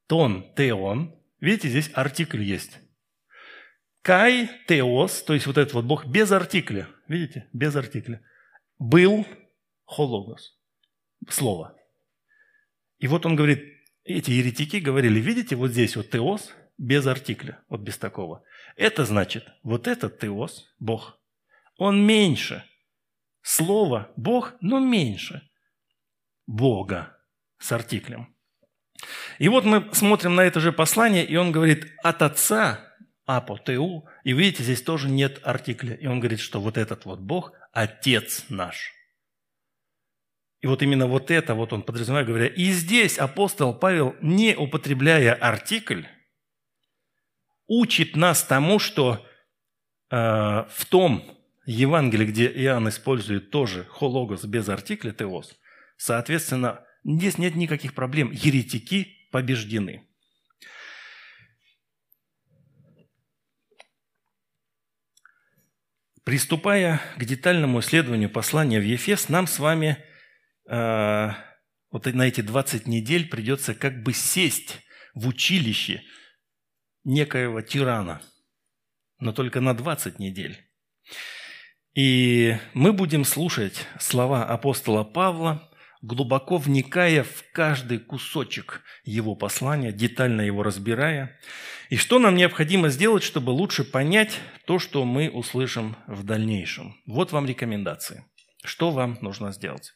тон 0.05 0.53
теон, 0.55 1.19
видите, 1.39 1.67
здесь 1.67 1.89
артикль 1.95 2.43
есть. 2.43 2.77
Кай 4.03 4.51
теос, 4.67 5.23
то 5.23 5.33
есть 5.33 5.47
вот 5.47 5.57
этот 5.57 5.73
вот 5.73 5.85
Бог 5.85 6.05
без 6.05 6.31
артикля, 6.31 6.87
видите, 7.07 7.49
без 7.53 7.75
артикля, 7.75 8.21
был 8.79 9.25
хологос, 9.85 10.59
слово. 11.29 11.75
И 12.99 13.07
вот 13.07 13.25
он 13.25 13.35
говорит, 13.35 13.63
эти 14.03 14.31
еретики 14.31 14.77
говорили, 14.77 15.19
видите, 15.19 15.55
вот 15.55 15.71
здесь 15.71 15.95
вот 15.95 16.09
теос 16.09 16.51
без 16.77 17.05
артикля, 17.07 17.63
вот 17.69 17.81
без 17.81 17.97
такого. 17.97 18.43
Это 18.75 19.05
значит, 19.05 19.47
вот 19.63 19.87
этот 19.87 20.19
теос, 20.19 20.73
Бог, 20.79 21.19
он 21.77 22.05
меньше– 22.05 22.63
Слово 23.43 24.09
Бог, 24.15 24.53
но 24.61 24.79
меньше 24.79 25.47
Бога 26.47 27.17
с 27.59 27.71
артиклем. 27.73 28.33
И 29.37 29.49
вот 29.49 29.65
мы 29.65 29.93
смотрим 29.93 30.35
на 30.35 30.41
это 30.41 30.61
же 30.61 30.71
послание, 30.71 31.25
и 31.25 31.35
он 31.35 31.51
говорит, 31.51 31.91
от 32.03 32.21
Отца 32.21 32.92
апотеу. 33.25 34.05
И 34.23 34.33
видите, 34.33 34.63
здесь 34.63 34.81
тоже 34.81 35.09
нет 35.09 35.39
артикля. 35.43 35.95
И 35.95 36.07
он 36.07 36.19
говорит, 36.19 36.39
что 36.39 36.59
вот 36.59 36.77
этот 36.77 37.05
вот 37.05 37.19
Бог– 37.19 37.53
Отец 37.73 38.45
наш. 38.49 38.93
И 40.61 40.67
вот 40.67 40.81
именно 40.83 41.07
вот 41.07 41.31
это 41.31 41.55
вот 41.55 41.73
он 41.73 41.81
подразумевает, 41.81 42.27
говоря, 42.27 42.47
и 42.47 42.71
здесь 42.71 43.17
апостол 43.17 43.73
Павел, 43.73 44.15
не 44.21 44.55
употребляя 44.55 45.33
артикль, 45.33 46.03
учит 47.67 48.15
нас 48.15 48.43
тому, 48.43 48.77
что 48.79 49.25
э, 50.09 50.15
в 50.15 50.85
том 50.87 51.23
Евангелии, 51.65 52.27
где 52.27 52.47
Иоанн 52.47 52.89
использует 52.89 53.49
тоже 53.49 53.85
хологос 53.85 54.45
без 54.45 54.69
артикля 54.69 55.11
теос, 55.11 55.59
соответственно, 55.97 56.85
здесь 57.03 57.37
нет 57.39 57.55
никаких 57.55 57.95
проблем. 57.95 58.31
Еретики 58.31 59.27
побеждены. 59.31 60.07
Приступая 66.23 67.01
к 67.17 67.25
детальному 67.25 67.81
исследованию 67.81 68.29
послания 68.29 68.79
в 68.79 68.83
Ефес, 68.83 69.27
нам 69.27 69.45
с 69.45 69.59
вами 69.59 69.97
э, 70.69 71.29
вот 71.91 72.05
на 72.05 72.21
эти 72.23 72.39
20 72.39 72.87
недель 72.87 73.27
придется 73.27 73.75
как 73.75 74.03
бы 74.03 74.13
сесть 74.13 74.79
в 75.13 75.27
училище 75.27 76.01
некоего 77.03 77.61
тирана, 77.61 78.21
но 79.19 79.33
только 79.33 79.59
на 79.59 79.73
20 79.73 80.17
недель. 80.19 80.65
И 81.93 82.57
мы 82.73 82.93
будем 82.93 83.25
слушать 83.25 83.85
слова 83.99 84.45
апостола 84.45 85.03
Павла, 85.03 85.69
глубоко 86.03 86.57
вникая 86.57 87.23
в 87.23 87.45
каждый 87.53 87.97
кусочек 87.97 88.81
его 89.05 89.35
послания, 89.35 89.91
детально 89.91 90.41
его 90.41 90.61
разбирая. 90.61 91.39
И 91.89 91.95
что 91.95 92.19
нам 92.19 92.35
необходимо 92.35 92.89
сделать, 92.89 93.23
чтобы 93.23 93.51
лучше 93.51 93.83
понять 93.85 94.39
то, 94.65 94.79
что 94.79 95.05
мы 95.05 95.29
услышим 95.29 95.95
в 96.05 96.23
дальнейшем? 96.23 96.95
Вот 97.07 97.31
вам 97.31 97.47
рекомендации. 97.47 98.25
Что 98.63 98.91
вам 98.91 99.17
нужно 99.21 99.53
сделать? 99.53 99.93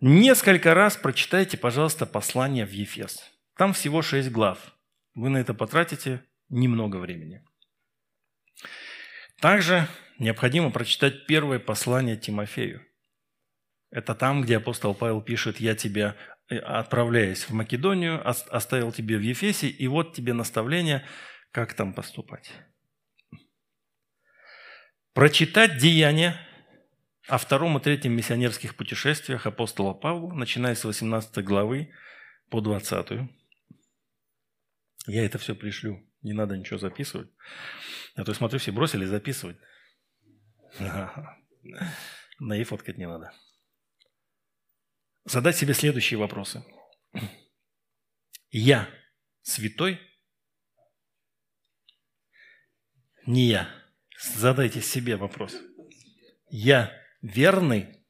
Несколько 0.00 0.72
раз 0.72 0.96
прочитайте, 0.96 1.58
пожалуйста, 1.58 2.06
послание 2.06 2.64
в 2.64 2.70
Ефес. 2.70 3.28
Там 3.56 3.72
всего 3.72 4.02
шесть 4.02 4.30
глав. 4.30 4.72
Вы 5.14 5.30
на 5.30 5.38
это 5.38 5.52
потратите 5.52 6.24
немного 6.48 6.96
времени. 6.96 7.42
Также 9.40 9.88
необходимо 10.18 10.70
прочитать 10.70 11.26
первое 11.26 11.58
послание 11.58 12.16
Тимофею. 12.16 12.86
Это 13.90 14.14
там, 14.14 14.42
где 14.42 14.56
апостол 14.58 14.94
Павел 14.94 15.20
пишет, 15.20 15.58
я 15.58 15.74
тебя, 15.74 16.16
э, 16.48 16.58
отправляясь 16.58 17.48
в 17.48 17.50
Македонию, 17.50 18.22
оставил 18.26 18.92
тебе 18.92 19.16
в 19.16 19.20
Ефесе, 19.20 19.68
и 19.68 19.88
вот 19.88 20.14
тебе 20.14 20.32
наставление, 20.32 21.04
как 21.50 21.74
там 21.74 21.92
поступать. 21.92 22.52
Прочитать 25.12 25.78
деяния 25.78 26.40
о 27.26 27.36
втором 27.36 27.76
и 27.78 27.80
третьем 27.80 28.12
миссионерских 28.12 28.76
путешествиях 28.76 29.46
апостола 29.46 29.92
Павла, 29.92 30.32
начиная 30.32 30.76
с 30.76 30.84
18 30.84 31.44
главы 31.44 31.92
по 32.48 32.60
20. 32.60 33.28
Я 35.08 35.24
это 35.24 35.38
все 35.38 35.56
пришлю, 35.56 36.08
не 36.22 36.32
надо 36.32 36.56
ничего 36.56 36.78
записывать. 36.78 37.28
А 38.14 38.24
то, 38.24 38.32
смотрю, 38.34 38.60
все 38.60 38.70
бросили 38.70 39.04
записывать. 39.04 39.56
И 42.40 42.64
фоткать 42.64 42.96
не 42.96 43.08
надо 43.08 43.32
задать 45.24 45.56
себе 45.56 45.74
следующие 45.74 46.18
вопросы. 46.18 46.64
Я 48.50 48.88
святой? 49.42 50.00
Не 53.26 53.46
я. 53.46 53.68
Задайте 54.18 54.80
себе 54.80 55.16
вопрос. 55.16 55.56
Я 56.50 56.92
верный? 57.22 58.04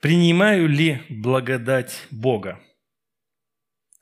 Принимаю 0.00 0.68
ли 0.68 1.02
благодать 1.08 2.06
Бога? 2.10 2.60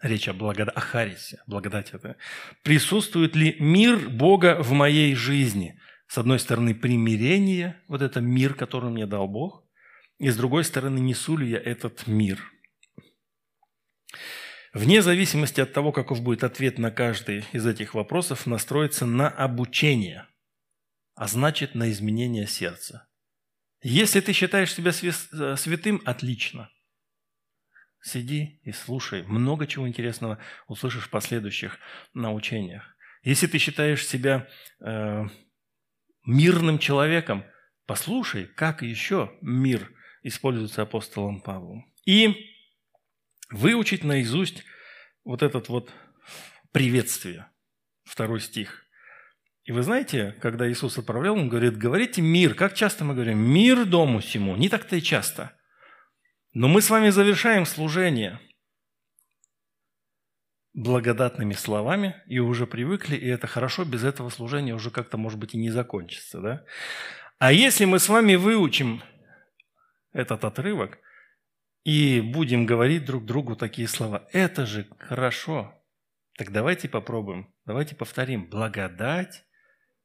Речь 0.00 0.28
о 0.28 0.34
благодати, 0.34 0.76
о 0.76 0.80
Харисе, 0.80 1.42
благодать 1.46 1.94
это. 1.94 2.16
Присутствует 2.64 3.36
ли 3.36 3.56
мир 3.60 4.08
Бога 4.10 4.60
в 4.60 4.72
моей 4.72 5.14
жизни? 5.14 5.80
С 6.08 6.18
одной 6.18 6.40
стороны, 6.40 6.74
примирение, 6.74 7.80
вот 7.88 8.02
это 8.02 8.20
мир, 8.20 8.54
который 8.54 8.90
мне 8.90 9.06
дал 9.06 9.28
Бог. 9.28 9.64
И 10.18 10.30
с 10.30 10.36
другой 10.36 10.64
стороны, 10.64 10.98
несу 10.98 11.36
ли 11.36 11.50
я 11.50 11.58
этот 11.58 12.06
мир? 12.06 12.52
Вне 14.72 15.02
зависимости 15.02 15.60
от 15.60 15.72
того, 15.72 15.92
каков 15.92 16.22
будет 16.22 16.44
ответ 16.44 16.78
на 16.78 16.90
каждый 16.90 17.44
из 17.52 17.66
этих 17.66 17.94
вопросов, 17.94 18.46
настроиться 18.46 19.04
на 19.04 19.28
обучение, 19.28 20.26
а 21.14 21.26
значит 21.28 21.74
на 21.74 21.90
изменение 21.90 22.46
сердца. 22.46 23.06
Если 23.82 24.20
ты 24.20 24.32
считаешь 24.32 24.72
себя 24.72 24.92
э, 24.92 25.56
святым, 25.56 26.00
отлично. 26.04 26.70
Сиди 28.00 28.60
и 28.62 28.72
слушай. 28.72 29.24
Много 29.24 29.66
чего 29.66 29.86
интересного 29.86 30.38
услышишь 30.68 31.04
в 31.04 31.10
последующих 31.10 31.78
научениях. 32.14 32.96
Если 33.22 33.46
ты 33.46 33.58
считаешь 33.58 34.06
себя 34.06 34.48
э, 34.80 35.24
мирным 36.24 36.78
человеком, 36.78 37.44
послушай, 37.86 38.46
как 38.46 38.82
еще 38.82 39.36
мир– 39.42 39.92
используется 40.22 40.82
апостолом 40.82 41.40
Павлом. 41.40 41.86
И 42.04 42.48
выучить 43.50 44.04
наизусть 44.04 44.64
вот 45.24 45.42
этот 45.42 45.68
вот 45.68 45.90
приветствие, 46.72 47.46
второй 48.04 48.40
стих. 48.40 48.86
И 49.64 49.72
вы 49.72 49.82
знаете, 49.82 50.36
когда 50.40 50.70
Иисус 50.70 50.98
отправлял, 50.98 51.34
Он 51.34 51.48
говорит, 51.48 51.76
говорите 51.76 52.20
мир. 52.20 52.54
Как 52.54 52.74
часто 52.74 53.04
мы 53.04 53.14
говорим? 53.14 53.38
Мир 53.38 53.84
дому 53.84 54.18
всему. 54.18 54.56
Не 54.56 54.68
так-то 54.68 54.96
и 54.96 55.02
часто. 55.02 55.56
Но 56.52 56.68
мы 56.68 56.82
с 56.82 56.90
вами 56.90 57.10
завершаем 57.10 57.64
служение 57.64 58.40
благодатными 60.74 61.52
словами 61.52 62.16
и 62.26 62.38
уже 62.38 62.66
привыкли, 62.66 63.16
и 63.16 63.26
это 63.26 63.46
хорошо, 63.46 63.84
без 63.84 64.04
этого 64.04 64.30
служения 64.30 64.74
уже 64.74 64.90
как-то, 64.90 65.18
может 65.18 65.38
быть, 65.38 65.54
и 65.54 65.58
не 65.58 65.70
закончится. 65.70 66.40
Да? 66.40 66.64
А 67.38 67.52
если 67.52 67.84
мы 67.84 67.98
с 67.98 68.08
вами 68.08 68.34
выучим 68.34 69.02
этот 70.12 70.44
отрывок 70.44 70.98
и 71.84 72.20
будем 72.20 72.66
говорить 72.66 73.04
друг 73.04 73.24
другу 73.24 73.56
такие 73.56 73.88
слова. 73.88 74.28
Это 74.32 74.66
же 74.66 74.86
хорошо. 74.98 75.74
Так 76.36 76.52
давайте 76.52 76.88
попробуем, 76.88 77.52
давайте 77.66 77.94
повторим. 77.94 78.48
Благодать, 78.48 79.44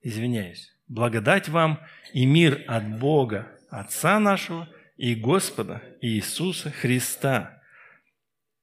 извиняюсь, 0.01 0.75
благодать 0.87 1.49
вам 1.49 1.79
и 2.13 2.25
мир 2.25 2.63
от 2.67 2.99
Бога, 2.99 3.51
Отца 3.69 4.19
нашего 4.19 4.69
и 4.95 5.13
Господа 5.13 5.81
Иисуса 6.01 6.71
Христа. 6.71 7.61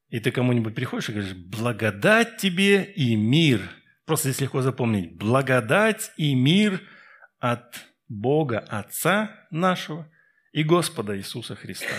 И 0.08 0.18
ты 0.18 0.30
кому-нибудь 0.30 0.74
приходишь 0.74 1.08
и 1.08 1.12
говоришь, 1.12 1.34
благодать 1.34 2.36
тебе 2.38 2.84
и 2.84 3.16
мир. 3.16 3.60
Просто 4.06 4.28
здесь 4.28 4.42
легко 4.42 4.62
запомнить. 4.62 5.16
Благодать 5.16 6.12
и 6.16 6.34
мир 6.34 6.80
от 7.38 7.84
Бога 8.08 8.58
Отца 8.60 9.46
нашего 9.50 10.08
и 10.54 10.62
Господа 10.62 11.18
Иисуса 11.18 11.56
Христа. 11.56 11.96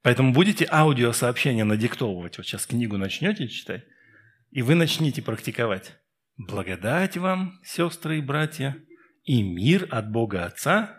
Поэтому 0.00 0.32
будете 0.32 0.66
аудиосообщения 0.70 1.64
надиктовывать. 1.64 2.38
Вот 2.38 2.46
сейчас 2.46 2.66
книгу 2.66 2.96
начнете 2.96 3.48
читать, 3.48 3.84
и 4.50 4.62
вы 4.62 4.74
начнете 4.74 5.20
практиковать. 5.20 5.94
Благодать 6.38 7.18
вам, 7.18 7.60
сестры 7.62 8.18
и 8.18 8.22
братья, 8.22 8.82
и 9.24 9.42
мир 9.42 9.86
от 9.90 10.10
Бога 10.10 10.46
Отца 10.46 10.96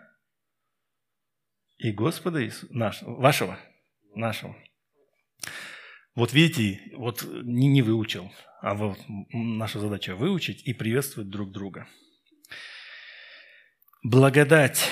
и 1.78 1.90
Господа 1.90 2.44
Иисуса, 2.44 2.66
наш, 2.70 3.02
вашего, 3.02 3.58
нашего. 4.14 4.56
Вот 6.14 6.32
видите, 6.32 6.80
вот 6.94 7.24
не, 7.24 7.66
не 7.66 7.82
выучил, 7.82 8.30
а 8.60 8.74
вот 8.74 8.98
наша 9.32 9.80
задача 9.80 10.14
выучить 10.14 10.62
и 10.62 10.74
приветствовать 10.74 11.28
друг 11.28 11.50
друга. 11.50 11.88
Благодать 14.04 14.88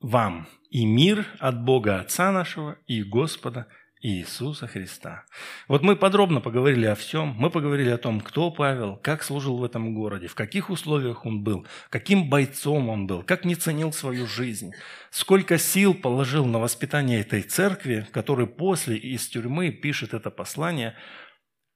вам 0.00 0.48
и 0.70 0.84
мир 0.84 1.26
от 1.38 1.62
Бога 1.62 2.00
Отца 2.00 2.30
нашего 2.32 2.78
и 2.86 3.02
Господа 3.02 3.66
Иисуса 4.00 4.68
Христа. 4.68 5.24
Вот 5.66 5.82
мы 5.82 5.96
подробно 5.96 6.40
поговорили 6.40 6.86
о 6.86 6.94
всем. 6.94 7.34
Мы 7.36 7.50
поговорили 7.50 7.90
о 7.90 7.98
том, 7.98 8.20
кто 8.20 8.50
Павел, 8.50 8.96
как 8.96 9.24
служил 9.24 9.56
в 9.56 9.64
этом 9.64 9.94
городе, 9.94 10.28
в 10.28 10.36
каких 10.36 10.70
условиях 10.70 11.26
он 11.26 11.42
был, 11.42 11.66
каким 11.90 12.28
бойцом 12.28 12.88
он 12.88 13.06
был, 13.06 13.22
как 13.22 13.44
не 13.44 13.56
ценил 13.56 13.92
свою 13.92 14.26
жизнь, 14.26 14.72
сколько 15.10 15.58
сил 15.58 15.94
положил 15.94 16.46
на 16.46 16.60
воспитание 16.60 17.20
этой 17.20 17.42
церкви, 17.42 18.06
который 18.12 18.46
после 18.46 18.96
из 18.96 19.26
тюрьмы 19.26 19.70
пишет 19.70 20.14
это 20.14 20.30
послание. 20.30 20.94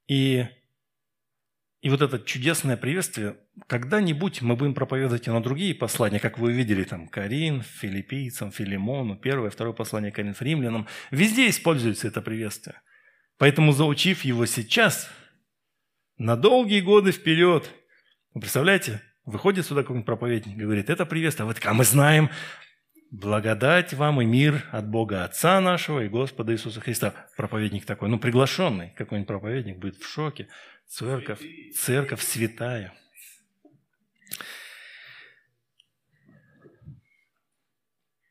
И 0.07 0.47
и 1.83 1.91
вот 1.91 2.01
это 2.01 2.21
чудесное 2.21 2.77
приветствие, 2.77 3.37
когда-нибудь 3.67 4.41
мы 4.41 4.55
будем 4.55 4.73
проповедовать 4.73 5.27
и 5.27 5.31
на 5.31 5.43
другие 5.43 5.75
послания, 5.75 6.21
как 6.21 6.39
вы 6.39 6.51
увидели, 6.51 6.85
там, 6.85 7.09
Карин, 7.09 7.63
филиппийцам, 7.63 8.53
Филимону, 8.53 9.17
первое, 9.17 9.51
второе 9.51 9.75
послание 9.75 10.13
Карин, 10.13 10.37
римлянам. 10.39 10.87
Везде 11.11 11.51
используется 11.51 12.07
это 12.07 12.23
приветствие. 12.23 12.81
Поэтому, 13.37 13.73
заучив 13.73 14.23
его 14.23 14.47
сейчас, 14.47 15.11
на 16.19 16.37
долгие 16.37 16.83
годы 16.83 17.11
вперед. 17.11 17.69
Вы 18.33 18.43
представляете, 18.43 19.03
выходит 19.25 19.67
сюда 19.67 19.83
какой-нибудь 19.83 20.07
проповедник 20.07 20.57
говорит, 20.57 20.89
это 20.89 21.05
приветствие. 21.05 21.45
А 21.45 21.49
вы 21.49 21.55
а 21.65 21.75
мы 21.75 21.83
знаем, 21.83 22.31
благодать 23.11 23.93
вам 23.93 24.23
и 24.23 24.25
мир 24.25 24.65
от 24.71 24.89
Бога 24.89 25.25
Отца 25.25 25.61
нашего 25.61 26.05
и 26.05 26.09
Господа 26.09 26.53
Иисуса 26.53 26.81
Христа. 26.81 27.13
Проповедник 27.37 27.85
такой, 27.85 28.09
ну 28.09 28.21
приглашенный, 28.21 28.95
какой-нибудь 28.97 29.27
проповедник 29.29 29.79
будет 29.79 29.97
в 29.97 30.09
шоке. 30.09 30.47
Церковь, 30.93 31.41
церковь 31.75 32.23
святая. 32.23 32.93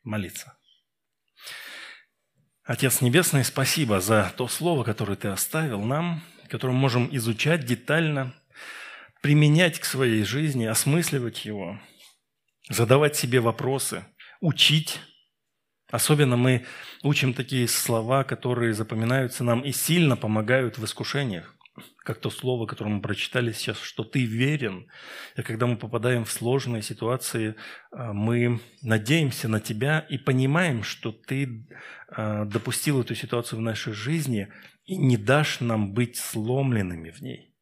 Молиться. 0.04 0.56
Отец 2.62 3.00
Небесный, 3.00 3.44
спасибо 3.44 4.00
за 4.00 4.32
то 4.36 4.46
слово, 4.46 4.84
которое 4.84 5.16
Ты 5.16 5.26
оставил 5.26 5.82
нам, 5.82 6.22
которое 6.48 6.72
мы 6.72 6.78
можем 6.78 7.08
изучать 7.16 7.66
детально, 7.66 8.32
применять 9.22 9.80
к 9.80 9.84
своей 9.84 10.22
жизни, 10.22 10.64
осмысливать 10.64 11.44
его, 11.44 11.80
задавать 12.68 13.16
себе 13.16 13.40
вопросы, 13.40 14.04
учить. 14.40 15.00
Особенно 15.90 16.36
мы 16.36 16.64
учим 17.02 17.34
такие 17.34 17.66
слова, 17.66 18.22
которые 18.22 18.72
запоминаются 18.72 19.42
нам 19.42 19.62
и 19.62 19.72
сильно 19.72 20.16
помогают 20.16 20.78
в 20.78 20.84
искушениях 20.84 21.56
как 21.98 22.20
то 22.20 22.30
слово, 22.30 22.66
которое 22.66 22.90
мы 22.90 23.00
прочитали 23.00 23.52
сейчас, 23.52 23.80
что 23.80 24.04
ты 24.04 24.24
верен. 24.24 24.88
И 25.36 25.42
когда 25.42 25.66
мы 25.66 25.76
попадаем 25.76 26.24
в 26.24 26.30
сложные 26.30 26.82
ситуации, 26.82 27.54
а, 27.90 28.12
мы 28.12 28.60
надеемся 28.82 29.48
на 29.48 29.60
тебя 29.60 30.00
и 30.00 30.18
понимаем, 30.18 30.82
что 30.82 31.12
ты 31.12 31.66
а, 32.08 32.44
допустил 32.44 33.00
эту 33.00 33.14
ситуацию 33.14 33.58
в 33.58 33.62
нашей 33.62 33.94
жизни 33.94 34.52
и 34.84 34.96
не 34.96 35.16
дашь 35.16 35.60
нам 35.60 35.94
быть 35.94 36.16
сломленными 36.16 37.10
в 37.10 37.20
ней. 37.22 37.54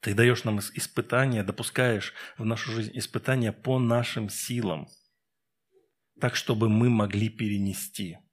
Ты 0.00 0.14
даешь 0.14 0.44
нам 0.44 0.60
испытания, 0.60 1.42
допускаешь 1.42 2.12
в 2.36 2.44
нашу 2.44 2.72
жизнь 2.72 2.92
испытания 2.94 3.52
по 3.52 3.78
нашим 3.78 4.28
силам, 4.28 4.86
так, 6.20 6.36
чтобы 6.36 6.68
мы 6.68 6.90
могли 6.90 7.28
перенести– 7.30 8.18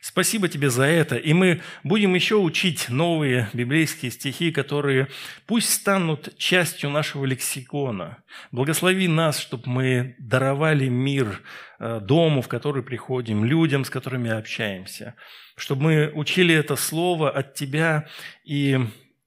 Спасибо 0.00 0.48
тебе 0.48 0.70
за 0.70 0.84
это. 0.84 1.16
И 1.16 1.32
мы 1.32 1.62
будем 1.82 2.14
еще 2.14 2.36
учить 2.36 2.88
новые 2.88 3.48
библейские 3.52 4.10
стихи, 4.10 4.52
которые 4.52 5.08
пусть 5.46 5.72
станут 5.72 6.36
частью 6.38 6.90
нашего 6.90 7.24
лексикона. 7.24 8.18
Благослови 8.52 9.08
нас, 9.08 9.38
чтобы 9.38 9.64
мы 9.66 10.16
даровали 10.18 10.88
мир 10.88 11.42
э, 11.78 12.00
дому, 12.00 12.42
в 12.42 12.48
который 12.48 12.82
приходим, 12.82 13.44
людям, 13.44 13.84
с 13.84 13.90
которыми 13.90 14.30
общаемся. 14.30 15.14
Чтобы 15.56 15.82
мы 15.82 16.12
учили 16.14 16.54
это 16.54 16.76
слово 16.76 17.30
от 17.30 17.54
тебя 17.54 18.08
и, 18.44 18.78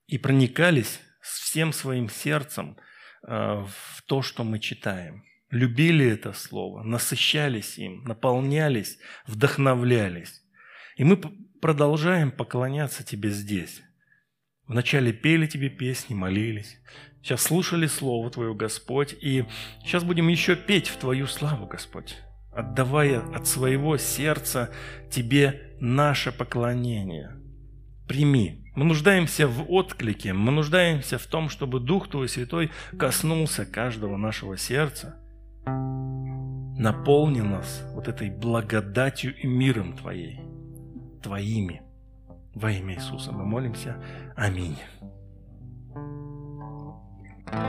и 0.07 0.17
проникались 0.17 0.99
всем 1.21 1.73
своим 1.73 2.09
сердцем 2.09 2.77
э, 3.27 3.65
в 3.67 4.01
то, 4.03 4.21
что 4.21 4.43
мы 4.43 4.59
читаем 4.59 5.23
любили 5.51 6.05
это 6.05 6.33
слово, 6.33 6.83
насыщались 6.83 7.77
им, 7.77 8.03
наполнялись, 8.03 8.97
вдохновлялись. 9.25 10.41
И 10.99 11.05
мы 11.05 11.15
продолжаем 11.61 12.29
поклоняться 12.29 13.05
Тебе 13.05 13.29
здесь. 13.29 13.81
Вначале 14.67 15.13
пели 15.13 15.47
Тебе 15.47 15.69
песни, 15.69 16.13
молились. 16.13 16.77
Сейчас 17.23 17.43
слушали 17.43 17.87
Слово 17.87 18.29
Твое, 18.29 18.53
Господь. 18.53 19.15
И 19.21 19.45
сейчас 19.81 20.03
будем 20.03 20.27
еще 20.27 20.57
петь 20.57 20.89
в 20.89 20.97
Твою 20.97 21.25
славу, 21.25 21.67
Господь, 21.67 22.17
отдавая 22.51 23.21
от 23.33 23.47
своего 23.47 23.95
сердца 23.95 24.71
Тебе 25.09 25.77
наше 25.79 26.33
поклонение. 26.33 27.31
Прими. 28.05 28.69
Мы 28.75 28.83
нуждаемся 28.83 29.47
в 29.47 29.71
отклике, 29.71 30.33
мы 30.33 30.51
нуждаемся 30.51 31.17
в 31.17 31.25
том, 31.27 31.47
чтобы 31.47 31.79
Дух 31.79 32.09
Твой 32.09 32.27
Святой 32.27 32.71
коснулся 32.97 33.65
каждого 33.65 34.17
нашего 34.17 34.57
сердца, 34.57 35.17
наполнил 35.65 37.45
нас 37.45 37.83
вот 37.93 38.09
этой 38.09 38.29
благодатью 38.29 39.33
и 39.37 39.47
миром 39.47 39.95
Твоей. 39.95 40.48
Твоими. 41.21 41.81
Во 42.55 42.71
имя 42.71 42.95
Иисуса 42.95 43.31
мы 43.31 43.45
молимся. 43.45 44.01
Аминь. 44.35 44.77